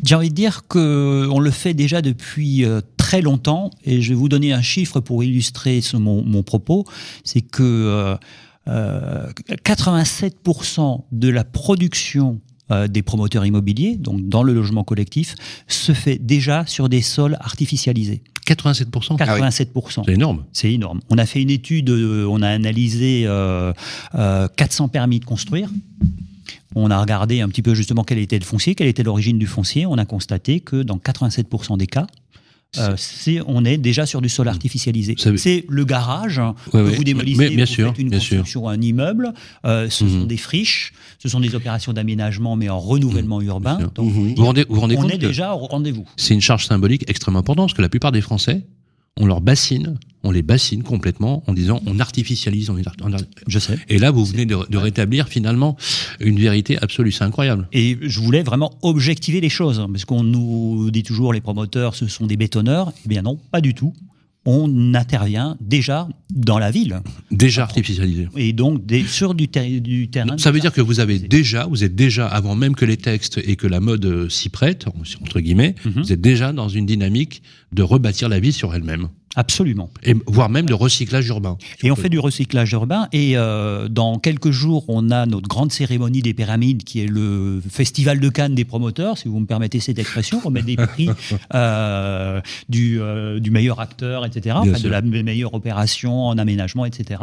J'ai 0.03 0.15
envie 0.15 0.29
de 0.29 0.36
dire 0.36 0.63
qu'on 0.67 1.39
le 1.39 1.51
fait 1.51 1.73
déjà 1.73 2.01
depuis 2.01 2.65
euh, 2.65 2.81
très 3.15 3.21
longtemps, 3.21 3.69
et 3.86 4.01
je 4.01 4.10
vais 4.10 4.15
vous 4.15 4.28
donner 4.28 4.51
un 4.51 4.62
chiffre 4.62 4.99
pour 4.99 5.23
illustrer 5.23 5.80
ce- 5.80 5.95
mon, 5.95 6.21
mon 6.23 6.43
propos, 6.43 6.84
c'est 7.23 7.39
que 7.41 7.63
euh, 7.63 8.15
euh, 8.67 9.28
87% 9.63 11.04
de 11.13 11.30
la 11.30 11.43
production 11.45 12.41
euh, 12.71 12.88
des 12.88 13.04
promoteurs 13.04 13.45
immobiliers, 13.45 13.95
donc 13.95 14.28
dans 14.28 14.43
le 14.43 14.54
logement 14.54 14.84
collectif, 14.84 15.36
se 15.67 15.93
fait 15.93 16.17
déjà 16.17 16.65
sur 16.65 16.89
des 16.89 17.01
sols 17.01 17.38
artificialisés. 17.39 18.21
87%, 18.47 19.17
87%. 19.17 20.04
c'est 20.06 20.12
énorme. 20.12 20.43
C'est 20.51 20.71
énorme. 20.73 20.99
On 21.10 21.17
a 21.17 21.25
fait 21.25 21.41
une 21.41 21.49
étude, 21.51 21.89
euh, 21.89 22.25
on 22.30 22.41
a 22.41 22.49
analysé 22.49 23.23
euh, 23.28 23.71
euh, 24.15 24.47
400 24.58 24.89
permis 24.89 25.19
de 25.19 25.25
construire. 25.25 25.69
On 26.75 26.91
a 26.91 26.99
regardé 26.99 27.39
un 27.41 27.47
petit 27.47 27.62
peu 27.62 27.73
justement 27.75 28.04
quel 28.04 28.17
était 28.19 28.38
le 28.38 28.43
foncier, 28.45 28.75
quelle 28.75 28.88
était 28.88 29.04
l'origine 29.04 29.39
du 29.39 29.47
foncier. 29.47 29.86
On 29.86 29.97
a 29.97 30.06
constaté 30.06 30.60
que 30.60 30.84
dans 30.84 30.97
87% 30.97 31.78
des 31.78 31.88
cas, 31.88 32.06
euh, 32.79 32.93
c'est- 32.97 33.41
on 33.47 33.63
est 33.65 33.77
déjà 33.77 34.05
sur 34.05 34.21
du 34.21 34.29
sol 34.29 34.47
artificialisé. 34.47 35.15
Ça 35.17 35.31
veut- 35.31 35.38
C'est 35.38 35.65
le 35.69 35.85
garage 35.85 36.39
Ouais, 36.39 36.53
que 36.73 36.77
vous 36.95 37.03
démolissez, 37.03 37.38
Mais- 37.49 37.55
bien 37.55 37.65
vous 37.65 37.71
sûr, 37.71 37.88
faites 37.89 37.99
une 37.99 38.09
bien 38.09 38.19
sûr. 38.19 38.38
construction, 38.38 38.67
un 38.69 38.81
immeuble. 38.81 39.33
Euh, 39.65 39.89
ce 39.89 40.03
Mhm. 40.03 40.09
sont 40.21 40.25
des 40.25 40.38
friches, 40.38 40.93
ce 41.19 41.29
sont 41.29 41.39
des 41.39 41.55
opérations 41.55 41.93
d'aménagement, 41.93 42.55
mais 42.55 42.69
en 42.69 42.79
renouvellement 42.79 43.41
urbain. 43.41 43.77
sûr. 43.79 43.91
Donc. 43.91 44.11
Vous 44.11 44.33
vous 44.35 44.45
rendez, 44.45 44.65
vous 44.69 44.79
rendez 44.79 44.97
on 44.97 45.01
compte 45.01 45.13
est 45.13 45.17
déjà 45.17 45.53
au 45.55 45.65
rendez-vous. 45.65 46.05
c'est 46.17 46.33
une 46.33 46.41
charge 46.41 46.65
symbolique 46.65 47.03
extrêmement 47.07 47.39
importante 47.39 47.67
parce 47.67 47.77
que 47.77 47.81
la 47.81 47.89
plupart 47.89 48.11
des 48.11 48.21
Français, 48.21 48.65
on 49.19 49.25
leur 49.25 49.39
bassine, 49.41 49.97
on 50.23 50.32
les 50.32 50.41
bassine 50.41 50.84
complètement 50.84 51.43
en 51.47 51.54
disant 51.54 51.82
on 51.86 51.99
artificialise, 51.99 52.69
on, 52.69 52.75
on- 52.78 53.12
Je 53.47 53.60
sais. 53.60 53.78
et 53.88 53.97
là 53.97 54.12
vous 54.12 54.25
venez 54.25 54.45
de, 54.45 54.58
de 54.69 54.78
rétablir 54.78 55.30
finalement 55.30 55.78
une 56.19 56.38
vérité 56.39 56.78
absolue, 56.82 57.12
c'est 57.12 57.23
incroyable. 57.23 57.67
Et 57.71 57.97
je 58.01 58.19
voulais 58.19 58.43
vraiment 58.43 58.73
objectiver 58.82 59.39
les 59.39 59.49
choses, 59.49 59.80
hein, 59.80 59.88
parce 59.91 60.04
qu'on 60.06 60.23
nous 60.23 60.91
dit 60.91 61.04
toujours 61.04 61.32
les 61.32 61.41
promoteurs, 61.41 61.95
ce 61.95 62.08
sont 62.08 62.28
des 62.28 62.38
bétonneurs. 62.38 62.91
Eh 63.06 63.10
bien 63.10 63.21
non, 63.21 63.39
pas 63.51 63.62
du 63.62 63.73
tout. 63.73 63.93
On 64.47 64.93
intervient 64.93 65.58
déjà 65.60 66.08
dans 66.34 66.60
la 66.60 66.69
ville, 66.69 67.01
Déjà 67.31 67.63
artificialisé. 67.63 68.27
et 68.38 68.53
donc 68.53 68.86
des- 68.86 69.03
sur 69.03 69.34
du, 69.34 69.47
ter- 69.47 69.81
du 69.81 70.10
terrain. 70.10 70.38
Ça 70.38 70.51
veut 70.51 70.60
dire 70.60 70.71
que 70.71 70.81
vous 70.81 70.99
avez 70.99 71.17
déjà, 71.17 71.65
vous 71.65 71.84
êtes 71.84 71.95
déjà, 71.95 72.27
avant 72.27 72.55
même 72.55 72.75
que 72.75 72.86
les 72.86 72.97
textes 72.97 73.39
et 73.43 73.55
que 73.55 73.65
la 73.65 73.79
mode 73.79 74.05
euh, 74.05 74.29
s'y 74.29 74.49
prête, 74.49 74.86
entre 75.21 75.39
guillemets, 75.39 75.73
Mhm. 75.86 75.91
vous 76.03 76.13
êtes 76.13 76.21
déjà 76.21 76.53
dans 76.53 76.69
une 76.69 76.86
dynamique 76.86 77.41
de 77.73 77.81
rebâtir 77.81 78.29
la 78.29 78.39
ville 78.39 78.53
sur 78.53 78.73
elle-même. 78.75 79.08
Absolument. 79.36 79.89
Et 80.04 80.15
voire 80.28 80.50
même 80.50 80.65
de 80.65 80.74
recyclage 80.74 81.28
urbain. 81.28 81.58
Et 81.84 81.91
on 81.91 81.95
fait 81.95 82.10
du 82.10 82.19
recyclage 82.19 82.71
urbain. 82.71 83.10
Et 83.12 83.34
euh, 83.36 83.89
dans 83.89 84.17
quelques 84.17 84.52
jours, 84.52 84.86
on 84.88 85.12
a 85.12 85.26
notre 85.26 85.50
grande 85.50 85.71
cérémonie 85.71 86.21
des 86.21 86.34
pyramides, 86.34 86.84
qui 86.84 87.02
est 87.02 87.08
le 87.08 87.62
festival 87.69 88.19
de 88.19 88.30
Cannes 88.30 88.56
des 88.56 88.63
promoteurs, 88.63 89.17
si 89.17 89.28
vous 89.28 89.39
me 89.39 89.45
permettez 89.45 89.82
cette 89.82 90.00
expression. 90.00 90.41
On 90.45 90.52
met 90.52 90.62
des 90.62 90.78
prix 90.78 91.10
euh, 91.54 92.39
du, 92.69 93.02
euh, 93.02 93.39
du, 93.39 93.52
meilleur 93.52 93.82
acteur, 93.82 94.26
etc. 94.26 94.56
Enfin, 94.60 94.80
de 94.80 94.89
la 94.89 95.02
meilleure 95.02 95.54
opération 95.54 96.28
en 96.28 96.38
aménagement, 96.38 96.86
etc. 96.86 97.21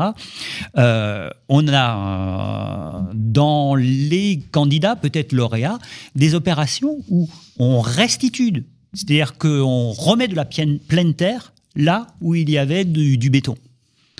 On 0.76 1.68
a 1.68 3.10
dans 3.14 3.74
les 3.74 4.42
candidats, 4.50 4.96
peut-être 4.96 5.32
lauréats, 5.32 5.78
des 6.14 6.34
opérations 6.34 6.98
où 7.08 7.28
on 7.58 7.80
restitue, 7.80 8.64
c'est-à-dire 8.92 9.38
qu'on 9.38 9.90
remet 9.92 10.28
de 10.28 10.34
la 10.34 10.44
pleine 10.44 11.14
terre 11.14 11.51
là 11.76 12.06
où 12.20 12.34
il 12.34 12.50
y 12.50 12.58
avait 12.58 12.84
du, 12.84 13.30
béton. 13.30 13.56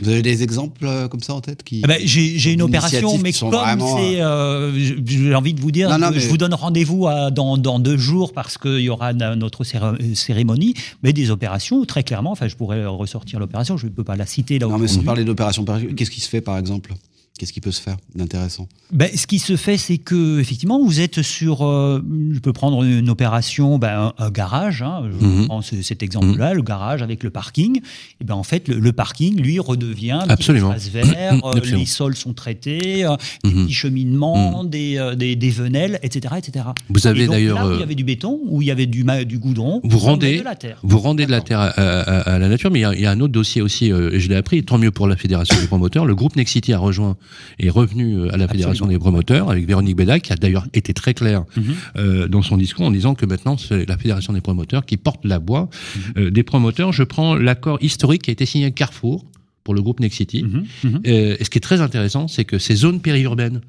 Vous 0.01 0.09
avez 0.09 0.23
des 0.23 0.43
exemples 0.43 0.85
euh, 0.85 1.07
comme 1.07 1.21
ça 1.21 1.35
en 1.35 1.41
tête 1.41 1.63
qui 1.63 1.83
eh 1.85 1.87
ben, 1.87 1.99
J'ai 2.03 2.53
une 2.53 2.63
opération, 2.63 3.19
mais 3.19 3.33
comme 3.33 3.53
c'est, 3.53 4.21
euh, 4.21 4.73
euh, 4.73 5.01
j'ai 5.05 5.35
envie 5.35 5.55
de 5.55 5.61
vous 5.61 5.71
dire, 5.71 5.91
je 6.15 6.29
vous 6.29 6.39
donne 6.39 6.55
rendez-vous 6.55 7.07
dans, 7.31 7.57
dans, 7.57 7.79
deux 7.79 7.99
jours 7.99 8.33
parce 8.33 8.59
qu'il 8.59 8.81
y 8.81 8.89
aura 8.89 9.13
notre 9.13 9.65
cérémonie, 9.65 10.75
mais 11.03 11.13
des 11.13 11.31
opérations, 11.31 11.85
très 11.85 12.03
clairement, 12.03 12.33
enfin 12.33 12.49
je 12.49 12.57
pourrais 12.57 12.85
ressortir 12.87 13.39
l'opération, 13.39 13.77
je 13.77 13.87
ne 13.87 13.91
peux 13.91 14.05
pas 14.05 14.17
la 14.17 14.27
citer 14.27 14.59
là. 14.59 14.67
Non, 14.67 14.79
mais 14.79 14.89
sans 14.89 15.03
parler 15.03 15.25
d'opération, 15.25 15.65
qu'est-ce 15.65 16.11
qui 16.11 16.21
se 16.21 16.29
fait 16.29 16.41
par 16.41 16.59
exemple? 16.59 16.95
Qu'est-ce 17.43 17.53
qui 17.53 17.61
peut 17.61 17.73
se 17.73 17.83
faire 17.83 17.97
d'intéressant? 18.15 18.69
Ben, 18.93 19.11
Ce 19.17 19.27
qui 19.27 19.41
se 19.41 19.57
fait, 19.57 19.77
c'est 19.77 19.99
que 19.99 20.39
effectivement, 20.39 20.81
vous 20.81 21.01
êtes 21.01 21.23
sur. 21.23 21.67
Euh, 21.67 22.01
je 22.33 22.39
peux 22.39 22.53
prendre 22.53 22.85
une 22.85 23.11
opération, 23.11 23.79
ben, 23.79 24.13
un, 24.17 24.31
garage. 24.31 24.81
Hein, 24.81 25.11
je 25.11 25.27
mhm. 25.27 25.47
prends 25.47 25.61
cet 25.61 26.05
exemple-là, 26.05 26.51
mhm. 26.51 26.57
le 26.59 26.63
garage 26.63 27.03
avec 27.03 27.25
le 27.25 27.31
parking. 27.31 27.81
Et 28.21 28.25
ben 28.25 28.37
en 28.37 28.45
fait, 28.45 28.69
le, 28.69 28.93
parking, 28.93 29.41
lui, 29.41 29.59
redevient 29.59 30.21
Absolument. 30.29 30.73
espace 30.73 30.93
vert. 30.93 31.41
Euh, 31.45 31.61
les 31.65 31.85
sols 31.85 32.15
sont 32.15 32.33
traités, 32.33 33.05
euh, 33.05 33.17
des 33.43 33.51
mhm. 33.51 33.65
petits 33.65 33.75
cheminements, 33.75 34.63
des, 34.63 35.13
des, 35.17 35.35
des, 35.35 35.51
venelles, 35.51 35.99
etc., 36.05 36.35
etc. 36.39 36.67
Vous 36.91 37.09
avez 37.09 37.27
d'ailleurs. 37.27 37.57
Là 37.59 37.67
où 37.67 37.73
il 37.75 37.81
y 37.81 37.83
avait 37.83 37.97
du 37.97 38.05
béton, 38.05 38.39
où 38.45 38.63
il 38.63 38.69
y 38.69 38.71
avait 38.71 38.87
du, 38.87 39.05
du 39.27 39.39
goudron, 39.41 39.81
vous 39.83 39.99
rendez 39.99 40.39
de 40.39 40.45
la 40.45 40.55
terre. 40.55 40.79
Vous 40.85 41.01
rendez 41.01 41.27
de 41.27 41.33
la 41.33 41.41
terre 41.41 41.59
à, 41.59 42.39
la 42.39 42.49
nature, 42.49 42.71
mais 42.71 42.83
il 42.83 43.01
y, 43.01 43.07
a, 43.07 43.11
un 43.11 43.19
autre 43.19 43.33
dossier 43.33 43.63
aussi, 43.63 43.87
et 43.87 44.21
je 44.21 44.29
l'ai 44.29 44.37
appris. 44.37 44.63
Tant 44.63 44.79
mieux 44.79 44.93
pour 44.93 45.09
la 45.09 45.17
fédération 45.17 45.61
des 45.61 45.67
promoteurs. 45.67 46.05
Le 46.05 46.15
groupe 46.15 46.37
Nexity 46.37 46.73
a 46.73 46.79
rejoint 46.79 47.17
est 47.59 47.71
revenu 47.71 48.15
euh, 48.15 48.35
à 48.35 48.37
la 48.37 48.49
Fédération 48.49 48.87
des 48.87 48.99
promoteurs 48.99 49.51
avec 49.51 49.67
Véronique 49.67 49.97
Bédac, 49.97 50.23
qui 50.23 50.33
a 50.33 50.37
d'ailleurs 50.37 50.67
été 50.75 50.95
très 50.95 51.15
claire 51.15 51.45
mhm. 51.57 51.65
euh, 51.97 52.29
dans 52.29 52.43
son 52.43 52.57
discours 52.57 52.87
en 52.87 52.91
disant 52.91 53.15
que 53.15 53.27
maintenant 53.27 53.57
c'est 53.57 53.89
la 53.89 53.97
Fédération 53.97 54.33
des 54.33 54.41
promoteurs 54.41 54.85
qui 54.85 54.97
porte 54.97 55.25
la 55.25 55.39
voix 55.39 55.69
mhm. 55.95 56.03
euh, 56.17 56.31
des 56.31 56.43
promoteurs. 56.43 56.93
Je 56.93 57.03
prends 57.03 57.35
l'accord 57.35 57.79
historique 57.81 58.23
qui 58.23 58.31
a 58.31 58.33
été 58.33 58.47
signé 58.47 58.67
avec 58.67 58.75
Carrefour 58.75 59.25
pour 59.65 59.75
le 59.75 59.83
groupe 59.83 60.01
Nexity. 60.01 60.45
Mhm. 60.45 61.01
et 61.05 61.45
ce 61.45 61.49
qui 61.49 61.59
est 61.59 61.61
très 61.61 61.81
intéressant, 61.81 62.27
c'est 62.27 62.45
que 62.45 62.59
ces 62.59 62.75
zones 62.75 63.01
périurbaines 63.01 63.61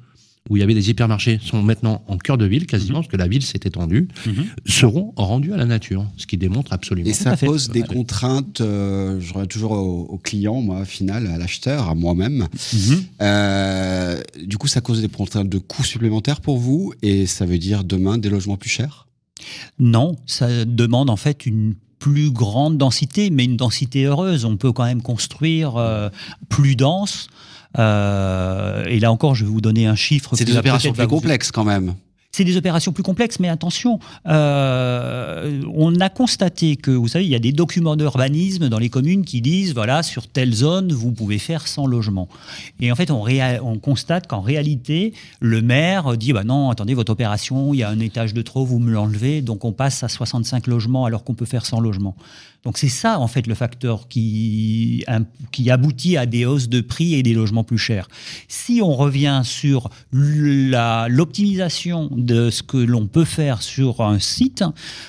où 0.50 0.56
il 0.56 0.60
y 0.60 0.62
avait 0.62 0.74
des 0.74 0.90
hypermarchés 0.90 1.40
sont 1.42 1.62
maintenant 1.62 2.04
en 2.06 2.18
cœur 2.18 2.36
de 2.36 2.44
ville, 2.44 2.66
quasiment, 2.66 2.98
parce 2.98 3.08
que 3.08 3.16
la 3.16 3.28
ville 3.28 3.42
s'est 3.42 3.60
étendue, 3.64 4.08
mhm. 4.26 4.44
seront 4.66 5.14
rendus 5.16 5.54
à 5.54 5.56
la 5.56 5.64
nature, 5.64 6.06
ce 6.18 6.26
qui 6.26 6.36
démontre 6.36 6.74
absolument. 6.74 7.08
Et 7.08 7.14
ça 7.14 7.34
pose 7.36 7.70
des 7.70 7.82
contraintes, 7.82 8.60
euh, 8.60 9.18
je 9.20 9.32
reviens 9.32 9.46
toujours 9.46 9.72
au, 9.72 10.18
client, 10.18 10.60
moi, 10.60 10.82
au 10.82 10.84
final, 10.84 11.26
à 11.28 11.38
l'acheteur, 11.38 11.88
à 11.88 11.94
moi-même. 11.94 12.46
Mhm. 12.72 13.04
Euh, 13.22 14.20
du 14.44 14.58
coup, 14.58 14.68
ça 14.68 14.82
cause 14.82 15.00
des 15.00 15.08
contraintes 15.08 15.48
de 15.48 15.58
coûts 15.58 15.84
supplémentaires 15.84 16.42
pour 16.42 16.58
vous, 16.58 16.92
et 17.00 17.24
ça 17.26 17.46
veut 17.46 17.58
dire 17.58 17.82
demain 17.82 18.18
des 18.18 18.28
logements 18.28 18.58
plus 18.58 18.70
chers? 18.70 19.06
Non, 19.78 20.16
ça 20.26 20.66
demande 20.66 21.08
en 21.08 21.16
fait 21.16 21.46
une 21.46 21.74
plus 21.98 22.30
grande 22.30 22.76
densité, 22.76 23.30
mais 23.30 23.44
une 23.44 23.56
densité 23.56 24.04
heureuse. 24.04 24.44
On 24.44 24.58
peut 24.58 24.72
quand 24.72 24.84
même 24.84 25.00
construire 25.00 25.78
euh, 25.78 26.10
plus 26.50 26.76
dense. 26.76 27.28
Euh, 27.78 28.84
et 28.86 29.00
là 29.00 29.10
encore, 29.12 29.34
je 29.34 29.44
vais 29.44 29.50
vous 29.50 29.60
donner 29.60 29.86
un 29.86 29.96
chiffre. 29.96 30.30
C'est 30.34 30.44
des 30.44 30.56
opérations 30.56 30.92
plus 30.92 31.06
complexes 31.06 31.50
quand 31.50 31.64
même. 31.64 31.94
C'est 32.34 32.42
des 32.42 32.56
opérations 32.56 32.90
plus 32.90 33.04
complexes, 33.04 33.38
mais 33.38 33.48
attention, 33.48 34.00
euh, 34.26 35.62
on 35.72 36.00
a 36.00 36.08
constaté 36.08 36.74
que, 36.74 36.90
vous 36.90 37.06
savez, 37.06 37.24
il 37.24 37.30
y 37.30 37.36
a 37.36 37.38
des 37.38 37.52
documents 37.52 37.94
d'urbanisme 37.94 38.68
dans 38.68 38.80
les 38.80 38.88
communes 38.88 39.24
qui 39.24 39.40
disent, 39.40 39.72
voilà, 39.72 40.02
sur 40.02 40.26
telle 40.26 40.52
zone, 40.52 40.92
vous 40.92 41.12
pouvez 41.12 41.38
faire 41.38 41.68
100 41.68 41.86
logements. 41.86 42.28
Et 42.80 42.90
en 42.90 42.96
fait, 42.96 43.12
on, 43.12 43.24
on 43.62 43.78
constate 43.78 44.26
qu'en 44.26 44.40
réalité, 44.40 45.12
le 45.38 45.62
maire 45.62 46.16
dit, 46.16 46.32
bah 46.32 46.42
non, 46.42 46.70
attendez, 46.70 46.94
votre 46.94 47.12
opération, 47.12 47.72
il 47.72 47.78
y 47.78 47.82
a 47.84 47.88
un 47.88 48.00
étage 48.00 48.34
de 48.34 48.42
trop, 48.42 48.64
vous 48.64 48.80
me 48.80 48.90
l'enlevez, 48.90 49.40
donc 49.40 49.64
on 49.64 49.70
passe 49.70 50.02
à 50.02 50.08
65 50.08 50.66
logements 50.66 51.04
alors 51.04 51.22
qu'on 51.22 51.34
peut 51.34 51.46
faire 51.46 51.64
100 51.64 51.78
logements. 51.78 52.16
Donc 52.64 52.78
c'est 52.78 52.88
ça, 52.88 53.20
en 53.20 53.28
fait, 53.28 53.46
le 53.46 53.54
facteur 53.54 54.08
qui, 54.08 55.04
qui 55.52 55.70
aboutit 55.70 56.16
à 56.16 56.24
des 56.24 56.46
hausses 56.46 56.68
de 56.68 56.80
prix 56.80 57.14
et 57.14 57.22
des 57.22 57.34
logements 57.34 57.64
plus 57.64 57.76
chers. 57.78 58.08
Si 58.48 58.80
on 58.82 58.94
revient 58.94 59.42
sur 59.44 59.90
l'optimisation 60.12 62.08
de 62.10 62.48
ce 62.48 62.62
que 62.62 62.78
l'on 62.78 63.06
peut 63.06 63.26
faire 63.26 63.62
sur 63.62 64.00
un 64.00 64.18
site, 64.18 64.64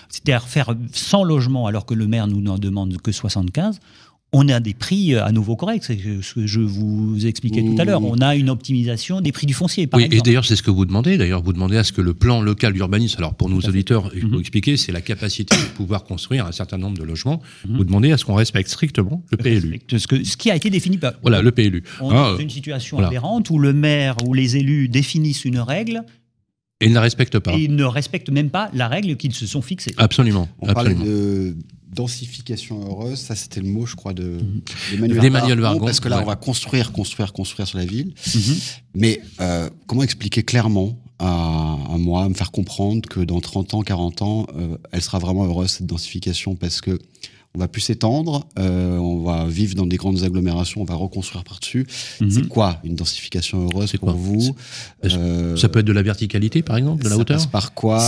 c'est-à-dire 0.10 0.48
faire 0.48 0.76
100 0.92 1.24
logements 1.24 1.66
alors 1.68 1.86
que 1.86 1.94
le 1.94 2.08
maire 2.08 2.28
nous 2.28 2.42
n'en 2.42 2.58
demande 2.58 2.98
que 2.98 3.14
75, 3.14 3.80
on 4.38 4.50
a 4.50 4.60
des 4.60 4.74
prix 4.74 5.14
euh, 5.14 5.24
à 5.24 5.32
nouveau 5.32 5.56
corrects. 5.56 5.86
C'est 5.86 5.98
ce 5.98 6.34
que 6.34 6.46
je 6.46 6.60
vous 6.60 7.26
expliquais 7.26 7.62
tout 7.62 7.76
à 7.80 7.86
l'heure. 7.86 8.04
On 8.04 8.18
a 8.18 8.36
une 8.36 8.50
optimisation 8.50 9.22
des 9.22 9.32
prix 9.32 9.48
du 9.48 9.54
foncier. 9.54 9.88
oui, 9.94 10.08
et 10.12 10.20
d'ailleurs, 10.20 10.44
c'est 10.44 10.58
ce 10.58 10.64
que 10.64 10.72
vous 10.72 10.86
demandez. 10.86 11.18
D'ailleurs, 11.18 11.42
vous 11.42 11.54
demandez 11.54 11.78
à 11.78 11.86
ce 11.86 11.94
que 11.94 12.02
le 12.02 12.14
plan 12.14 12.42
local 12.42 12.74
d'urbanisme, 12.74 13.18
alors 13.20 13.34
pour 13.34 13.50
nos 13.50 13.62
auditeurs, 13.62 14.12
il 14.14 14.22
faut 14.22 14.28
mmh. 14.28 14.40
expliquer, 14.40 14.78
c'est 14.78 14.92
la 14.92 15.02
capacité 15.02 15.56
de 15.56 15.76
pouvoir 15.76 16.04
construire 16.04 16.46
un 16.46 16.52
certain 16.52 16.78
nombre 16.78 16.98
de 16.98 17.04
logements. 17.04 17.42
Mmh. 17.66 17.78
Vous 17.78 17.86
demandez 17.86 18.12
à 18.12 18.18
ce 18.18 18.26
qu'on 18.26 18.34
respecte 18.34 18.70
strictement 18.70 19.24
le 19.32 19.38
PLU. 19.38 19.80
Ce, 19.90 20.06
que, 20.06 20.22
ce 20.24 20.36
qui 20.36 20.52
a 20.52 20.56
été 20.56 20.70
défini 20.70 20.98
par. 20.98 21.14
Voilà, 21.22 21.42
le 21.42 21.52
PLU. 21.52 21.84
On 22.02 22.12
est 22.12 22.16
ah, 22.18 22.32
dans 22.34 22.38
une 22.38 22.50
situation 22.50 23.00
aberrante 23.00 23.50
où 23.50 23.58
le 23.58 23.72
maire 23.72 24.18
ou 24.28 24.34
les 24.34 24.58
élus 24.58 24.90
définissent 24.90 25.46
une 25.46 25.60
règle 25.60 26.04
et 26.82 26.88
ils 26.88 26.90
ne 26.90 26.96
la 26.96 27.02
respectent 27.02 27.40
pas. 27.40 27.54
Et 27.54 27.64
ils 27.64 27.76
ne 27.76 27.86
respectent 27.86 28.30
même 28.30 28.50
pas 28.50 28.70
la 28.74 28.90
règle 28.90 29.16
qu'ils 29.16 29.34
se 29.34 29.48
sont 29.48 29.62
fixée. 29.62 29.94
Absolument. 29.96 30.50
On 30.60 30.68
absolument. 30.68 30.98
parlait 30.98 31.10
de 31.10 31.56
densification 31.96 32.86
heureuse, 32.86 33.20
ça 33.20 33.36
c'était 33.36 33.62
le 33.62 33.68
mot, 33.68 33.86
je 33.86 33.96
crois, 33.96 34.14
de 34.14 34.38
d'Emmanuel 34.92 35.60
Vargon. 35.60 35.86
Parce 35.86 36.00
que 36.00 36.10
là, 36.10 36.22
on 36.22 36.26
va 36.26 36.36
construire, 36.36 36.92
construire, 36.92 37.34
construire 37.34 37.68
sur 37.68 37.78
la 37.78 37.86
ville. 37.86 38.14
Mhm. 38.36 38.56
Mais 38.96 39.22
euh, 39.40 39.70
comment 39.88 40.04
expliquer 40.04 40.44
clairement 40.44 41.00
à, 41.18 41.78
moi, 41.98 42.26
à 42.26 42.30
me 42.30 42.34
faire 42.34 42.52
comprendre 42.52 43.08
que 43.08 43.22
dans 43.22 43.40
30 43.40 43.74
ans, 43.74 43.82
40 43.82 44.22
ans, 44.22 44.48
euh, 44.56 44.78
elle 44.92 45.02
sera 45.02 45.20
vraiment 45.20 45.46
heureuse, 45.46 45.72
cette 45.72 45.88
densification? 45.88 46.56
Parce 46.56 46.82
que 46.82 47.00
on 47.56 47.60
va 47.60 47.68
plus 47.68 47.82
s'étendre, 47.82 48.48
euh, 48.60 48.98
on 48.98 49.24
va 49.24 49.48
vivre 49.48 49.76
dans 49.76 49.86
des 49.86 49.96
grandes 49.96 50.24
agglomérations, 50.24 50.82
on 50.82 50.86
va 50.86 50.96
reconstruire 50.96 51.44
par-dessus. 51.44 51.88
Mhm. 52.20 52.30
C'est 52.30 52.48
quoi 52.48 52.80
une 52.84 52.96
densification 52.96 53.64
heureuse 53.64 53.94
pour 53.94 54.12
vous 54.12 54.56
euh, 55.06 55.56
Ça 55.56 55.70
peut 55.70 55.80
être 55.80 55.86
de 55.86 55.94
la 55.94 56.04
verticalité, 56.04 56.62
par 56.62 56.78
exemple, 56.78 57.04
de 57.04 57.10
la 57.10 57.18
hauteur 57.18 57.38
passe 57.38 57.48
par 57.48 57.74
quoi 57.74 58.00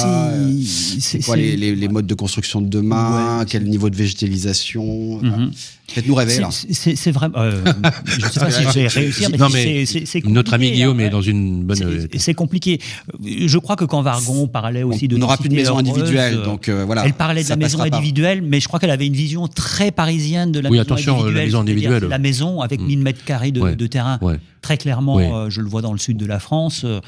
C'est 0.62 1.20
quoi 1.24 1.38
les, 1.38 1.88
modes 1.88 2.08
de 2.08 2.16
construction 2.16 2.62
de 2.62 2.68
demain 2.68 3.45
Quel 3.48 3.64
niveau 3.64 3.89
de 3.89 3.95
végétalisation 3.95 5.22
mhm. 5.22 5.52
Faites-nous 5.89 6.15
rêver 6.15 6.39
là. 6.39 6.49
C'est 6.51 7.11
vraiment. 7.11 7.38
Euh, 7.38 7.63
je 8.05 8.17
ne 8.17 8.29
sais 8.29 8.39
pas 8.39 8.51
si 8.51 8.63
je 8.63 8.69
vais 8.69 8.88
réussir, 8.88 9.29
mais, 9.53 9.85
c'est 9.85 10.03
compliqué. 10.21 10.29
Notre 10.29 10.53
ami 10.53 10.71
Guillaume 10.71 10.99
est 10.99 11.09
dans 11.09 11.21
une 11.21 11.63
bonne. 11.63 12.07
C'est 12.17 12.33
compliqué. 12.33 12.79
Je 13.23 13.57
crois 13.57 13.75
que 13.75 13.85
quand 13.85 14.01
Vargon 14.01 14.47
parlait 14.47 14.83
aussi 14.83 15.07
de. 15.07 15.15
On 15.15 15.19
n'aura 15.19 15.38
plus 15.38 15.49
de 15.49 15.55
maison 15.55 15.77
individuelle, 15.77 16.41
donc 16.43 16.69
voilà. 16.69 17.05
Elle 17.05 17.13
parlait 17.13 17.43
de 17.43 17.49
la 17.49 17.55
maison 17.55 17.81
individuelle, 17.81 18.41
mais 18.41 18.59
je 18.59 18.67
crois 18.67 18.79
qu'elle 18.79 18.91
avait 18.91 19.07
une 19.07 19.13
vision 19.13 19.47
très 19.47 19.91
parisienne 19.91 20.51
de 20.51 20.59
la 20.59 20.69
oui, 20.69 20.77
maison 20.77 20.93
attention, 20.93 21.13
individuelle. 21.13 21.38
La 21.38 21.45
maison 21.45 21.59
individuelle. 21.59 22.03
La 22.09 22.19
maison 22.19 22.61
avec 22.61 22.81
1000 22.81 22.99
mm. 22.99 23.01
mètres 23.01 23.23
carrés 23.23 23.51
de, 23.51 23.88
terrain. 23.88 24.19
Très 24.61 24.77
clairement, 24.77 25.17
euh, 25.19 25.49
je 25.49 25.61
le 25.61 25.69
vois 25.69 25.81
dans 25.81 25.93
le 25.93 25.99
sud 25.99 26.17
de 26.17 26.25
la 26.25 26.39
France. 26.39 26.81
Euh, 26.83 26.99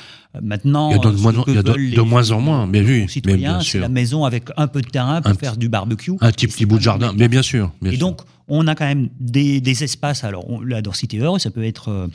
maintenant, 0.41 0.91
il 0.91 0.95
y 0.95 0.95
a 0.95 1.11
de, 1.11 1.17
moins, 1.17 1.34
il 1.47 1.55
y 1.55 1.57
a 1.57 1.63
de, 1.63 2.01
moins 2.01 2.32
en 2.32 2.39
moins, 2.39 2.67
bien 2.67 2.84
vu. 2.84 3.07
C'est 3.09 3.80
la 3.80 3.89
maison 3.89 4.23
avec 4.23 4.45
un 4.55 4.67
peu 4.67 4.82
de 4.82 4.88
terrain 4.88 5.21
pour 5.21 5.38
faire 5.38 5.57
du 5.57 5.67
barbecue. 5.67 6.13
Un 6.21 6.32
petit, 6.32 6.47
petit 6.47 6.65
bout 6.65 6.77
de 6.77 6.84
jardin, 6.84 7.13
mais 7.17 7.27
bien 7.27 7.41
sûr. 7.41 7.71
et 7.86 7.97
donc, 7.97 8.21
on 8.50 8.68
a 8.68 8.76
quand 8.76 8.86
même 8.86 9.10
des, 9.20 9.84
espaces. 9.84 10.24
Alors, 10.24 10.45
la 10.66 10.82
densité 10.82 11.18
heureuse, 11.20 11.41
ça 11.41 11.52
peut 11.52 11.64
être 11.64 11.89
euh, 11.89 12.08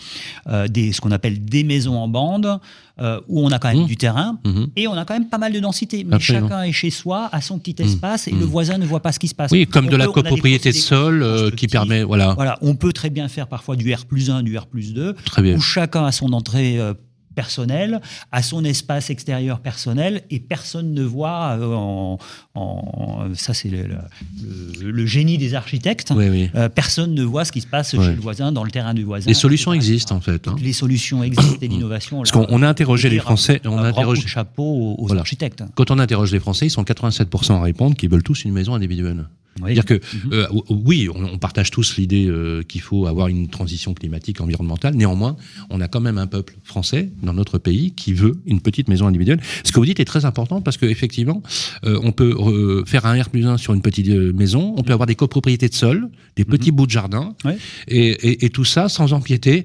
euh, 0.48 0.68
des, 0.68 0.92
ce 0.92 1.00
qu'on 1.00 1.12
appelle 1.12 1.44
des 1.44 1.64
maisons 1.64 1.96
en 1.96 2.08
bande, 2.08 2.58
euh, 3.00 3.20
où 3.28 3.44
on 3.44 3.50
a 3.50 3.58
quand 3.58 3.68
même 3.68 3.84
mmh. 3.84 3.86
du 3.86 3.96
terrain 3.96 4.38
mmh. 4.44 4.64
et 4.76 4.86
on 4.86 4.92
a 4.92 5.04
quand 5.04 5.14
même 5.14 5.28
pas 5.28 5.38
mal 5.38 5.52
de 5.52 5.60
densité. 5.60 6.04
Mais 6.04 6.20
chacun 6.20 6.62
est 6.62 6.72
chez 6.72 6.90
soi, 6.90 7.28
à 7.32 7.40
son 7.40 7.58
petit 7.58 7.82
mmh. 7.82 7.86
espace, 7.86 8.28
et 8.28 8.32
le 8.32 8.44
voisin 8.44 8.78
ne 8.78 8.86
voit 8.86 9.00
pas 9.00 9.12
ce 9.12 9.18
qui 9.18 9.28
se 9.28 9.34
passe. 9.34 9.50
Oui, 9.52 9.66
comme 9.66 9.88
de 9.88 9.96
la 9.96 10.06
copropriété 10.06 10.70
de 10.70 10.76
sol 10.76 11.52
qui 11.56 11.68
permet. 11.68 12.02
Voilà. 12.02 12.34
voilà. 12.34 12.58
On 12.60 12.74
peut 12.74 12.92
très 12.92 13.10
bien 13.10 13.28
faire 13.28 13.46
parfois 13.46 13.76
du 13.76 13.92
R 13.92 14.04
plus 14.04 14.30
1, 14.30 14.42
du 14.42 14.56
R 14.58 14.66
plus 14.66 14.92
2, 14.92 15.14
où 15.54 15.60
chacun 15.60 16.04
a 16.04 16.12
son 16.12 16.32
entrée 16.32 16.78
personnel, 17.34 18.00
à 18.32 18.42
son 18.42 18.64
espace 18.64 19.10
extérieur 19.10 19.60
personnel, 19.60 20.22
et 20.30 20.40
personne 20.40 20.94
ne 20.94 21.02
voit, 21.02 21.56
euh, 21.58 22.16
en, 22.54 23.28
ça 23.34 23.54
c'est 23.54 23.70
le, 23.70 25.06
génie 25.06 25.38
des 25.38 25.54
architectes, 25.54 26.12
euh, 26.12 26.68
personne 26.68 27.14
ne 27.14 27.22
voit 27.22 27.44
ce 27.44 27.52
qui 27.52 27.60
se 27.60 27.66
passe 27.66 27.90
chez 27.90 27.98
le 27.98 28.20
voisin, 28.20 28.52
dans 28.52 28.64
le 28.64 28.70
terrain 28.70 28.94
du 28.94 29.04
voisin. 29.04 29.28
Les 29.28 29.34
solutions 29.34 29.72
existent 29.72 30.14
en 30.14 30.20
fait. 30.20 30.48
Hein. 30.48 30.56
Les 30.60 30.72
solutions 30.72 31.22
existent 31.22 31.58
et 31.60 31.68
l'innovation. 31.68 32.18
Parce 32.18 32.32
qu'on 32.32 32.62
a 32.62 32.68
interrogé 32.68 33.10
les 33.10 33.18
Français, 33.18 33.60
on 33.64 33.78
a 33.78 33.88
interrogé 33.88 34.26
chapeau 34.26 34.96
aux, 34.98 35.14
architectes. 35.14 35.62
Quand 35.74 35.90
on 35.90 35.98
interroge 35.98 36.32
les 36.32 36.40
Français, 36.40 36.66
ils 36.66 36.70
sont 36.70 36.82
87% 36.82 37.52
à 37.52 37.62
répondre 37.62 37.96
qu'ils 37.96 38.10
veulent 38.10 38.22
tous 38.22 38.44
une 38.44 38.52
maison 38.52 38.74
individuelle. 38.74 39.26
Oui. 39.62 39.74
C'est-à-dire 39.74 39.84
que 39.84 39.94
Mhm. 40.26 40.32
euh, 40.32 40.46
oui, 40.68 41.08
on, 41.14 41.24
on 41.24 41.38
partage 41.38 41.70
tous 41.70 41.96
l'idée 41.96 42.26
euh, 42.26 42.62
qu'il 42.62 42.80
faut 42.80 43.06
avoir 43.06 43.28
une 43.28 43.48
transition 43.48 43.94
climatique 43.94 44.40
environnementale. 44.40 44.94
Néanmoins, 44.94 45.36
on 45.70 45.80
a 45.80 45.88
quand 45.88 46.00
même 46.00 46.18
un 46.18 46.26
peuple 46.26 46.56
français 46.64 47.10
dans 47.22 47.32
notre 47.34 47.58
pays 47.58 47.92
qui 47.92 48.12
veut 48.12 48.32
une 48.46 48.60
petite 48.60 48.88
maison 48.88 49.06
individuelle. 49.06 49.40
Ce 49.64 49.70
que 49.72 49.76
vous 49.78 49.86
dites 49.86 50.00
est 50.00 50.04
très 50.04 50.24
important 50.24 50.60
parce 50.60 50.76
qu'effectivement, 50.76 51.42
on 51.84 52.12
peut 52.12 52.34
euh, 52.38 52.84
faire 52.84 53.06
un 53.06 53.20
R 53.22 53.30
plus 53.30 53.46
1 53.46 53.56
sur 53.58 53.74
une 53.74 53.82
petite 53.82 54.08
euh, 54.08 54.32
maison, 54.32 54.74
on 54.76 54.82
peut 54.82 54.92
avoir 54.92 55.06
des 55.06 55.14
copropriétés 55.14 55.68
de 55.68 55.74
sol, 55.74 56.08
des 56.36 56.44
petits 56.44 56.70
bouts 56.72 56.86
de 56.86 56.90
jardin, 56.90 57.34
Ouais. 57.44 57.56
et, 57.88 58.08
et- 58.08 58.44
et 58.46 58.50
tout 58.50 58.64
ça 58.64 58.88
sans 58.88 59.12
empiéter, 59.12 59.64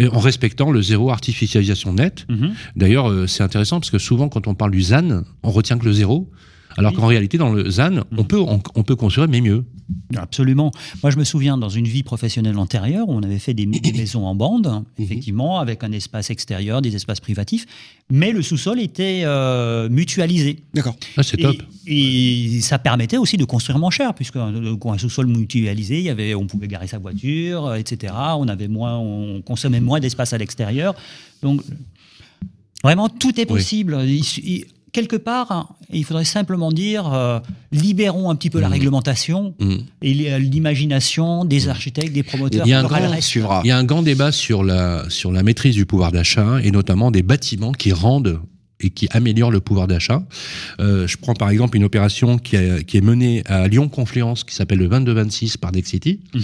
euh, 0.00 0.08
en 0.12 0.18
respectant 0.18 0.70
le 0.70 0.80
zéro 0.82 1.10
artificialisation 1.10 1.92
nette. 1.92 2.26
Mhm. 2.28 2.54
D'ailleurs, 2.76 3.10
euh, 3.10 3.26
c'est 3.26 3.42
intéressant 3.42 3.80
parce 3.80 3.90
que 3.90 3.98
souvent, 3.98 4.28
quand 4.28 4.46
on 4.46 4.54
parle 4.54 4.70
du 4.70 4.82
ZAN, 4.82 5.24
on 5.42 5.50
retient 5.50 5.76
que 5.78 5.84
le 5.84 5.92
zéro. 5.92 6.30
Alors 6.78 6.92
Oui. 6.92 6.98
qu'en 6.98 7.06
réalité, 7.06 7.38
dans 7.38 7.50
le 7.52 7.70
ZAN, 7.70 8.02
on 8.16 8.24
peut, 8.24 8.38
on, 8.40 8.60
on 8.74 8.82
peut 8.82 8.96
construire, 8.96 9.28
mais 9.28 9.40
mieux. 9.40 9.64
Absolument. 10.16 10.72
Moi, 11.02 11.10
je 11.10 11.16
me 11.16 11.24
souviens 11.24 11.56
dans 11.56 11.68
une 11.68 11.86
vie 11.86 12.02
professionnelle 12.02 12.58
antérieure, 12.58 13.06
on 13.08 13.22
avait 13.22 13.38
fait 13.38 13.54
des, 13.54 13.66
des 13.66 13.92
maisons 13.96 14.26
en 14.26 14.34
bande, 14.34 14.84
effectivement, 14.98 15.58
avec 15.58 15.84
un 15.84 15.92
espace 15.92 16.28
extérieur, 16.30 16.82
des 16.82 16.94
espaces 16.96 17.20
privatifs, 17.20 17.66
mais 18.10 18.32
le 18.32 18.42
sous-sol 18.42 18.78
était 18.80 19.22
euh, 19.24 19.88
mutualisé. 19.88 20.58
D'accord. 20.74 20.96
Ah, 21.16 21.22
c'est 21.22 21.36
top. 21.38 21.56
Et, 21.86 22.60
ça 22.60 22.78
permettait 22.78 23.16
aussi 23.16 23.36
de 23.36 23.44
construire 23.44 23.78
moins 23.78 23.90
cher, 23.90 24.12
puisque 24.14 24.36
un, 24.36 24.52
un 24.54 24.98
sous-sol 24.98 25.26
mutualisé, 25.28 25.98
il 25.98 26.04
y 26.04 26.10
avait, 26.10 26.34
on 26.34 26.46
pouvait 26.46 26.68
garer 26.68 26.86
sa 26.88 26.98
voiture, 26.98 27.66
euh, 27.66 27.74
etc. 27.76 28.12
On 28.36 28.48
avait 28.48 28.68
moins, 28.68 28.98
on 28.98 29.40
consommait 29.42 29.80
moins 29.80 30.00
d'espace 30.00 30.32
à 30.32 30.38
l'extérieur. 30.38 30.94
Donc, 31.42 31.62
vraiment, 32.82 33.08
tout 33.08 33.40
est 33.40 33.46
possible. 33.46 33.98
Il 34.06 34.24
su- 34.24 34.42
il- 34.44 34.64
quelque 34.96 35.16
part, 35.16 35.74
il 35.92 36.04
faudrait 36.04 36.24
simplement 36.24 36.72
dire, 36.72 37.12
euh, 37.12 37.38
libérons 37.70 38.30
un 38.30 38.34
petit 38.36 38.50
peu 38.50 38.60
la 38.60 38.68
Mhm. 38.68 38.72
réglementation 38.72 39.54
Mm. 39.60 39.74
et 40.02 40.12
l'imagination 40.40 41.44
des 41.44 41.68
architectes, 41.68 42.12
des 42.12 42.22
promoteurs. 42.22 42.66
Il 42.66 42.70
y 42.70 42.72
a 42.72 42.80
un 42.80 42.84
grand. 42.84 42.98
Il 43.64 43.68
y 43.68 43.70
a 43.70 43.78
un 43.78 43.84
grand 43.84 44.02
débat 44.02 44.32
sur 44.32 44.64
la, 44.64 45.04
sur 45.08 45.30
la 45.32 45.42
maîtrise 45.42 45.74
du 45.74 45.86
pouvoir 45.86 46.12
d'achat 46.12 46.58
et 46.64 46.70
notamment 46.70 47.10
des 47.10 47.22
bâtiments 47.22 47.72
qui 47.72 47.92
rendent 47.92 48.40
et 48.78 48.90
qui 48.90 49.08
améliorent 49.10 49.50
le 49.50 49.60
pouvoir 49.60 49.86
d'achat. 49.86 50.22
Euh, 50.80 51.06
je 51.06 51.16
prends 51.16 51.32
par 51.34 51.48
exemple 51.48 51.76
une 51.78 51.84
opération 51.84 52.36
qui, 52.38 52.56
a- 52.58 52.82
qui 52.82 52.98
est 52.98 53.00
menée 53.12 53.42
à 53.46 53.68
Lyon-Confluence 53.68 54.44
qui 54.44 54.54
s'appelle 54.54 54.78
le 54.80 54.88
2226 54.88 55.56
par 55.56 55.72
Dexity, 55.72 56.20
Mhm. 56.34 56.42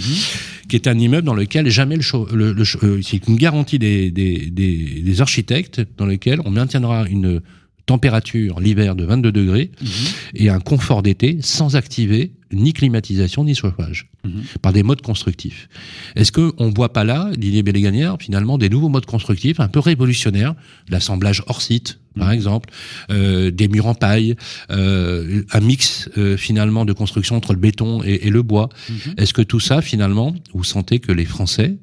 qui 0.69 0.75
est 0.75 0.87
un 0.87 0.97
immeuble 0.97 1.25
dans 1.27 1.35
lequel 1.35 1.69
jamais 1.69 1.95
le, 1.97 2.53
le- 2.53 2.63
euh, 2.83 3.01
c'est 3.03 3.27
une 3.27 3.35
garantie 3.35 3.77
des, 3.77 4.09
des, 4.09 4.49
des, 4.49 5.01
des 5.05 5.21
architectes 5.21 5.81
dans 5.97 6.07
lequel 6.07 6.39
on 6.45 6.49
maintiendra 6.49 7.05
une 7.07 7.41
température 7.85 8.59
l'hiver 8.59 8.95
de 8.95 9.03
22 9.03 9.31
degrés 9.31 9.71
Mhm. 9.81 9.87
et 10.35 10.49
un 10.49 10.59
confort 10.59 11.03
d'été 11.03 11.37
sans 11.41 11.75
activer 11.75 12.31
ni 12.51 12.71
climatisation 12.71 13.43
ni 13.43 13.55
chauffage 13.55 14.09
Mhm. 14.23 14.43
par 14.61 14.71
des 14.73 14.83
modes 14.83 15.01
constructifs. 15.01 15.67
Est-ce 16.15 16.31
qu'on 16.31 16.67
ne 16.69 16.73
voit 16.73 16.93
pas 16.93 17.03
là, 17.03 17.29
l'idée 17.37 17.61
Béléganière, 17.63 18.15
finalement, 18.19 18.57
des 18.57 18.69
nouveaux 18.69 18.89
modes 18.89 19.05
constructifs 19.05 19.59
un 19.59 19.67
peu 19.67 19.79
révolutionnaires, 19.79 20.55
l'assemblage 20.87 21.43
hors 21.47 21.61
site, 21.61 21.99
par 22.17 22.31
exemple, 22.31 22.69
euh, 23.09 23.49
des 23.51 23.67
murs 23.67 23.87
en 23.87 23.95
paille, 23.95 24.35
euh, 24.69 25.41
un 25.51 25.59
mix 25.59 26.09
euh, 26.17 26.37
finalement 26.37 26.85
de 26.85 26.93
construction 26.93 27.35
entre 27.35 27.53
le 27.53 27.59
béton 27.59 28.01
et, 28.03 28.27
et 28.27 28.29
le 28.29 28.43
bois. 28.43 28.69
Mhm. 28.89 29.15
Est-ce 29.17 29.33
que 29.33 29.41
tout 29.41 29.59
ça, 29.59 29.81
finalement, 29.81 30.33
vous 30.53 30.63
sentez 30.63 30.99
que 30.99 31.11
les 31.11 31.25
Français 31.25 31.77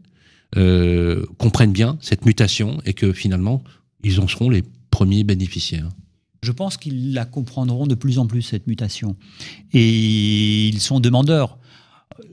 euh, 0.57 1.25
comprennent 1.39 1.73
bien 1.73 1.99
cette 2.01 2.25
mutation 2.27 2.81
et 2.87 2.93
que 2.95 3.13
finalement, 3.13 3.63
ils 4.03 4.19
en 4.21 4.27
seront 4.29 4.51
les 4.51 4.63
premiers 5.01 5.25
bénéficiaires 5.25 5.89
Je 6.43 6.53
pense 6.53 6.77
qu'ils 6.77 7.15
la 7.15 7.25
comprendront 7.25 7.87
de 7.87 7.95
plus 7.95 8.19
en 8.19 8.27
plus, 8.27 8.43
cette 8.43 8.67
mutation. 8.67 9.17
Et 9.73 10.69
ils 10.69 10.81
sont 10.81 11.01
demandeurs. 11.01 11.57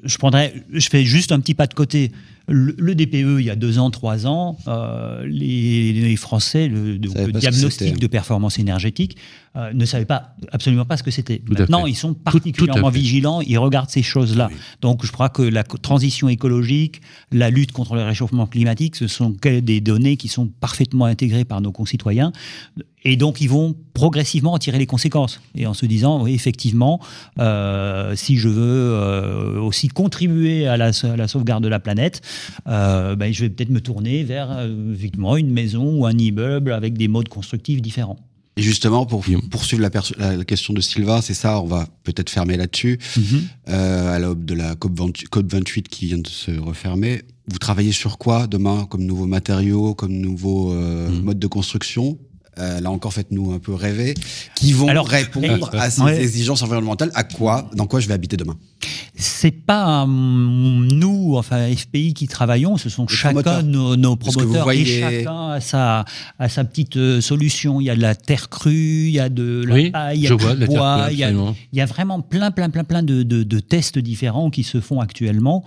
Je, 0.03 0.17
prendrais, 0.17 0.53
je 0.73 0.89
fais 0.89 1.05
juste 1.05 1.31
un 1.31 1.39
petit 1.39 1.53
pas 1.53 1.67
de 1.67 1.73
côté. 1.73 2.11
Le, 2.49 2.75
le 2.77 2.93
DPE, 2.93 3.39
il 3.39 3.45
y 3.45 3.49
a 3.49 3.55
deux 3.55 3.79
ans, 3.79 3.89
trois 3.89 4.27
ans, 4.27 4.57
euh, 4.67 5.25
les, 5.25 5.93
les 5.93 6.15
Français, 6.17 6.67
le, 6.67 6.97
donc, 6.99 7.15
diagnostic 7.31 7.87
c'était. 7.87 7.99
de 7.99 8.07
performance 8.07 8.59
énergétique, 8.59 9.15
euh, 9.57 9.73
ne 9.73 9.85
savaient 9.85 10.05
pas, 10.05 10.35
absolument 10.51 10.85
pas 10.85 10.97
ce 10.97 11.03
que 11.03 11.11
c'était. 11.11 11.41
Maintenant, 11.49 11.85
ils 11.85 11.95
sont 11.95 12.13
tout 12.13 12.21
particulièrement 12.21 12.89
vigilants, 12.89 13.41
ils 13.41 13.57
regardent 13.57 13.89
ces 13.89 14.03
choses-là. 14.03 14.49
Oui. 14.51 14.57
Donc, 14.81 15.05
je 15.05 15.11
crois 15.11 15.29
que 15.29 15.41
la 15.41 15.63
transition 15.63 16.29
écologique, 16.29 17.01
la 17.31 17.49
lutte 17.49 17.71
contre 17.71 17.95
le 17.95 18.03
réchauffement 18.03 18.45
climatique, 18.45 18.95
ce 18.95 19.07
sont 19.07 19.35
des 19.41 19.81
données 19.81 20.17
qui 20.17 20.27
sont 20.27 20.47
parfaitement 20.47 21.05
intégrées 21.05 21.45
par 21.45 21.61
nos 21.61 21.71
concitoyens. 21.71 22.31
Et 23.03 23.15
donc, 23.15 23.41
ils 23.41 23.49
vont 23.49 23.75
progressivement 23.93 24.53
en 24.53 24.57
tirer 24.59 24.79
les 24.79 24.85
conséquences. 24.85 25.41
Et 25.55 25.65
en 25.65 25.73
se 25.73 25.85
disant, 25.85 26.23
oui, 26.23 26.33
effectivement, 26.33 26.99
euh, 27.39 28.15
si 28.15 28.37
je 28.37 28.49
veux 28.49 28.91
euh, 28.93 29.59
aussi 29.61 29.87
contribuer 29.87 30.67
à 30.67 30.77
la, 30.77 30.91
à 31.03 31.15
la 31.15 31.27
sauvegarde 31.27 31.63
de 31.63 31.69
la 31.69 31.79
planète, 31.79 32.21
euh, 32.67 33.15
ben, 33.15 33.33
je 33.33 33.43
vais 33.43 33.49
peut-être 33.49 33.69
me 33.69 33.81
tourner 33.81 34.23
vers 34.23 34.49
effectivement 34.93 35.37
une 35.37 35.51
maison 35.51 35.99
ou 35.99 36.05
un 36.05 36.17
immeuble 36.17 36.73
avec 36.73 36.97
des 36.97 37.07
modes 37.07 37.29
constructifs 37.29 37.81
différents. 37.81 38.17
Et 38.57 38.61
justement, 38.63 39.05
pour 39.05 39.23
poursuivre 39.51 39.81
la, 39.83 39.89
la- 40.17 40.35
la 40.35 40.43
question 40.43 40.73
de 40.73 40.81
Sylvain, 40.81 41.21
c'est 41.21 41.33
ça, 41.35 41.61
on 41.61 41.67
va 41.67 41.87
peut-être 42.03 42.29
fermer 42.29 42.57
là-dessus. 42.57 42.97
Euh, 43.69 44.15
à 44.15 44.19
l'aube 44.19 44.45
de 44.45 44.53
la 44.55 44.75
COP 44.75 44.97
28, 44.97 45.29
COP 45.29 45.51
28 45.51 45.87
qui 45.89 46.07
vient 46.07 46.17
de 46.17 46.27
se 46.27 46.51
refermer, 46.59 47.21
vous 47.47 47.59
travaillez 47.59 47.91
sur 47.91 48.17
quoi 48.17 48.47
demain 48.47 48.85
comme 48.89 49.03
nouveaux 49.03 49.25
matériaux, 49.27 49.93
comme 49.93 50.13
nouveaux 50.13 50.73
euh, 50.73 51.09
Mhm. 51.09 51.21
modes 51.21 51.39
de 51.39 51.47
construction? 51.47 52.17
Euh, 52.59 52.79
Là 52.81 52.89
encore, 52.89 53.13
faites-nous 53.13 53.51
un 53.51 53.59
peu 53.59 53.73
rêver. 53.75 54.15
Qui 54.55 54.73
vont 54.73 54.87
Alors, 54.87 55.07
répondre 55.07 55.69
à 55.73 55.91
ces 55.91 56.01
ouais. 56.01 56.19
exigences 56.19 56.63
environnementales? 56.63 57.11
À 57.13 57.23
quoi 57.23 57.69
Dans 57.75 57.85
quoi 57.85 57.99
je 57.99 58.07
vais 58.07 58.15
habiter 58.15 58.35
demain? 58.35 58.57
C'est 59.19 59.51
pas 59.65 60.03
hum, 60.03 60.87
nous, 60.91 61.33
enfin 61.37 61.67
FPI, 61.75 62.13
qui 62.13 62.27
travaillons, 62.27 62.77
ce 62.77 62.87
sont 62.89 63.05
Les 63.09 63.15
chacun 63.15 63.63
nos, 63.63 63.95
nos 63.95 64.15
Parce 64.15 64.35
que 64.35 64.41
vous 64.41 64.53
promoteurs 64.53 64.63
voyez- 64.65 64.97
et 64.99 65.01
chacun 65.01 65.49
a 65.53 65.59
sa, 65.59 66.05
a 66.37 66.49
sa 66.49 66.63
petite 66.63 66.97
euh, 66.97 67.19
solution. 67.19 67.81
Il 67.81 67.85
y 67.85 67.89
a 67.89 67.95
de 67.95 68.01
la 68.01 68.13
terre 68.13 68.47
crue, 68.49 69.05
il 69.07 69.11
y 69.15 69.19
a 69.19 69.29
de 69.29 69.63
la 69.67 69.73
Oui, 69.73 69.89
paille, 69.89 70.19
il 70.19 70.23
y 70.23 70.27
a 70.27 70.29
du 70.29 70.35
bois, 70.35 70.53
crue, 71.05 71.13
il 71.13 71.17
y 71.17 71.23
a, 71.23 71.27
absolument. 71.27 71.55
il 71.73 71.77
y 71.79 71.81
a 71.81 71.85
vraiment 71.87 72.21
plein, 72.21 72.51
plein, 72.51 72.69
plein, 72.69 72.83
plein 72.83 73.01
de, 73.01 73.23
de- 73.23 73.41
de 73.43 73.59
tests 73.59 73.97
différents 73.97 74.49
qui 74.51 74.61
se 74.63 74.79
font 74.79 74.99
actuellement 74.99 75.63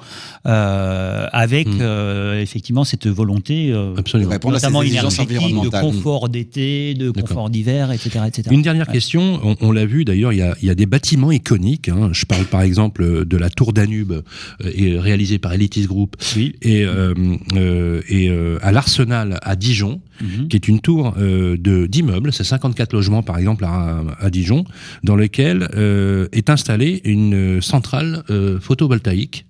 euh, 0.46 1.26
avec 1.32 1.66
Mm. 1.68 1.78
euh, 1.80 2.40
effectivement 2.40 2.84
cette 2.84 3.06
volonté, 3.08 3.70
euh, 3.72 3.94
Absolument. 3.96 4.30
Répondre 4.30 4.54
à 4.56 4.58
ces 4.60 4.66
notamment 4.66 4.82
énergétique, 4.82 5.28
de 5.28 5.68
confort 5.68 6.28
d'été, 6.28 6.94
de 6.94 7.10
confort 7.10 7.50
d'hiver, 7.50 7.90
etc., 7.90 8.20
etc. 8.28 8.48
Une 8.52 8.62
dernière 8.62 8.86
Ouais. 8.86 8.92
question, 8.94 9.40
on, 9.42 9.56
on 9.60 9.72
l'a 9.72 9.86
vu 9.86 10.04
d'ailleurs, 10.04 10.32
il 10.32 10.38
y 10.38 10.42
a, 10.42 10.54
il 10.62 10.68
y 10.68 10.70
a 10.70 10.74
des 10.74 10.86
bâtiments 10.86 11.32
iconiques. 11.32 11.88
hein. 11.88 12.10
Je 12.12 12.24
parle 12.26 12.44
par 12.44 12.62
exemple 12.62 13.24
de 13.26 13.36
la 13.40 13.50
tour 13.50 13.72
Danube, 13.72 14.12
euh, 14.12 14.70
et 14.74 14.98
réalisée 14.98 15.38
par 15.38 15.52
Elitis 15.52 15.86
Group, 15.86 16.16
Oui. 16.36 16.54
et, 16.62 16.84
euh, 16.84 17.14
euh, 17.56 18.00
et 18.08 18.28
euh, 18.30 18.58
à 18.62 18.70
l'Arsenal 18.72 19.38
à 19.42 19.56
Dijon, 19.56 20.00
Mhm. 20.22 20.48
qui 20.48 20.56
est 20.56 20.68
une 20.68 20.80
tour 20.80 21.14
euh, 21.18 21.56
de 21.56 21.86
d'immeubles, 21.86 22.30
c'est 22.32 22.44
54 22.44 22.92
logements 22.92 23.22
par 23.22 23.38
exemple 23.38 23.64
à, 23.64 24.02
à 24.20 24.28
Dijon, 24.30 24.64
dans 25.02 25.16
lequel 25.16 25.68
euh, 25.74 26.28
est 26.32 26.50
installée 26.50 27.00
une 27.04 27.34
euh, 27.34 27.60
centrale 27.62 28.22
euh, 28.28 28.60
photovoltaïque 28.60 29.46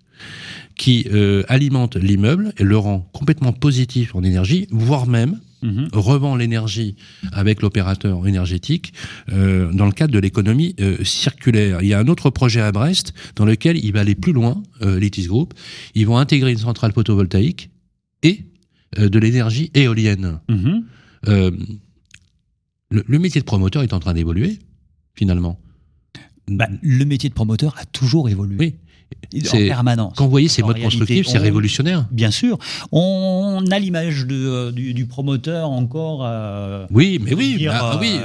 qui 0.77 1.07
euh, 1.13 1.43
alimente 1.49 1.97
l'immeuble 1.97 2.53
et 2.57 2.63
le 2.65 2.77
rend 2.79 3.01
complètement 3.13 3.53
positif 3.53 4.15
en 4.15 4.23
énergie, 4.23 4.67
voire 4.71 5.07
même 5.07 5.39
Mhm. 5.63 5.89
revend 5.93 6.37
l'énergie 6.37 6.97
avec 7.33 7.61
l'opérateur 7.63 8.27
énergétique 8.27 8.93
euh, 9.31 9.73
dans 9.73 9.87
le 9.87 9.93
cadre 9.93 10.13
de 10.13 10.19
l'économie 10.19 10.75
euh, 10.81 11.05
circulaire. 11.05 11.83
Il 11.83 11.89
y 11.89 11.95
a 11.95 11.99
un 11.99 12.09
autre 12.09 12.31
projet 12.31 12.61
à 12.61 12.73
Brest 12.73 13.13
dans 13.37 13.45
lequel 13.45 13.77
il 13.83 13.93
va 13.93 14.01
aller 14.01 14.15
plus 14.15 14.33
loin, 14.33 14.63
euh, 14.83 14.99
Litis 14.99 15.27
Group. 15.27 15.55
Ils 15.95 16.07
vont 16.07 16.19
intégrer 16.19 16.53
une 16.53 16.59
centrale 16.59 16.93
photovoltaïque 16.93 17.71
et 18.23 18.45
euh, 18.99 19.09
de 19.09 19.19
l'énergie 19.19 19.71
éolienne. 19.75 20.41
Mhm. 20.49 20.85
Le, 22.93 23.05
le 23.07 23.19
métier 23.19 23.41
de 23.41 23.47
promoteur 23.47 23.83
est 23.83 23.93
en 23.93 24.01
train 24.01 24.15
d'évoluer, 24.15 24.59
finalement. 25.15 25.61
Bah, 26.49 26.69
le 26.83 27.05
métier 27.05 27.29
de 27.29 27.35
promoteur 27.35 27.77
a 27.79 27.85
toujours 27.85 28.29
évolué. 28.29 28.57
Oui. 28.59 28.75
En 29.33 29.39
C'est- 29.45 29.67
permanence. 29.69 30.15
Quand 30.17 30.25
vous 30.25 30.31
voyez 30.31 30.49
ces 30.49 30.63
modes 30.63 30.73
réalité, 30.77 30.99
constructifs, 30.99 31.27
c'est 31.29 31.39
on- 31.39 31.43
révolutionnaire. 31.43 32.07
Bien 32.11 32.33
sûr. 32.33 32.59
On 32.91 33.63
a 33.71 33.79
l'image 33.79 34.27
euh, 34.29 34.73
du, 34.73 34.93
du 34.93 35.07
promoteur 35.07 35.71
encore. 35.71 36.23
euh, 36.25 36.87
Oui, 36.91 37.21
mais 37.23 37.35
oui, 37.35 37.57
dire, 37.57 37.71
bah, 37.73 37.93
euh, 37.95 37.99
oui. 38.01 38.17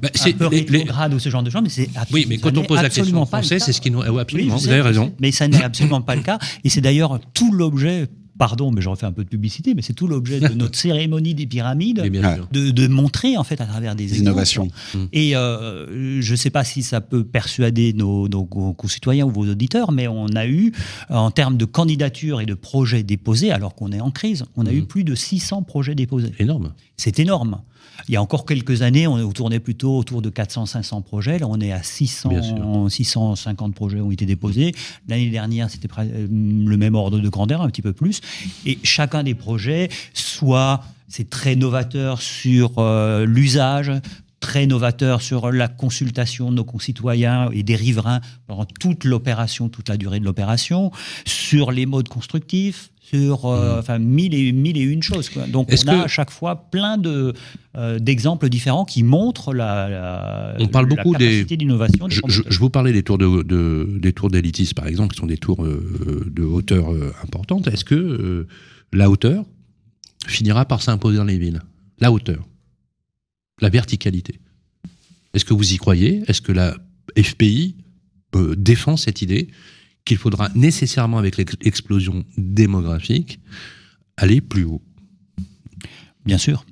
Bah, 0.00 0.08
un 0.14 0.18
c'est 0.18 0.32
peu 0.34 0.48
les- 0.50 0.62
les- 0.62 0.78
rétrograde 0.78 1.14
ou 1.14 1.18
ce 1.18 1.28
genre 1.28 1.42
de 1.42 1.50
choses, 1.50 1.62
mais 1.62 1.68
c'est 1.70 1.88
Oui, 2.12 2.26
mais 2.28 2.38
quand 2.38 2.56
on 2.56 2.62
pose 2.64 2.76
la 2.76 2.84
question 2.84 3.02
absolument 3.02 3.22
en 3.22 3.26
pas 3.26 3.38
français, 3.38 3.58
c'est 3.58 3.72
ce 3.72 3.80
qui 3.80 3.90
nous. 3.90 3.98
ouais, 4.00 4.20
absolument, 4.20 4.54
Oui, 4.54 4.60
vous 4.62 4.68
avez 4.68 4.80
raison. 4.80 5.12
Mais 5.20 5.32
ça 5.32 5.48
n'est 5.48 5.62
absolument 5.62 6.02
pas 6.02 6.14
le 6.14 6.22
cas. 6.22 6.38
Et 6.62 6.68
c'est 6.68 6.80
d'ailleurs 6.80 7.18
tout 7.32 7.52
l'objet, 7.52 8.06
pardon, 8.38 8.70
mais 8.70 8.80
je 8.80 8.88
refais 8.88 9.06
un 9.06 9.12
peu 9.12 9.24
de 9.24 9.28
publicité, 9.28 9.74
mais 9.74 9.82
c'est 9.82 9.92
tout 9.92 10.06
l'objet 10.06 10.40
de 10.40 10.48
notre 10.54 10.78
cérémonie 10.78 11.34
des 11.34 11.46
pyramides. 11.46 12.00
De, 12.52 12.70
de 12.70 12.88
montrer 12.88 13.36
en 13.36 13.44
fait 13.44 13.60
à 13.60 13.66
travers 13.66 13.94
des, 13.94 14.18
innovations. 14.18 14.68
Et 15.12 15.36
euh, 15.36 16.20
je 16.20 16.30
ne 16.30 16.36
sais 16.36 16.50
pas 16.50 16.64
si 16.64 16.82
ça 16.82 17.00
peut 17.00 17.24
persuader 17.24 17.92
nos, 17.92 18.28
nos 18.28 18.44
concitoyens 18.44 19.26
ou 19.26 19.30
vos 19.30 19.46
auditeurs, 19.46 19.92
mais 19.92 20.08
on 20.08 20.26
a 20.34 20.46
eu, 20.46 20.72
en 21.08 21.30
termes 21.30 21.56
de 21.56 21.64
candidatures 21.64 22.40
et 22.40 22.46
de 22.46 22.54
projets 22.54 23.02
déposés, 23.02 23.50
alors 23.50 23.74
qu'on 23.74 23.92
est 23.92 24.00
en 24.00 24.10
crise, 24.10 24.44
on 24.56 24.66
a 24.66 24.72
eu 24.72 24.82
plus 24.82 25.04
de 25.04 25.14
600 25.14 25.62
projets 25.62 25.94
déposés. 25.94 26.32
Énorme. 26.38 26.72
C'est 26.96 27.18
énorme. 27.18 27.60
Il 28.08 28.14
y 28.14 28.16
a 28.16 28.22
encore 28.22 28.46
quelques 28.46 28.82
années, 28.82 29.06
on 29.06 29.32
tournait 29.32 29.60
plutôt 29.60 29.96
autour 29.96 30.22
de 30.22 30.30
400-500 30.30 31.02
projets. 31.02 31.38
Là, 31.38 31.46
on 31.48 31.60
est 31.60 31.72
à 31.72 31.82
600, 31.82 32.88
650 32.88 33.74
projets 33.74 34.00
ont 34.00 34.10
été 34.10 34.26
déposés. 34.26 34.74
L'année 35.08 35.30
dernière, 35.30 35.70
c'était 35.70 35.88
euh, 35.98 36.26
le 36.30 36.76
même 36.76 36.94
ordre 36.94 37.18
de 37.18 37.28
grandeur, 37.28 37.62
un 37.62 37.68
petit 37.68 37.82
peu 37.82 37.92
plus. 37.92 38.20
Et 38.66 38.78
chacun 38.82 39.22
des 39.22 39.34
projets, 39.34 39.88
soit 40.12 40.82
c'est 41.08 41.30
très 41.30 41.56
novateur 41.56 42.20
sur 42.20 42.78
euh, 42.78 43.24
l'usage, 43.24 43.92
très 44.40 44.66
novateur 44.66 45.22
sur 45.22 45.50
la 45.50 45.68
consultation 45.68 46.50
de 46.50 46.56
nos 46.56 46.64
concitoyens 46.64 47.48
et 47.52 47.62
des 47.62 47.76
riverains 47.76 48.20
pendant 48.46 48.66
toute 48.66 49.04
l'opération, 49.04 49.68
toute 49.68 49.88
la 49.88 49.96
durée 49.96 50.20
de 50.20 50.24
l'opération, 50.24 50.90
sur 51.24 51.72
les 51.72 51.86
modes 51.86 52.08
constructifs, 52.08 52.90
sur 53.04 53.46
euh, 53.46 53.76
mmh. 53.76 53.78
enfin 53.78 53.98
mille 53.98 54.34
et 54.34 54.52
mille 54.52 54.78
et 54.78 54.82
une 54.82 55.02
choses. 55.02 55.30
Donc 55.48 55.70
on 55.70 55.88
a 55.88 56.04
à 56.04 56.08
chaque 56.08 56.30
fois 56.30 56.70
plein 56.70 56.96
de 56.96 57.34
euh, 57.76 57.98
d'exemples 57.98 58.48
différents 58.48 58.84
qui 58.84 59.02
montrent 59.02 59.52
la, 59.52 60.54
on 60.58 60.68
parle 60.68 60.86
beaucoup 60.86 61.12
capacité 61.12 61.56
d'innovation. 61.56 62.08
Je, 62.08 62.20
je, 62.26 62.58
vous 62.58 62.70
parlais 62.70 62.92
des 62.92 63.02
tours 63.02 63.18
de, 63.18 63.98
des 63.98 64.12
tours 64.12 64.30
d'élitisme 64.30 64.74
par 64.74 64.86
exemple, 64.86 65.14
qui 65.14 65.20
sont 65.20 65.26
des 65.26 65.36
tours 65.36 65.64
euh, 65.64 66.26
de 66.30 66.42
hauteur 66.42 66.86
importante. 67.22 67.68
Est-ce 67.68 67.84
que 67.84 68.46
la 68.92 69.10
hauteur 69.10 69.44
finira 70.26 70.64
par 70.64 70.82
s'imposer 70.82 71.18
dans 71.18 71.24
les 71.24 71.38
villes? 71.38 71.60
La 72.00 72.10
hauteur 72.10 72.44
la 73.60 73.68
verticalité. 73.68 74.40
Est-ce 75.32 75.44
que 75.44 75.54
vous 75.54 75.72
y 75.72 75.76
croyez? 75.76 76.22
Est-ce 76.26 76.40
que 76.40 76.52
la 76.52 76.76
FPI 77.16 77.76
défend 78.56 78.96
cette 78.96 79.22
idée? 79.22 79.48
Qu'il 80.04 80.16
faudra 80.16 80.48
nécessairement, 80.54 81.18
avec 81.18 81.36
l'explosion 81.36 82.24
démographique, 82.36 83.40
aller 84.16 84.40
plus 84.40 84.64
haut 84.64 84.82
Bien 86.24 86.38
sûr. 86.38 86.64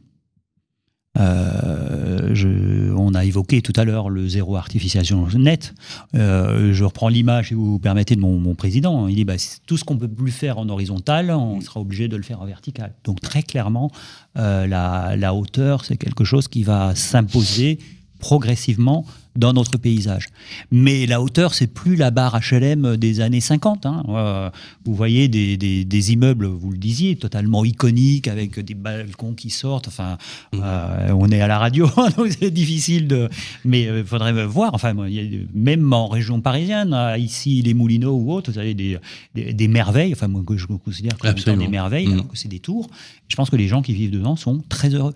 Euh, 1.19 2.95
on 2.97 3.13
a 3.13 3.25
évoqué 3.25 3.61
tout 3.61 3.73
à 3.77 3.85
l'heure 3.85 4.09
le 4.09 4.27
zéro 4.29 4.57
artificialisation 4.57 5.27
net. 5.39 5.75
Euh, 6.15 6.73
je 6.73 6.85
reprends 6.85 7.09
l'image, 7.09 7.49
si 7.49 7.55
vous 7.55 7.79
permettez, 7.79 8.17
de 8.17 8.21
mon, 8.21 8.55
président. 8.55 9.09
Il 9.09 9.17
dit 9.17 9.25
bah, 9.25 9.35
tout 9.67 9.77
ce 9.77 9.85
qu'on 9.85 9.99
peut 9.99 10.09
plus 10.09 10.33
faire 10.33 10.59
en 10.59 10.69
horizontal, 10.69 11.31
on 11.31 11.61
sera 11.61 11.81
obligé 11.81 12.09
de 12.09 12.17
le 12.17 12.23
faire 12.23 12.41
en 12.41 12.47
vertical. 12.47 12.95
Donc 13.05 13.21
très 13.21 13.43
clairement, 13.43 13.91
euh, 14.39 14.67
la, 14.67 15.35
hauteur, 15.35 15.85
c'est 15.85 15.97
quelque 15.97 16.25
chose 16.25 16.49
qui 16.49 16.63
va 16.63 16.95
s'imposer 16.95 17.79
progressivement 18.23 19.05
dans 19.35 19.53
notre 19.53 19.79
paysage. 19.79 20.29
Mais 20.71 21.07
la 21.07 21.21
hauteur, 21.21 21.55
c'est 21.55 21.67
plus 21.67 21.97
la 21.97 22.13
barre 22.13 22.39
HLM 22.39 22.97
des 22.97 23.21
années 23.21 23.41
50. 23.41 23.85
Hein. 23.85 24.05
Euh, 24.09 24.51
vous 24.85 24.95
voyez 24.95 25.27
des, 25.27 26.13
immeubles, 26.13 26.47
vous 26.47 26.71
le 26.71 26.79
disiez, 26.79 27.17
totalement 27.17 27.65
iconiques, 27.65 28.29
avec 28.29 28.61
des 28.61 28.75
balcons 28.75 29.35
qui 29.35 29.51
sortent. 29.51 29.89
Enfin, 29.89 30.19
mmh. 30.53 30.59
euh, 30.63 31.15
on 31.19 31.31
est 31.31 31.41
à 31.41 31.49
la 31.49 31.59
radio, 31.59 31.89
donc 32.17 32.29
c'est 32.39 32.53
difficile 32.53 33.09
de... 33.09 33.29
Mais 33.65 33.83
il 33.83 33.89
euh, 33.89 34.05
faudrait 34.05 34.47
voir, 34.47 34.73
enfin, 34.73 34.95
même 35.53 35.93
en 35.93 36.07
région 36.07 36.41
parisienne, 36.41 36.97
ici, 37.19 37.61
les 37.63 37.75
Moulineaux 37.75 38.15
ou 38.15 38.33
autres, 38.33 38.53
vous 38.53 38.59
avez 38.59 38.75
des, 38.75 38.99
des, 39.35 39.69
merveilles, 39.69 40.13
enfin, 40.13 40.29
moi, 40.29 40.43
que 40.47 40.57
je 40.57 40.67
considère 40.67 41.19
comme 41.19 41.59
des 41.59 41.69
merveilles, 41.69 42.07
mmh. 42.07 42.29
que 42.29 42.39
c'est 42.39 42.49
des 42.49 42.61
tours. 42.61 42.89
Je 43.27 43.35
pense 43.35 43.51
que 43.51 43.57
les 43.57 43.67
gens 43.67 43.83
qui 43.83 43.95
vivent 43.95 44.13
dedans 44.13 44.37
sont 44.37 44.63
très 44.69 44.91
heureux. 44.91 45.15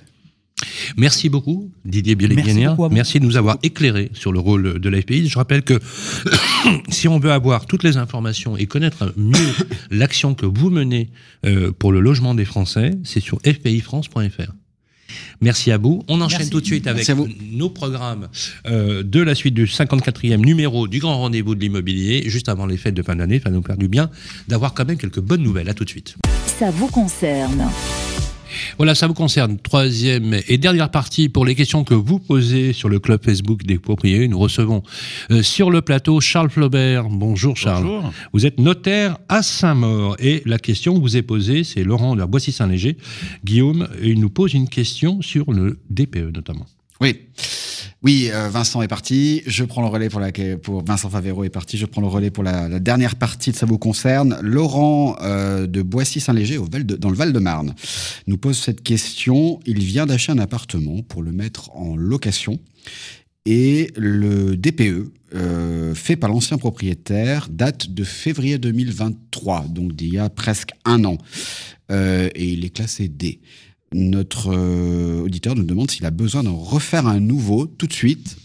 Merci 0.97 1.29
beaucoup, 1.29 1.71
Didier 1.85 2.15
Bieléguénia. 2.15 2.75
Merci, 2.79 2.95
Merci, 2.95 3.21
de 3.21 3.27
nous 3.27 3.37
avoir 3.37 3.59
éclairé 3.63 4.11
sur 4.15 4.33
le 4.33 4.39
rôle 4.39 4.81
de 4.81 4.89
l'FPI. 4.89 5.29
Je 5.29 5.39
rappelle 5.39 5.63
que 5.63 5.79
si 6.89 7.09
on 7.09 7.19
veut 7.19 7.33
avoir 7.33 7.67
toutes 7.67 7.83
les 7.83 7.99
informations 7.99 8.57
et 8.57 8.67
connaître 8.67 9.13
mieux 9.17 9.53
l'action 9.91 10.35
que 10.35 10.47
vous 10.47 10.71
menez 10.71 11.11
euh, 11.45 11.73
pour 11.73 11.93
le 11.93 12.01
logement 12.01 12.35
des 12.35 12.47
Français, 12.47 12.93
c'est 13.05 13.21
sur 13.21 13.39
fpifrance.fr. 13.45 14.53
Merci 15.41 15.71
à 15.71 15.79
vous. 15.79 16.03
On 16.09 16.21
enchaîne 16.21 16.49
tout 16.49 16.61
de 16.61 16.67
suite 16.67 16.87
avec 16.87 17.09
nos 17.53 17.71
programmes 17.71 18.29
euh, 18.67 19.03
de 19.03 19.21
la 19.21 19.35
suite 19.35 19.55
du 19.55 19.67
54e 19.67 20.39
numéro 20.39 20.89
du 20.89 20.99
Grand 20.99 21.19
Rendez-vous 21.19 21.55
de 21.55 21.61
l'immobilier, 21.61 22.29
juste 22.29 22.49
avant 22.49 22.67
les 22.67 22.77
fêtes 22.77 22.95
de 22.95 23.03
fin 23.03 23.15
d'année. 23.15 23.41
Ça 23.45 23.51
nous 23.51 23.63
faire 23.63 23.77
du 23.77 23.89
bien 23.89 24.11
d'avoir 24.49 24.75
quand 24.75 24.87
même 24.87 24.99
quelques 24.99 25.21
bonnes 25.21 25.43
nouvelles. 25.43 25.69
À 25.69 25.75
tout 25.75 25.85
de 25.85 25.91
suite. 25.91 26.17
Ça 26.59 26.71
vous 26.71 26.89
concerne. 26.89 27.69
Voilà, 28.77 28.95
ça 28.95 29.07
vous 29.07 29.15
concerne. 29.15 29.59
Troisième 29.59 30.41
et 30.49 30.59
dernière 30.59 30.91
partie 30.91 31.29
pour 31.29 31.45
les 31.45 31.55
questions 31.55 31.85
que 31.85 31.95
vous 31.95 32.19
posez 32.19 32.73
sur 32.73 32.89
le 32.89 32.99
club 32.99 33.25
Facebook 33.25 33.65
des 33.65 33.79
propriétaires. 33.79 34.29
Nous 34.29 34.39
recevons 34.39 34.83
euh, 35.31 35.43
sur 35.43 35.71
le 35.71 35.83
plateau 35.83 36.21
Charles 36.21 36.51
Flaubert. 36.51 37.05
Bonjour 37.09 37.57
Charles. 37.57 37.85
Bonjour. 37.85 38.13
Vous 38.33 38.47
êtes 38.47 38.59
notaire 38.59 39.19
à 39.29 39.43
Saint-Maur 39.43 40.17
et 40.19 40.43
la 40.47 40.59
question 40.59 40.95
que 40.95 41.01
vous 41.01 41.17
est 41.17 41.23
posée, 41.23 41.65
c'est 41.65 41.85
Laurent 41.85 42.15
de 42.15 42.21
la 42.21 42.27
Boissy-Saint-Léger. 42.27 42.97
Guillaume, 43.45 43.89
il 44.03 44.21
nous 44.21 44.31
pose 44.31 44.55
une 44.55 44.69
question 44.69 45.23
sur 45.23 45.53
le 45.53 45.79
DPE 45.91 46.35
notamment. 46.35 46.67
Oui. 47.01 47.21
Oui, 48.07 48.31
euh, 48.33 48.49
Vincent 48.49 48.83
est 48.83 48.87
parti. 48.87 49.43
Je 49.49 49.65
prends 49.65 49.83
le 49.83 49.89
relais 49.89 50.09
pour 50.09 50.21
la 50.21 50.31
Vincent 50.85 51.11
Favero 51.11 51.43
est 51.43 51.51
parti. 51.51 51.77
Je 51.77 51.87
prends 51.87 52.01
le 52.01 52.07
relais 52.07 52.31
pour 52.31 52.45
la, 52.45 52.79
dernière 52.79 53.17
partie 53.17 53.51
de 53.51 53.57
ça 53.57 53.67
vous 53.67 53.79
concerne. 53.79 54.39
Laurent 54.43 55.17
euh, 55.23 55.67
de 55.67 55.83
Boissy-Saint-Léger 55.83 56.61
dans 57.01 57.11
le 57.11 57.17
Val-de-Marne 57.17 57.75
nous 58.29 58.39
pose 58.39 58.59
cette 58.59 58.85
question. 58.85 59.59
Il 59.67 59.81
vient 59.81 60.07
d'acheter 60.07 60.31
un 60.31 60.39
appartement 60.39 61.03
pour 61.03 61.21
le 61.25 61.33
mettre 61.33 61.75
en 61.75 61.97
location 61.97 62.61
et 63.45 63.91
le 63.97 64.57
DPE 64.57 65.11
euh, 65.35 65.93
fait 65.97 66.15
par 66.15 66.31
l'ancien 66.31 66.59
propriétaire 66.59 67.49
date 67.51 67.91
de 67.91 68.05
février 68.05 68.59
2023, 68.59 69.65
donc 69.69 69.97
d'il 69.97 70.15
y 70.15 70.19
a 70.19 70.31
presque 70.31 70.71
un 70.85 71.05
an, 71.05 71.19
et 71.91 72.53
il 72.53 72.65
est 72.65 72.71
classé 72.71 73.09
D 73.09 73.41
notre 73.97 74.53
euh, 74.53 75.23
auditeur 75.25 75.55
nous 75.57 75.65
demande 75.65 75.91
s'il 75.91 76.05
a 76.05 76.11
besoin 76.11 76.43
d'en 76.43 76.57
refaire 76.57 77.07
un 77.07 77.19
nouveau 77.19 77.67
tout 77.67 77.87
de 77.87 77.93
suite 77.93 78.37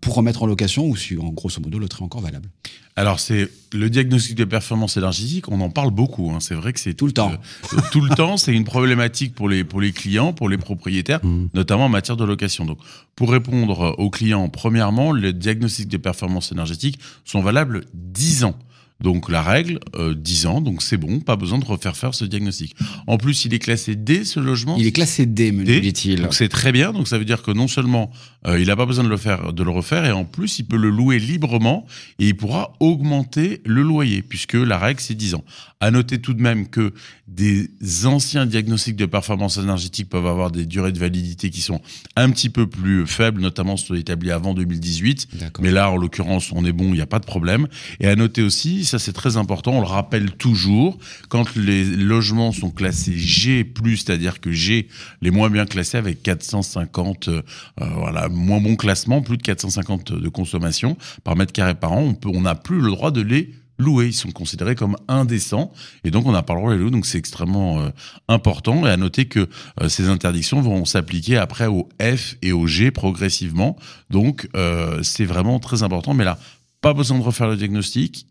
pour 0.00 0.14
remettre 0.14 0.44
en 0.44 0.46
location 0.46 0.86
ou 0.86 0.96
si, 0.96 1.18
en 1.18 1.30
grosso 1.30 1.60
modo, 1.60 1.78
le 1.78 1.88
trait 1.88 2.02
est 2.02 2.04
encore 2.04 2.20
valable. 2.20 2.48
Alors, 2.94 3.18
c'est 3.18 3.48
le 3.72 3.90
diagnostic 3.90 4.36
de 4.36 4.44
performance 4.44 4.96
énergétique, 4.96 5.48
on 5.48 5.60
en 5.60 5.70
parle 5.70 5.90
beaucoup. 5.90 6.30
Hein. 6.30 6.38
C'est 6.38 6.54
vrai 6.54 6.72
que 6.72 6.78
c'est 6.78 6.94
tout 6.94 7.06
le 7.06 7.12
temps. 7.12 7.32
Euh, 7.32 7.80
tout 7.90 8.00
le 8.02 8.10
temps, 8.16 8.36
c'est 8.36 8.52
une 8.52 8.62
problématique 8.62 9.34
pour 9.34 9.48
les, 9.48 9.64
pour 9.64 9.80
les 9.80 9.90
clients, 9.90 10.32
pour 10.32 10.48
les 10.48 10.58
propriétaires, 10.58 11.24
mmh. 11.24 11.48
notamment 11.54 11.86
en 11.86 11.88
matière 11.88 12.16
de 12.16 12.24
location. 12.24 12.64
Donc, 12.64 12.78
pour 13.16 13.32
répondre 13.32 13.96
aux 13.98 14.10
clients, 14.10 14.48
premièrement, 14.48 15.12
les 15.12 15.32
diagnostics 15.32 15.88
de 15.88 15.96
performance 15.96 16.52
énergétique 16.52 17.00
sont 17.24 17.42
valables 17.42 17.84
10 17.94 18.44
ans. 18.44 18.56
Donc 19.04 19.28
la 19.28 19.42
règle, 19.42 19.80
10 20.16 20.46
euh, 20.46 20.48
ans, 20.48 20.60
donc 20.62 20.82
c'est 20.82 20.96
bon, 20.96 21.20
pas 21.20 21.36
besoin 21.36 21.58
de 21.58 21.64
refaire 21.66 21.94
faire 21.94 22.14
ce 22.14 22.24
diagnostic. 22.24 22.74
En 23.06 23.18
plus, 23.18 23.44
il 23.44 23.52
est 23.52 23.58
classé 23.58 23.96
D, 23.96 24.24
ce 24.24 24.40
logement. 24.40 24.76
Il 24.78 24.86
est 24.86 24.92
classé 24.92 25.26
D, 25.26 25.52
me 25.52 25.62
dit-il. 25.62 26.22
Donc 26.22 26.32
c'est 26.32 26.48
très 26.48 26.72
bien, 26.72 26.94
donc 26.94 27.06
ça 27.06 27.18
veut 27.18 27.26
dire 27.26 27.42
que 27.42 27.50
non 27.50 27.68
seulement 27.68 28.10
euh, 28.46 28.60
il 28.60 28.66
n'a 28.66 28.76
pas 28.76 28.86
besoin 28.86 29.04
de 29.04 29.08
le, 29.08 29.16
faire, 29.16 29.52
de 29.52 29.62
le 29.62 29.70
refaire, 29.70 30.04
et 30.04 30.12
en 30.12 30.24
plus, 30.24 30.58
il 30.58 30.64
peut 30.64 30.76
le 30.76 30.90
louer 30.90 31.18
librement, 31.18 31.86
et 32.18 32.28
il 32.28 32.36
pourra 32.36 32.74
augmenter 32.80 33.62
le 33.64 33.82
loyer, 33.82 34.22
puisque 34.22 34.54
la 34.54 34.78
règle, 34.78 35.00
c'est 35.00 35.14
10 35.14 35.34
ans. 35.34 35.44
À 35.80 35.90
noter 35.90 36.20
tout 36.20 36.34
de 36.34 36.42
même 36.42 36.68
que 36.68 36.92
des 37.26 37.68
anciens 38.04 38.46
diagnostics 38.46 38.96
de 38.96 39.06
performance 39.06 39.56
énergétique 39.56 40.08
peuvent 40.08 40.26
avoir 40.26 40.50
des 40.50 40.66
durées 40.66 40.92
de 40.92 40.98
validité 40.98 41.50
qui 41.50 41.60
sont 41.60 41.80
un 42.16 42.30
petit 42.30 42.50
peu 42.50 42.66
plus 42.66 43.06
faibles, 43.06 43.40
notamment 43.40 43.76
ceux 43.76 43.96
établis 43.96 44.30
avant 44.30 44.54
2018. 44.54 45.28
Mais 45.60 45.70
là, 45.70 45.90
en 45.90 45.96
l'occurrence, 45.96 46.52
on 46.52 46.64
est 46.64 46.72
bon, 46.72 46.86
il 46.88 46.94
n'y 46.94 47.00
a 47.00 47.06
pas 47.06 47.18
de 47.18 47.26
problème. 47.26 47.66
Et 48.00 48.06
à 48.06 48.16
noter 48.16 48.42
aussi, 48.42 48.84
ça 48.84 48.98
c'est 48.98 49.12
très 49.12 49.36
important, 49.36 49.72
on 49.72 49.80
le 49.80 49.86
rappelle 49.86 50.32
toujours, 50.32 50.98
quand 51.28 51.56
les 51.56 51.84
logements 51.84 52.52
sont 52.52 52.70
classés 52.70 53.16
G+, 53.16 53.66
c'est-à-dire 53.96 54.40
que 54.40 54.52
G, 54.52 54.88
les 55.22 55.30
moins 55.30 55.50
bien 55.50 55.66
classés 55.66 55.98
avec 55.98 56.22
450, 56.22 57.28
euh, 57.28 57.42
voilà, 57.78 58.28
moins 58.34 58.60
bon 58.60 58.76
classement, 58.76 59.22
plus 59.22 59.36
de 59.36 59.42
450 59.42 60.12
de 60.12 60.28
consommation 60.28 60.96
par 61.22 61.36
mètre 61.36 61.52
carré 61.52 61.74
par 61.74 61.92
an, 61.92 62.00
on 62.02 62.14
peut, 62.14 62.30
n'a 62.30 62.54
plus 62.54 62.80
le 62.80 62.90
droit 62.90 63.10
de 63.10 63.20
les 63.20 63.52
loués. 63.78 64.06
Ils 64.06 64.12
sont 64.12 64.30
considérés 64.30 64.74
comme 64.74 64.96
indécents 65.08 65.72
et 66.04 66.10
donc 66.10 66.26
on 66.26 66.32
n'a 66.32 66.42
pas 66.42 66.54
le 66.54 66.60
droit 66.60 66.70
de 66.72 66.76
les 66.76 66.82
louer. 66.82 66.90
Donc 66.90 67.06
c'est 67.06 67.18
extrêmement 67.18 67.80
euh, 67.80 67.90
important 68.28 68.86
et 68.86 68.90
à 68.90 68.96
noter 68.96 69.26
que 69.26 69.48
euh, 69.80 69.88
ces 69.88 70.08
interdictions 70.08 70.60
vont 70.60 70.84
s'appliquer 70.84 71.36
après 71.36 71.66
au 71.66 71.88
F 72.00 72.36
et 72.42 72.52
au 72.52 72.66
G 72.66 72.90
progressivement. 72.90 73.76
Donc 74.10 74.48
euh, 74.56 75.02
c'est 75.02 75.24
vraiment 75.24 75.58
très 75.58 75.82
important. 75.82 76.14
Mais 76.14 76.24
là, 76.24 76.38
pas 76.80 76.94
besoin 76.94 77.18
de 77.18 77.24
refaire 77.24 77.48
le 77.48 77.56
diagnostic 77.56 78.26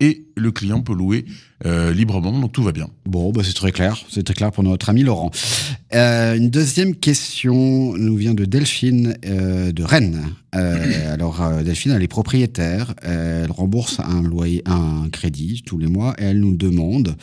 et 0.00 0.24
le 0.34 0.50
client 0.50 0.80
peut 0.80 0.94
louer 0.94 1.26
euh, 1.66 1.92
librement, 1.92 2.32
donc 2.38 2.52
tout 2.52 2.62
va 2.62 2.72
bien. 2.72 2.88
Bon, 3.04 3.32
bah 3.32 3.42
c'est 3.44 3.52
très 3.52 3.70
clair, 3.70 4.02
c'est 4.08 4.22
très 4.22 4.34
clair 4.34 4.50
pour 4.50 4.64
notre 4.64 4.88
ami 4.88 5.02
Laurent. 5.02 5.30
Euh, 5.94 6.34
une 6.34 6.48
deuxième 6.48 6.96
question 6.96 7.94
nous 7.96 8.16
vient 8.16 8.32
de 8.32 8.46
Delphine 8.46 9.16
euh, 9.26 9.70
de 9.70 9.82
Rennes. 9.82 10.24
alors 10.52 11.62
Delphine, 11.62 11.92
elle 11.92 12.02
est 12.02 12.08
propriétaire, 12.08 12.94
elle 13.02 13.50
rembourse 13.50 14.00
un 14.00 14.22
loyer, 14.22 14.62
un 14.64 15.08
crédit 15.10 15.62
tous 15.64 15.76
les 15.78 15.86
mois, 15.86 16.14
et 16.18 16.24
elle 16.24 16.40
nous 16.40 16.56
demande 16.56 17.14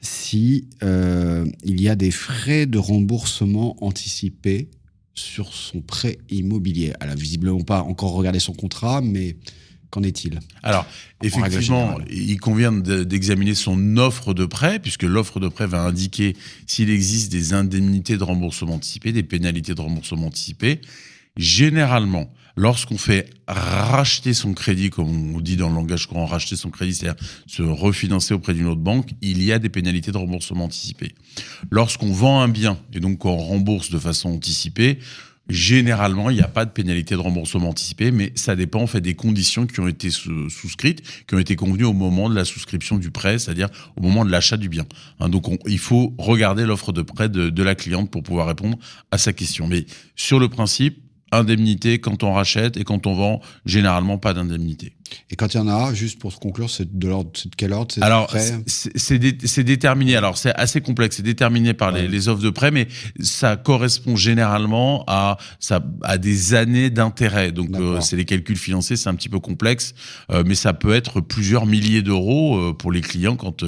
si 0.00 0.68
il 0.80 1.80
y 1.80 1.88
a 1.88 1.96
des 1.96 2.12
frais 2.12 2.66
de 2.66 2.78
remboursement 2.78 3.76
anticipés 3.84 4.68
sur 5.14 5.52
son 5.52 5.80
prêt 5.80 6.18
immobilier. 6.30 6.92
Elle 7.00 7.10
a 7.10 7.14
visiblement 7.14 7.60
pas 7.60 7.82
encore 7.82 8.12
regardé 8.12 8.38
son 8.38 8.54
contrat, 8.54 9.00
mais 9.02 9.36
qu'en 9.92 10.02
est-il 10.02 10.40
Alors, 10.62 10.86
effectivement, 11.22 11.98
il 12.10 12.40
convient 12.40 12.72
de- 12.72 13.04
d'examiner 13.04 13.54
son 13.54 13.98
offre 13.98 14.32
de 14.32 14.46
prêt, 14.46 14.78
puisque 14.80 15.02
l'offre 15.02 15.38
de 15.38 15.48
prêt 15.48 15.66
va 15.66 15.82
indiquer 15.82 16.34
s'il 16.66 16.88
existe 16.90 17.30
des 17.30 17.52
indemnités 17.52 18.16
de 18.16 18.24
remboursement 18.24 18.74
anticipé, 18.74 19.12
des 19.12 19.22
pénalités 19.22 19.74
de 19.74 19.80
remboursement 19.80 20.28
anticipé. 20.28 20.80
Généralement, 21.36 22.32
lorsqu'on 22.56 22.96
fait 22.96 23.28
racheter 23.46 24.32
son 24.32 24.54
crédit, 24.54 24.88
comme 24.88 25.34
on 25.34 25.40
dit 25.40 25.56
dans 25.56 25.68
le 25.68 25.74
langage 25.74 26.06
courant, 26.06 26.24
racheter 26.24 26.56
son 26.56 26.70
crédit, 26.70 26.94
c'est-à-dire 26.94 27.22
se 27.46 27.62
refinancer 27.62 28.32
auprès 28.32 28.54
d'une 28.54 28.66
autre 28.66 28.80
banque, 28.80 29.10
il 29.20 29.42
y 29.42 29.52
a 29.52 29.58
des 29.58 29.68
pénalités 29.68 30.10
de 30.10 30.16
remboursement 30.18 30.64
anticipé. 30.64 31.14
Lorsqu'on 31.70 32.12
vend 32.12 32.40
un 32.40 32.48
bien 32.48 32.78
et 32.94 33.00
donc 33.00 33.18
qu'on 33.18 33.36
rembourse 33.36 33.90
de 33.90 33.98
façon 33.98 34.30
anticipée, 34.30 34.98
Généralement, 35.48 36.30
il 36.30 36.36
n'y 36.36 36.42
a 36.42 36.48
pas 36.48 36.64
de 36.64 36.70
pénalité 36.70 37.14
de 37.14 37.20
remboursement 37.20 37.68
anticipé, 37.70 38.10
mais 38.12 38.32
ça 38.36 38.54
dépend 38.56 38.80
en 38.82 38.86
fait 38.86 39.00
des 39.00 39.14
conditions 39.14 39.66
qui 39.66 39.80
ont 39.80 39.88
été 39.88 40.08
sous- 40.10 40.48
souscrites, 40.48 41.02
qui 41.26 41.34
ont 41.34 41.38
été 41.38 41.56
convenues 41.56 41.84
au 41.84 41.92
moment 41.92 42.30
de 42.30 42.34
la 42.34 42.44
souscription 42.44 42.96
du 42.96 43.10
prêt, 43.10 43.38
c'est-à-dire 43.38 43.68
au 43.96 44.02
moment 44.02 44.24
de 44.24 44.30
l'achat 44.30 44.56
du 44.56 44.68
bien. 44.68 44.86
Hein, 45.20 45.28
donc, 45.28 45.48
on- 45.48 45.58
il 45.66 45.78
faut 45.78 46.14
regarder 46.16 46.64
l'offre 46.64 46.92
de 46.92 47.02
prêt 47.02 47.28
de, 47.28 47.50
de 47.50 47.62
la 47.62 47.74
cliente 47.74 48.10
pour 48.10 48.22
pouvoir 48.22 48.46
répondre 48.46 48.78
à 49.10 49.18
sa 49.18 49.32
question. 49.32 49.66
Mais 49.66 49.84
sur 50.16 50.38
le 50.38 50.48
principe, 50.48 51.02
indemnité 51.32 51.98
quand 51.98 52.22
on 52.22 52.32
rachète 52.32 52.76
et 52.76 52.84
quand 52.84 53.06
on 53.06 53.14
vend, 53.14 53.40
généralement 53.64 54.18
pas 54.18 54.34
d'indemnité. 54.34 54.94
Et 55.30 55.36
quand 55.36 55.54
il 55.54 55.56
y 55.56 55.60
en 55.60 55.68
a, 55.68 55.94
juste 55.94 56.18
pour 56.18 56.32
se 56.32 56.38
conclure, 56.38 56.68
c'est 56.70 56.98
de 56.98 57.08
l'ordre, 57.08 57.30
de 57.32 57.50
quel 57.56 57.72
ordre 57.72 57.92
c'est 57.92 58.02
Alors, 58.02 58.32
c'est 58.66 59.18
dé- 59.18 59.32
déterminé. 59.64 60.16
Alors, 60.16 60.36
c'est 60.38 60.54
assez 60.54 60.80
complexe. 60.80 61.16
C'est 61.16 61.22
déterminé 61.22 61.74
par 61.74 61.90
les, 61.92 62.02
Ouais. 62.02 62.08
les 62.08 62.28
offres 62.28 62.42
de 62.42 62.50
prêt, 62.50 62.70
mais 62.70 62.88
ça 63.20 63.56
correspond 63.56 64.16
généralement 64.16 65.04
à, 65.06 65.36
ça, 65.60 65.80
à 66.02 66.18
des 66.18 66.54
années 66.54 66.90
d'intérêt. 66.90 67.52
Donc, 67.52 67.70
euh, 67.76 68.00
c'est 68.00 68.16
les 68.16 68.24
calculs 68.24 68.56
financiers, 68.56 68.96
c'est 68.96 69.08
un 69.08 69.14
petit 69.14 69.28
peu 69.28 69.38
complexe, 69.40 69.94
euh, 70.30 70.42
mais 70.46 70.54
ça 70.54 70.72
peut 70.72 70.92
être 70.94 71.20
plusieurs 71.20 71.66
milliers 71.66 72.02
d'euros 72.02 72.56
euh, 72.58 72.72
pour 72.72 72.90
les 72.92 73.00
clients 73.00 73.36
quand 73.36 73.64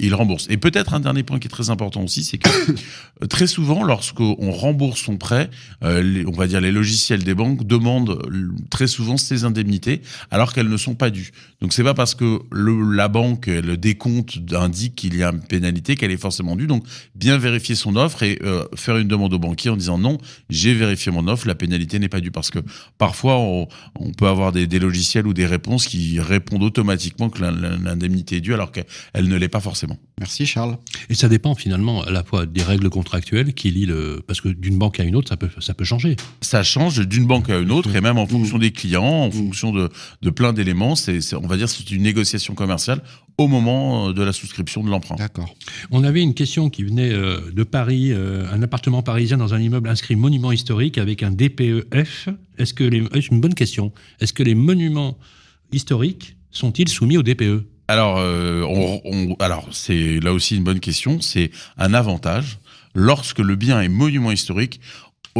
ils 0.00 0.14
remboursent. 0.14 0.46
Et 0.50 0.56
peut-être 0.56 0.94
un 0.94 1.00
dernier 1.00 1.22
point 1.22 1.38
qui 1.38 1.46
est 1.46 1.50
très 1.50 1.70
important 1.70 2.02
aussi, 2.02 2.22
c'est 2.24 2.38
que 2.38 2.48
très 3.28 3.46
souvent, 3.46 3.82
lorsqu'on 3.82 4.50
rembourse 4.50 5.00
son 5.00 5.16
prêt, 5.16 5.50
les- 5.82 6.24
on 6.26 6.32
va 6.32 6.46
dire 6.46 6.60
les 6.60 6.72
logiciels 6.72 7.24
des 7.24 7.34
banques 7.34 7.66
demandent 7.66 8.18
très 8.70 8.86
souvent 8.86 9.16
ces 9.16 9.44
indemnités, 9.44 10.02
alors 10.30 10.52
qu'elles 10.58 10.68
ne 10.68 10.76
sont 10.76 10.96
pas 10.96 11.10
dues. 11.10 11.30
Donc 11.60 11.72
c'est 11.72 11.84
pas 11.84 11.94
parce 11.94 12.16
que 12.16 12.40
le, 12.50 12.92
la 12.92 13.06
banque, 13.06 13.46
le 13.46 13.76
décompte 13.76 14.38
indique 14.52 14.96
qu'il 14.96 15.16
y 15.16 15.22
a 15.22 15.30
une 15.30 15.40
pénalité 15.40 15.94
qu'elle 15.94 16.10
est 16.10 16.16
forcément 16.16 16.56
due. 16.56 16.66
Donc 16.66 16.84
bien 17.14 17.38
vérifier 17.38 17.76
son 17.76 17.94
offre 17.94 18.24
et 18.24 18.40
euh, 18.42 18.64
faire 18.74 18.96
une 18.96 19.06
demande 19.06 19.32
au 19.34 19.38
banquier 19.38 19.70
en 19.70 19.76
disant 19.76 19.98
non, 19.98 20.18
j'ai 20.50 20.74
vérifié 20.74 21.12
mon 21.12 21.28
offre, 21.28 21.46
la 21.46 21.54
pénalité 21.54 22.00
n'est 22.00 22.08
pas 22.08 22.20
due. 22.20 22.32
Parce 22.32 22.50
que 22.50 22.58
parfois 22.98 23.38
on, 23.38 23.68
on 24.00 24.10
peut 24.10 24.26
avoir 24.26 24.50
des, 24.50 24.66
des 24.66 24.80
logiciels 24.80 25.28
ou 25.28 25.32
des 25.32 25.46
réponses 25.46 25.86
qui 25.86 26.18
répondent 26.18 26.64
automatiquement 26.64 27.30
que 27.30 27.40
l'indemnité 27.40 28.38
est 28.38 28.40
due 28.40 28.54
alors 28.54 28.72
qu'elle 28.72 29.28
ne 29.28 29.36
l'est 29.36 29.48
pas 29.48 29.60
forcément. 29.60 29.96
Merci 30.18 30.44
Charles. 30.44 30.76
Et 31.08 31.14
ça 31.14 31.28
dépend 31.28 31.54
finalement 31.54 32.02
à 32.02 32.10
la 32.10 32.24
fois 32.24 32.46
des 32.46 32.64
règles 32.64 32.90
contractuelles 32.90 33.54
qui 33.54 33.70
lient 33.70 33.86
le. 33.86 34.22
Parce 34.26 34.40
que 34.40 34.48
d'une 34.48 34.76
banque 34.76 34.98
à 34.98 35.04
une 35.04 35.14
autre, 35.14 35.28
ça 35.28 35.36
peut, 35.36 35.50
ça 35.60 35.74
peut 35.74 35.84
changer. 35.84 36.16
ça 36.40 36.64
change 36.64 37.06
d'une 37.06 37.26
banque 37.26 37.48
à 37.48 37.58
une 37.58 37.70
autre 37.70 37.94
et 37.94 38.00
même 38.00 38.18
en 38.18 38.26
fonction 38.26 38.58
des 38.58 38.72
clients, 38.72 39.04
en 39.04 39.30
fonction 39.30 39.72
de, 39.72 39.88
de 40.22 40.30
plein 40.38 40.52
d'éléments. 40.52 40.94
C'est, 40.94 41.18
on 41.34 41.46
va 41.48 41.56
dire, 41.56 41.68
c'est 41.68 41.90
une 41.90 42.02
négociation 42.02 42.54
commerciale 42.54 43.02
au 43.38 43.48
moment 43.48 44.08
euh, 44.08 44.12
de 44.12 44.22
la 44.22 44.32
souscription 44.32 44.84
de 44.84 44.88
l'emprunt. 44.88 45.16
D'accord. 45.16 45.52
On 45.90 46.04
avait 46.04 46.22
une 46.22 46.34
question 46.34 46.70
qui 46.70 46.84
venait 46.84 47.12
euh, 47.12 47.40
de 47.52 47.64
Paris, 47.64 48.12
euh, 48.12 48.46
un 48.52 48.62
appartement 48.62 49.02
parisien 49.02 49.36
dans 49.36 49.52
un 49.52 49.60
immeuble 49.60 49.88
inscrit 49.88 50.14
monument 50.16 50.52
historique 50.52 50.96
avec 50.96 51.22
un 51.24 51.32
DPEF. 51.32 52.28
Est-ce 52.56 52.72
que 52.72 52.84
les. 52.84 53.02
C'est 53.14 53.28
une 53.32 53.40
bonne 53.40 53.54
question. 53.54 53.92
Est-ce 54.20 54.32
que 54.32 54.44
les 54.44 54.54
monuments 54.54 55.18
historiques 55.72 56.36
sont-ils 56.52 56.88
soumis 56.88 57.16
au 57.18 57.22
DPE 57.22 57.64
Alors, 57.88 58.18
euh, 58.18 58.62
on, 58.62 59.00
on- 59.04 59.34
alors 59.40 59.68
c'est 59.72 60.20
là 60.20 60.32
aussi 60.32 60.56
une 60.56 60.64
bonne 60.64 60.80
question. 60.80 61.20
C'est 61.20 61.50
un 61.76 61.94
avantage 61.94 62.58
lorsque 62.94 63.40
le 63.40 63.56
bien 63.56 63.80
est 63.82 63.88
monument 63.88 64.30
historique. 64.32 64.80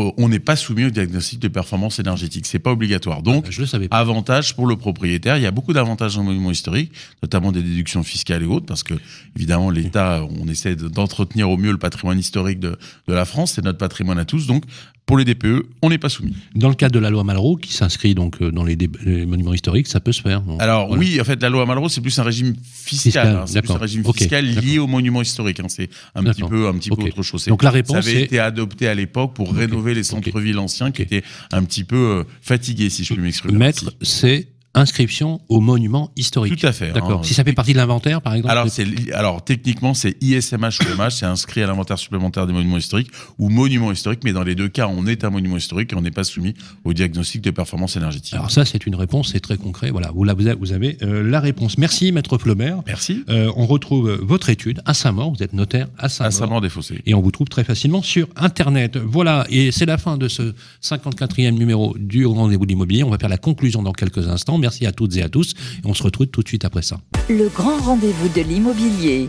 Euh, 0.00 0.12
On 0.16 0.28
n'est 0.28 0.38
pas 0.38 0.56
soumis 0.56 0.84
au 0.84 0.90
diagnostic 0.90 1.38
de 1.40 1.48
performance 1.48 1.98
énergétique. 1.98 2.46
C'est 2.46 2.58
pas 2.58 2.72
obligatoire. 2.72 3.22
Donc, 3.22 3.50
Je 3.50 3.60
le 3.60 3.66
savais 3.66 3.88
pas. 3.88 3.98
Avantage 3.98 4.54
pour 4.54 4.66
le 4.66 4.76
propriétaire. 4.76 5.36
Il 5.36 5.42
y 5.42 5.46
a 5.46 5.50
beaucoup 5.50 5.72
d'avantages 5.72 6.14
dans 6.14 6.20
le 6.22 6.26
monument 6.28 6.50
historique, 6.50 6.92
notamment 7.22 7.52
des 7.52 7.62
déductions 7.62 8.02
fiscales 8.02 8.42
et 8.42 8.46
autres, 8.46 8.66
parce 8.66 8.82
que 8.82 8.94
évidemment 9.36 9.70
l'État, 9.70 10.24
on 10.40 10.48
essaie 10.48 10.76
de- 10.76 10.88
d'entretenir 10.88 11.50
au 11.50 11.56
mieux 11.56 11.72
le 11.72 11.78
patrimoine 11.78 12.18
historique 12.18 12.60
de, 12.60 12.76
de 13.08 13.12
la 13.14 13.24
France, 13.24 13.52
c'est 13.52 13.64
notre 13.64 13.78
patrimoine 13.78 14.18
à 14.18 14.24
tous. 14.24 14.46
Donc 14.46 14.64
pour 15.08 15.16
les 15.16 15.24
DPE, 15.24 15.64
on 15.80 15.88
n'est 15.88 15.96
pas 15.96 16.10
soumis. 16.10 16.36
Dans 16.54 16.68
le 16.68 16.74
cadre 16.74 16.92
de 16.92 16.98
la 16.98 17.08
loi 17.08 17.24
Malraux, 17.24 17.56
qui 17.56 17.72
s'inscrit 17.72 18.14
donc 18.14 18.42
euh, 18.42 18.52
dans 18.52 18.62
les, 18.62 18.76
monuments 19.24 19.54
historiques, 19.54 19.86
ça 19.86 20.00
peut 20.00 20.12
se 20.12 20.20
faire. 20.20 20.42
Alors 20.58 20.88
Voilà. 20.88 21.00
oui, 21.00 21.18
en 21.18 21.24
fait, 21.24 21.40
la 21.40 21.48
loi 21.48 21.64
Malraux, 21.64 21.88
c'est 21.88 22.02
plus 22.02 22.16
un 22.18 22.24
régime 22.24 22.54
fiscal. 22.70 23.24
Fiscal, 23.24 23.36
hein. 23.36 23.44
c'est 23.46 23.62
plus 23.62 23.70
un 23.72 23.78
régime 23.78 24.04
fiscal 24.04 24.44
lié 24.44 24.54
d'accord. 24.54 24.84
au 24.84 24.86
monument 24.86 25.22
historique. 25.22 25.60
hein. 25.60 25.68
C'est 25.68 25.88
un 26.14 26.22
petit 26.24 26.42
peu, 26.42 26.68
un 26.68 26.74
petit 26.74 26.90
peu 26.90 27.02
autre 27.02 27.22
chose. 27.22 27.46
Donc 27.46 27.62
la 27.62 27.70
Ça 27.70 27.74
réponse 27.74 27.96
avait 27.96 28.20
est 28.20 28.24
été 28.24 28.38
adopté 28.38 28.86
à 28.86 28.94
l'époque 28.94 29.32
pour 29.32 29.50
rénover 29.54 29.94
les 29.94 30.02
centres-villes 30.04 30.58
anciens 30.58 30.90
qui 30.90 31.00
étaient 31.00 31.22
un 31.52 31.64
petit 31.64 31.84
peu 31.84 31.96
euh, 31.96 32.24
fatigués, 32.42 32.90
si 32.90 33.02
je 33.02 33.14
puis 33.14 33.22
m'exprimer. 33.22 33.56
Maître, 33.56 33.94
c'est 34.02 34.48
inscription 34.74 35.40
au 35.48 35.60
monument 35.60 36.10
historique. 36.16 36.56
Tout 36.58 36.66
à 36.66 36.72
fait. 36.72 36.92
D'accord. 36.92 37.20
hein. 37.20 37.22
Si 37.24 37.34
ça 37.34 37.42
fait 37.44 37.52
partie 37.52 37.72
de 37.72 37.78
l'inventaire, 37.78 38.20
par 38.22 38.34
exemple. 38.34 38.52
Alors, 38.52 38.68
c'est, 38.68 38.86
alors 39.12 39.42
techniquement, 39.44 39.94
c'est 39.94 40.16
ISMH 40.22 40.78
c'est 41.10 41.26
inscrit 41.26 41.62
à 41.62 41.66
l'inventaire 41.66 41.98
supplémentaire 41.98 42.46
des 42.46 42.52
monuments 42.52 42.76
historiques 42.76 43.10
ou 43.38 43.48
monument 43.48 43.90
historique, 43.92 44.20
mais 44.24 44.32
dans 44.32 44.42
les 44.44 44.54
deux 44.54 44.68
cas, 44.68 44.86
on 44.88 45.06
est 45.06 45.24
un 45.24 45.30
monument 45.30 45.56
historique 45.56 45.92
et 45.92 45.96
on 45.96 46.02
n'est 46.02 46.10
pas 46.10 46.24
soumis 46.24 46.54
au 46.84 46.92
diagnostic 46.92 47.40
de 47.42 47.50
performance 47.50 47.96
énergétique. 47.96 48.34
Alors 48.34 48.50
ça, 48.50 48.64
c'est 48.64 48.86
une 48.86 48.94
réponse, 48.94 49.30
c'est 49.32 49.40
très 49.40 49.56
concret. 49.56 49.90
Voilà, 49.90 50.10
vous, 50.14 50.24
la- 50.24 50.34
vous 50.34 50.46
avez, 50.46 50.56
vous 50.58 50.72
avez, 50.72 50.96
euh, 51.02 51.22
la 51.28 51.40
réponse. 51.40 51.78
Merci, 51.78 52.12
Maître 52.12 52.38
Flaubert. 52.38 52.82
Merci. 52.86 53.24
Euh, 53.28 53.50
on 53.56 53.66
retrouve 53.66 54.18
votre 54.22 54.48
étude 54.50 54.80
à 54.84 54.94
Saint-Maur. 54.94 55.32
Vous 55.34 55.42
êtes 55.42 55.52
notaire 55.54 55.88
à 55.98 56.04
À 56.06 56.08
Saint-Maur. 56.08 56.32
Saint-Maur 56.32 56.60
des 56.60 56.68
Fossés. 56.68 57.00
Et 57.06 57.14
on 57.14 57.20
vous 57.20 57.30
trouve 57.30 57.48
très 57.48 57.64
facilement 57.64 58.02
sur 58.02 58.28
Internet. 58.36 58.96
Voilà, 58.96 59.46
et 59.50 59.72
c'est 59.72 59.86
la 59.86 59.98
fin 59.98 60.16
de 60.16 60.28
ce 60.28 60.54
54e 60.82 61.50
numéro 61.58 61.94
du 61.98 62.26
Rendez-vous 62.26 62.64
de 62.66 62.70
l'immobilier. 62.70 63.02
On 63.04 63.10
va 63.10 63.18
faire 63.18 63.28
la 63.28 63.38
conclusion 63.38 63.82
dans 63.82 63.92
quelques 63.92 64.28
instants. 64.28 64.57
Merci 64.58 64.86
à 64.86 64.92
toutes 64.92 65.16
et 65.16 65.22
à 65.22 65.28
tous. 65.28 65.52
Et 65.52 65.86
on 65.86 65.94
se 65.94 66.02
retrouve 66.02 66.26
tout 66.26 66.42
de 66.42 66.48
suite 66.48 66.64
après 66.64 66.82
ça. 66.82 67.00
Le 67.28 67.48
grand 67.48 67.78
rendez-vous 67.78 68.28
de 68.28 68.42
l'immobilier. 68.42 69.28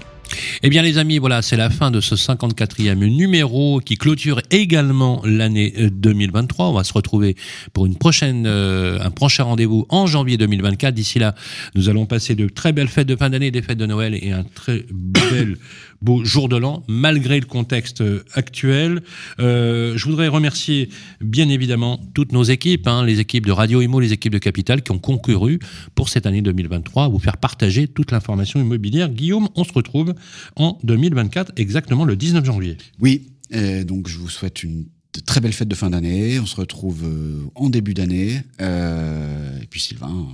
Eh 0.62 0.70
bien, 0.70 0.82
les 0.82 0.98
amis, 0.98 1.18
voilà, 1.18 1.42
c'est 1.42 1.58
la 1.58 1.70
fin 1.70 1.92
de 1.92 2.02
ce 2.02 2.16
54e 2.16 2.96
numéro 2.96 3.80
qui 3.80 3.98
clôture 3.98 4.42
également 4.52 5.22
l'année 5.26 5.74
euh, 5.78 5.90
2023. 5.90 6.68
On 6.68 6.74
va 6.74 6.84
se 6.84 6.94
retrouver 6.94 7.36
pour 7.74 7.86
une 7.86 7.96
prochaine, 7.96 8.46
euh, 8.46 9.00
un 9.02 9.12
prochain 9.12 9.44
rendez-vous 9.44 9.86
en 9.90 10.08
janvier 10.08 10.38
2024. 10.38 10.94
D'ici 10.94 11.20
là, 11.20 11.36
nous 11.76 11.90
allons 11.90 12.06
passer 12.06 12.36
de 12.36 12.48
très 12.48 12.74
belles 12.74 12.88
fêtes 12.88 13.08
de 13.08 13.16
fin 13.16 13.30
d'année, 13.30 13.52
des 13.52 13.62
fêtes 13.62 13.78
de 13.78 13.86
Noël 13.86 14.18
et 14.22 14.32
un 14.32 14.44
très 14.44 14.86
bel 14.92 15.58
beau 16.02 16.24
jour 16.24 16.50
de 16.50 16.58
l'an, 16.58 16.84
malgré 16.88 17.40
le 17.40 17.46
contexte 17.46 18.02
euh, 18.02 18.24
actuel. 18.34 19.02
Euh, 19.40 19.98
je 19.98 20.06
voudrais 20.06 20.28
remercier, 20.28 20.90
bien 21.22 21.50
évidemment, 21.50 22.00
toutes 22.14 22.32
nos 22.32 22.44
équipes, 22.44 22.88
hein, 22.88 23.06
les 23.06 23.20
équipes 23.20 23.46
de 23.46 23.52
Radio 23.52 23.82
Imo, 23.82 24.00
les 24.00 24.14
équipes 24.14 24.34
de 24.34 24.38
Capital, 24.38 24.82
qui 24.82 24.92
ont 24.92 25.00
concouru 25.00 25.60
pour 25.96 26.10
cette 26.10 26.26
année 26.26 26.42
2023 26.42 27.06
à 27.06 27.08
vous 27.08 27.20
faire 27.20 27.38
partager 27.38 27.88
toute 27.88 28.12
l'information 28.12 28.60
immobilière. 28.60 29.10
Guillaume, 29.10 29.50
on 29.56 29.64
se 29.64 29.74
retrouve 29.74 30.14
en 30.56 30.78
2024, 30.84 31.54
exactement 31.58 32.06
le 32.06 32.16
19 32.16 32.46
janvier. 32.46 32.78
Oui, 33.00 33.32
et 33.52 33.84
donc 33.84 34.08
je 34.08 34.18
vous 34.18 34.30
souhaite 34.30 34.64
une 34.64 34.86
très 35.26 35.42
belle 35.42 35.54
fête 35.54 35.68
de 35.68 35.76
fin 35.76 35.90
d'année. 35.90 36.40
On 36.40 36.46
se 36.46 36.56
retrouve 36.56 37.04
euh, 37.04 37.44
en 37.56 37.70
début 37.70 37.94
d'année. 37.94 38.42
Euh, 38.62 39.60
et 39.62 39.66
puis 39.66 39.80
Sylvain, 39.80 40.28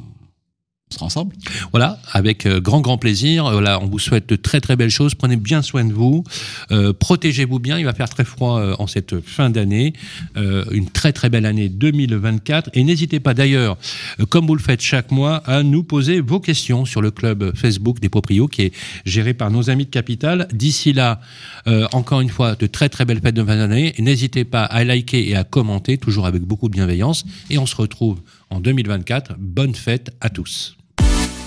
ensemble. 1.04 1.36
Voilà, 1.72 2.00
avec 2.12 2.46
euh, 2.46 2.60
grand 2.60 2.82
grand 2.82 2.98
plaisir. 2.98 3.46
Euh, 3.46 3.52
Voilà, 3.54 3.82
on 3.82 3.88
vous 3.88 4.00
souhaite 4.00 4.28
de 4.30 4.36
très 4.36 4.62
très 4.62 4.76
belles 4.76 4.90
choses. 4.90 5.16
Prenez 5.16 5.36
bien 5.38 5.62
soin 5.62 5.86
de 5.86 5.94
vous, 5.94 6.24
Euh, 6.72 6.94
protégez-vous 6.94 7.60
bien. 7.60 7.78
Il 7.80 7.86
va 7.86 7.94
faire 7.94 8.10
très 8.10 8.26
froid 8.26 8.60
euh, 8.60 8.76
en 8.80 8.88
cette 8.88 9.20
fin 9.22 9.50
d'année. 9.50 9.94
Euh, 10.38 10.66
une 10.72 10.90
très 10.90 11.14
très 11.14 11.30
belle 11.30 11.46
année 11.46 11.70
2024. 11.70 12.70
Et 12.74 12.84
n'hésitez 12.84 13.20
pas 13.20 13.34
d'ailleurs, 13.34 13.78
euh, 14.20 14.26
comme 14.26 14.46
vous 14.48 14.56
le 14.56 14.62
faites 14.62 14.82
chaque 14.82 15.12
mois, 15.12 15.38
à 15.46 15.64
nous 15.64 15.84
poser 15.84 16.20
vos 16.22 16.40
questions 16.40 16.86
sur 16.86 17.02
le 17.02 17.12
club 17.12 17.56
Facebook 17.56 18.00
des 18.00 18.10
proprios 18.10 18.48
qui 18.48 18.64
est 18.64 18.74
géré 19.06 19.34
par 19.34 19.52
nos 19.52 19.70
amis 19.70 19.86
de 19.86 19.90
Capital. 19.92 20.48
D'ici 20.54 20.94
là, 20.94 21.20
euh, 21.68 21.88
encore 21.94 22.22
une 22.22 22.30
fois, 22.30 22.56
de 22.56 22.68
très 22.68 22.90
très 22.90 23.06
belles 23.06 23.22
fêtes 23.22 23.36
de 23.36 23.44
fin 23.44 23.58
d'année. 23.58 23.94
N'hésitez 24.00 24.44
pas 24.46 24.64
à 24.64 24.84
liker 24.84 25.30
et 25.30 25.36
à 25.36 25.44
commenter, 25.44 25.98
toujours 25.98 26.26
avec 26.26 26.42
beaucoup 26.44 26.68
de 26.70 26.74
bienveillance. 26.74 27.26
Et 27.50 27.58
on 27.58 27.66
se 27.66 27.76
retrouve 27.76 28.22
en 28.50 28.60
2024. 28.60 29.34
Bonne 29.40 29.76
fête 29.76 30.12
à 30.22 30.30
tous. 30.30 30.76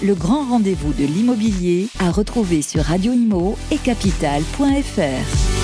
Le 0.00 0.14
grand 0.14 0.48
rendez-vous 0.48 0.92
de 0.92 1.04
l'immobilier 1.04 1.88
à 1.98 2.12
retrouver 2.12 2.62
sur 2.62 2.84
Radio 2.84 3.12
Imo 3.12 3.58
et 3.72 3.78
capital.fr. 3.78 5.57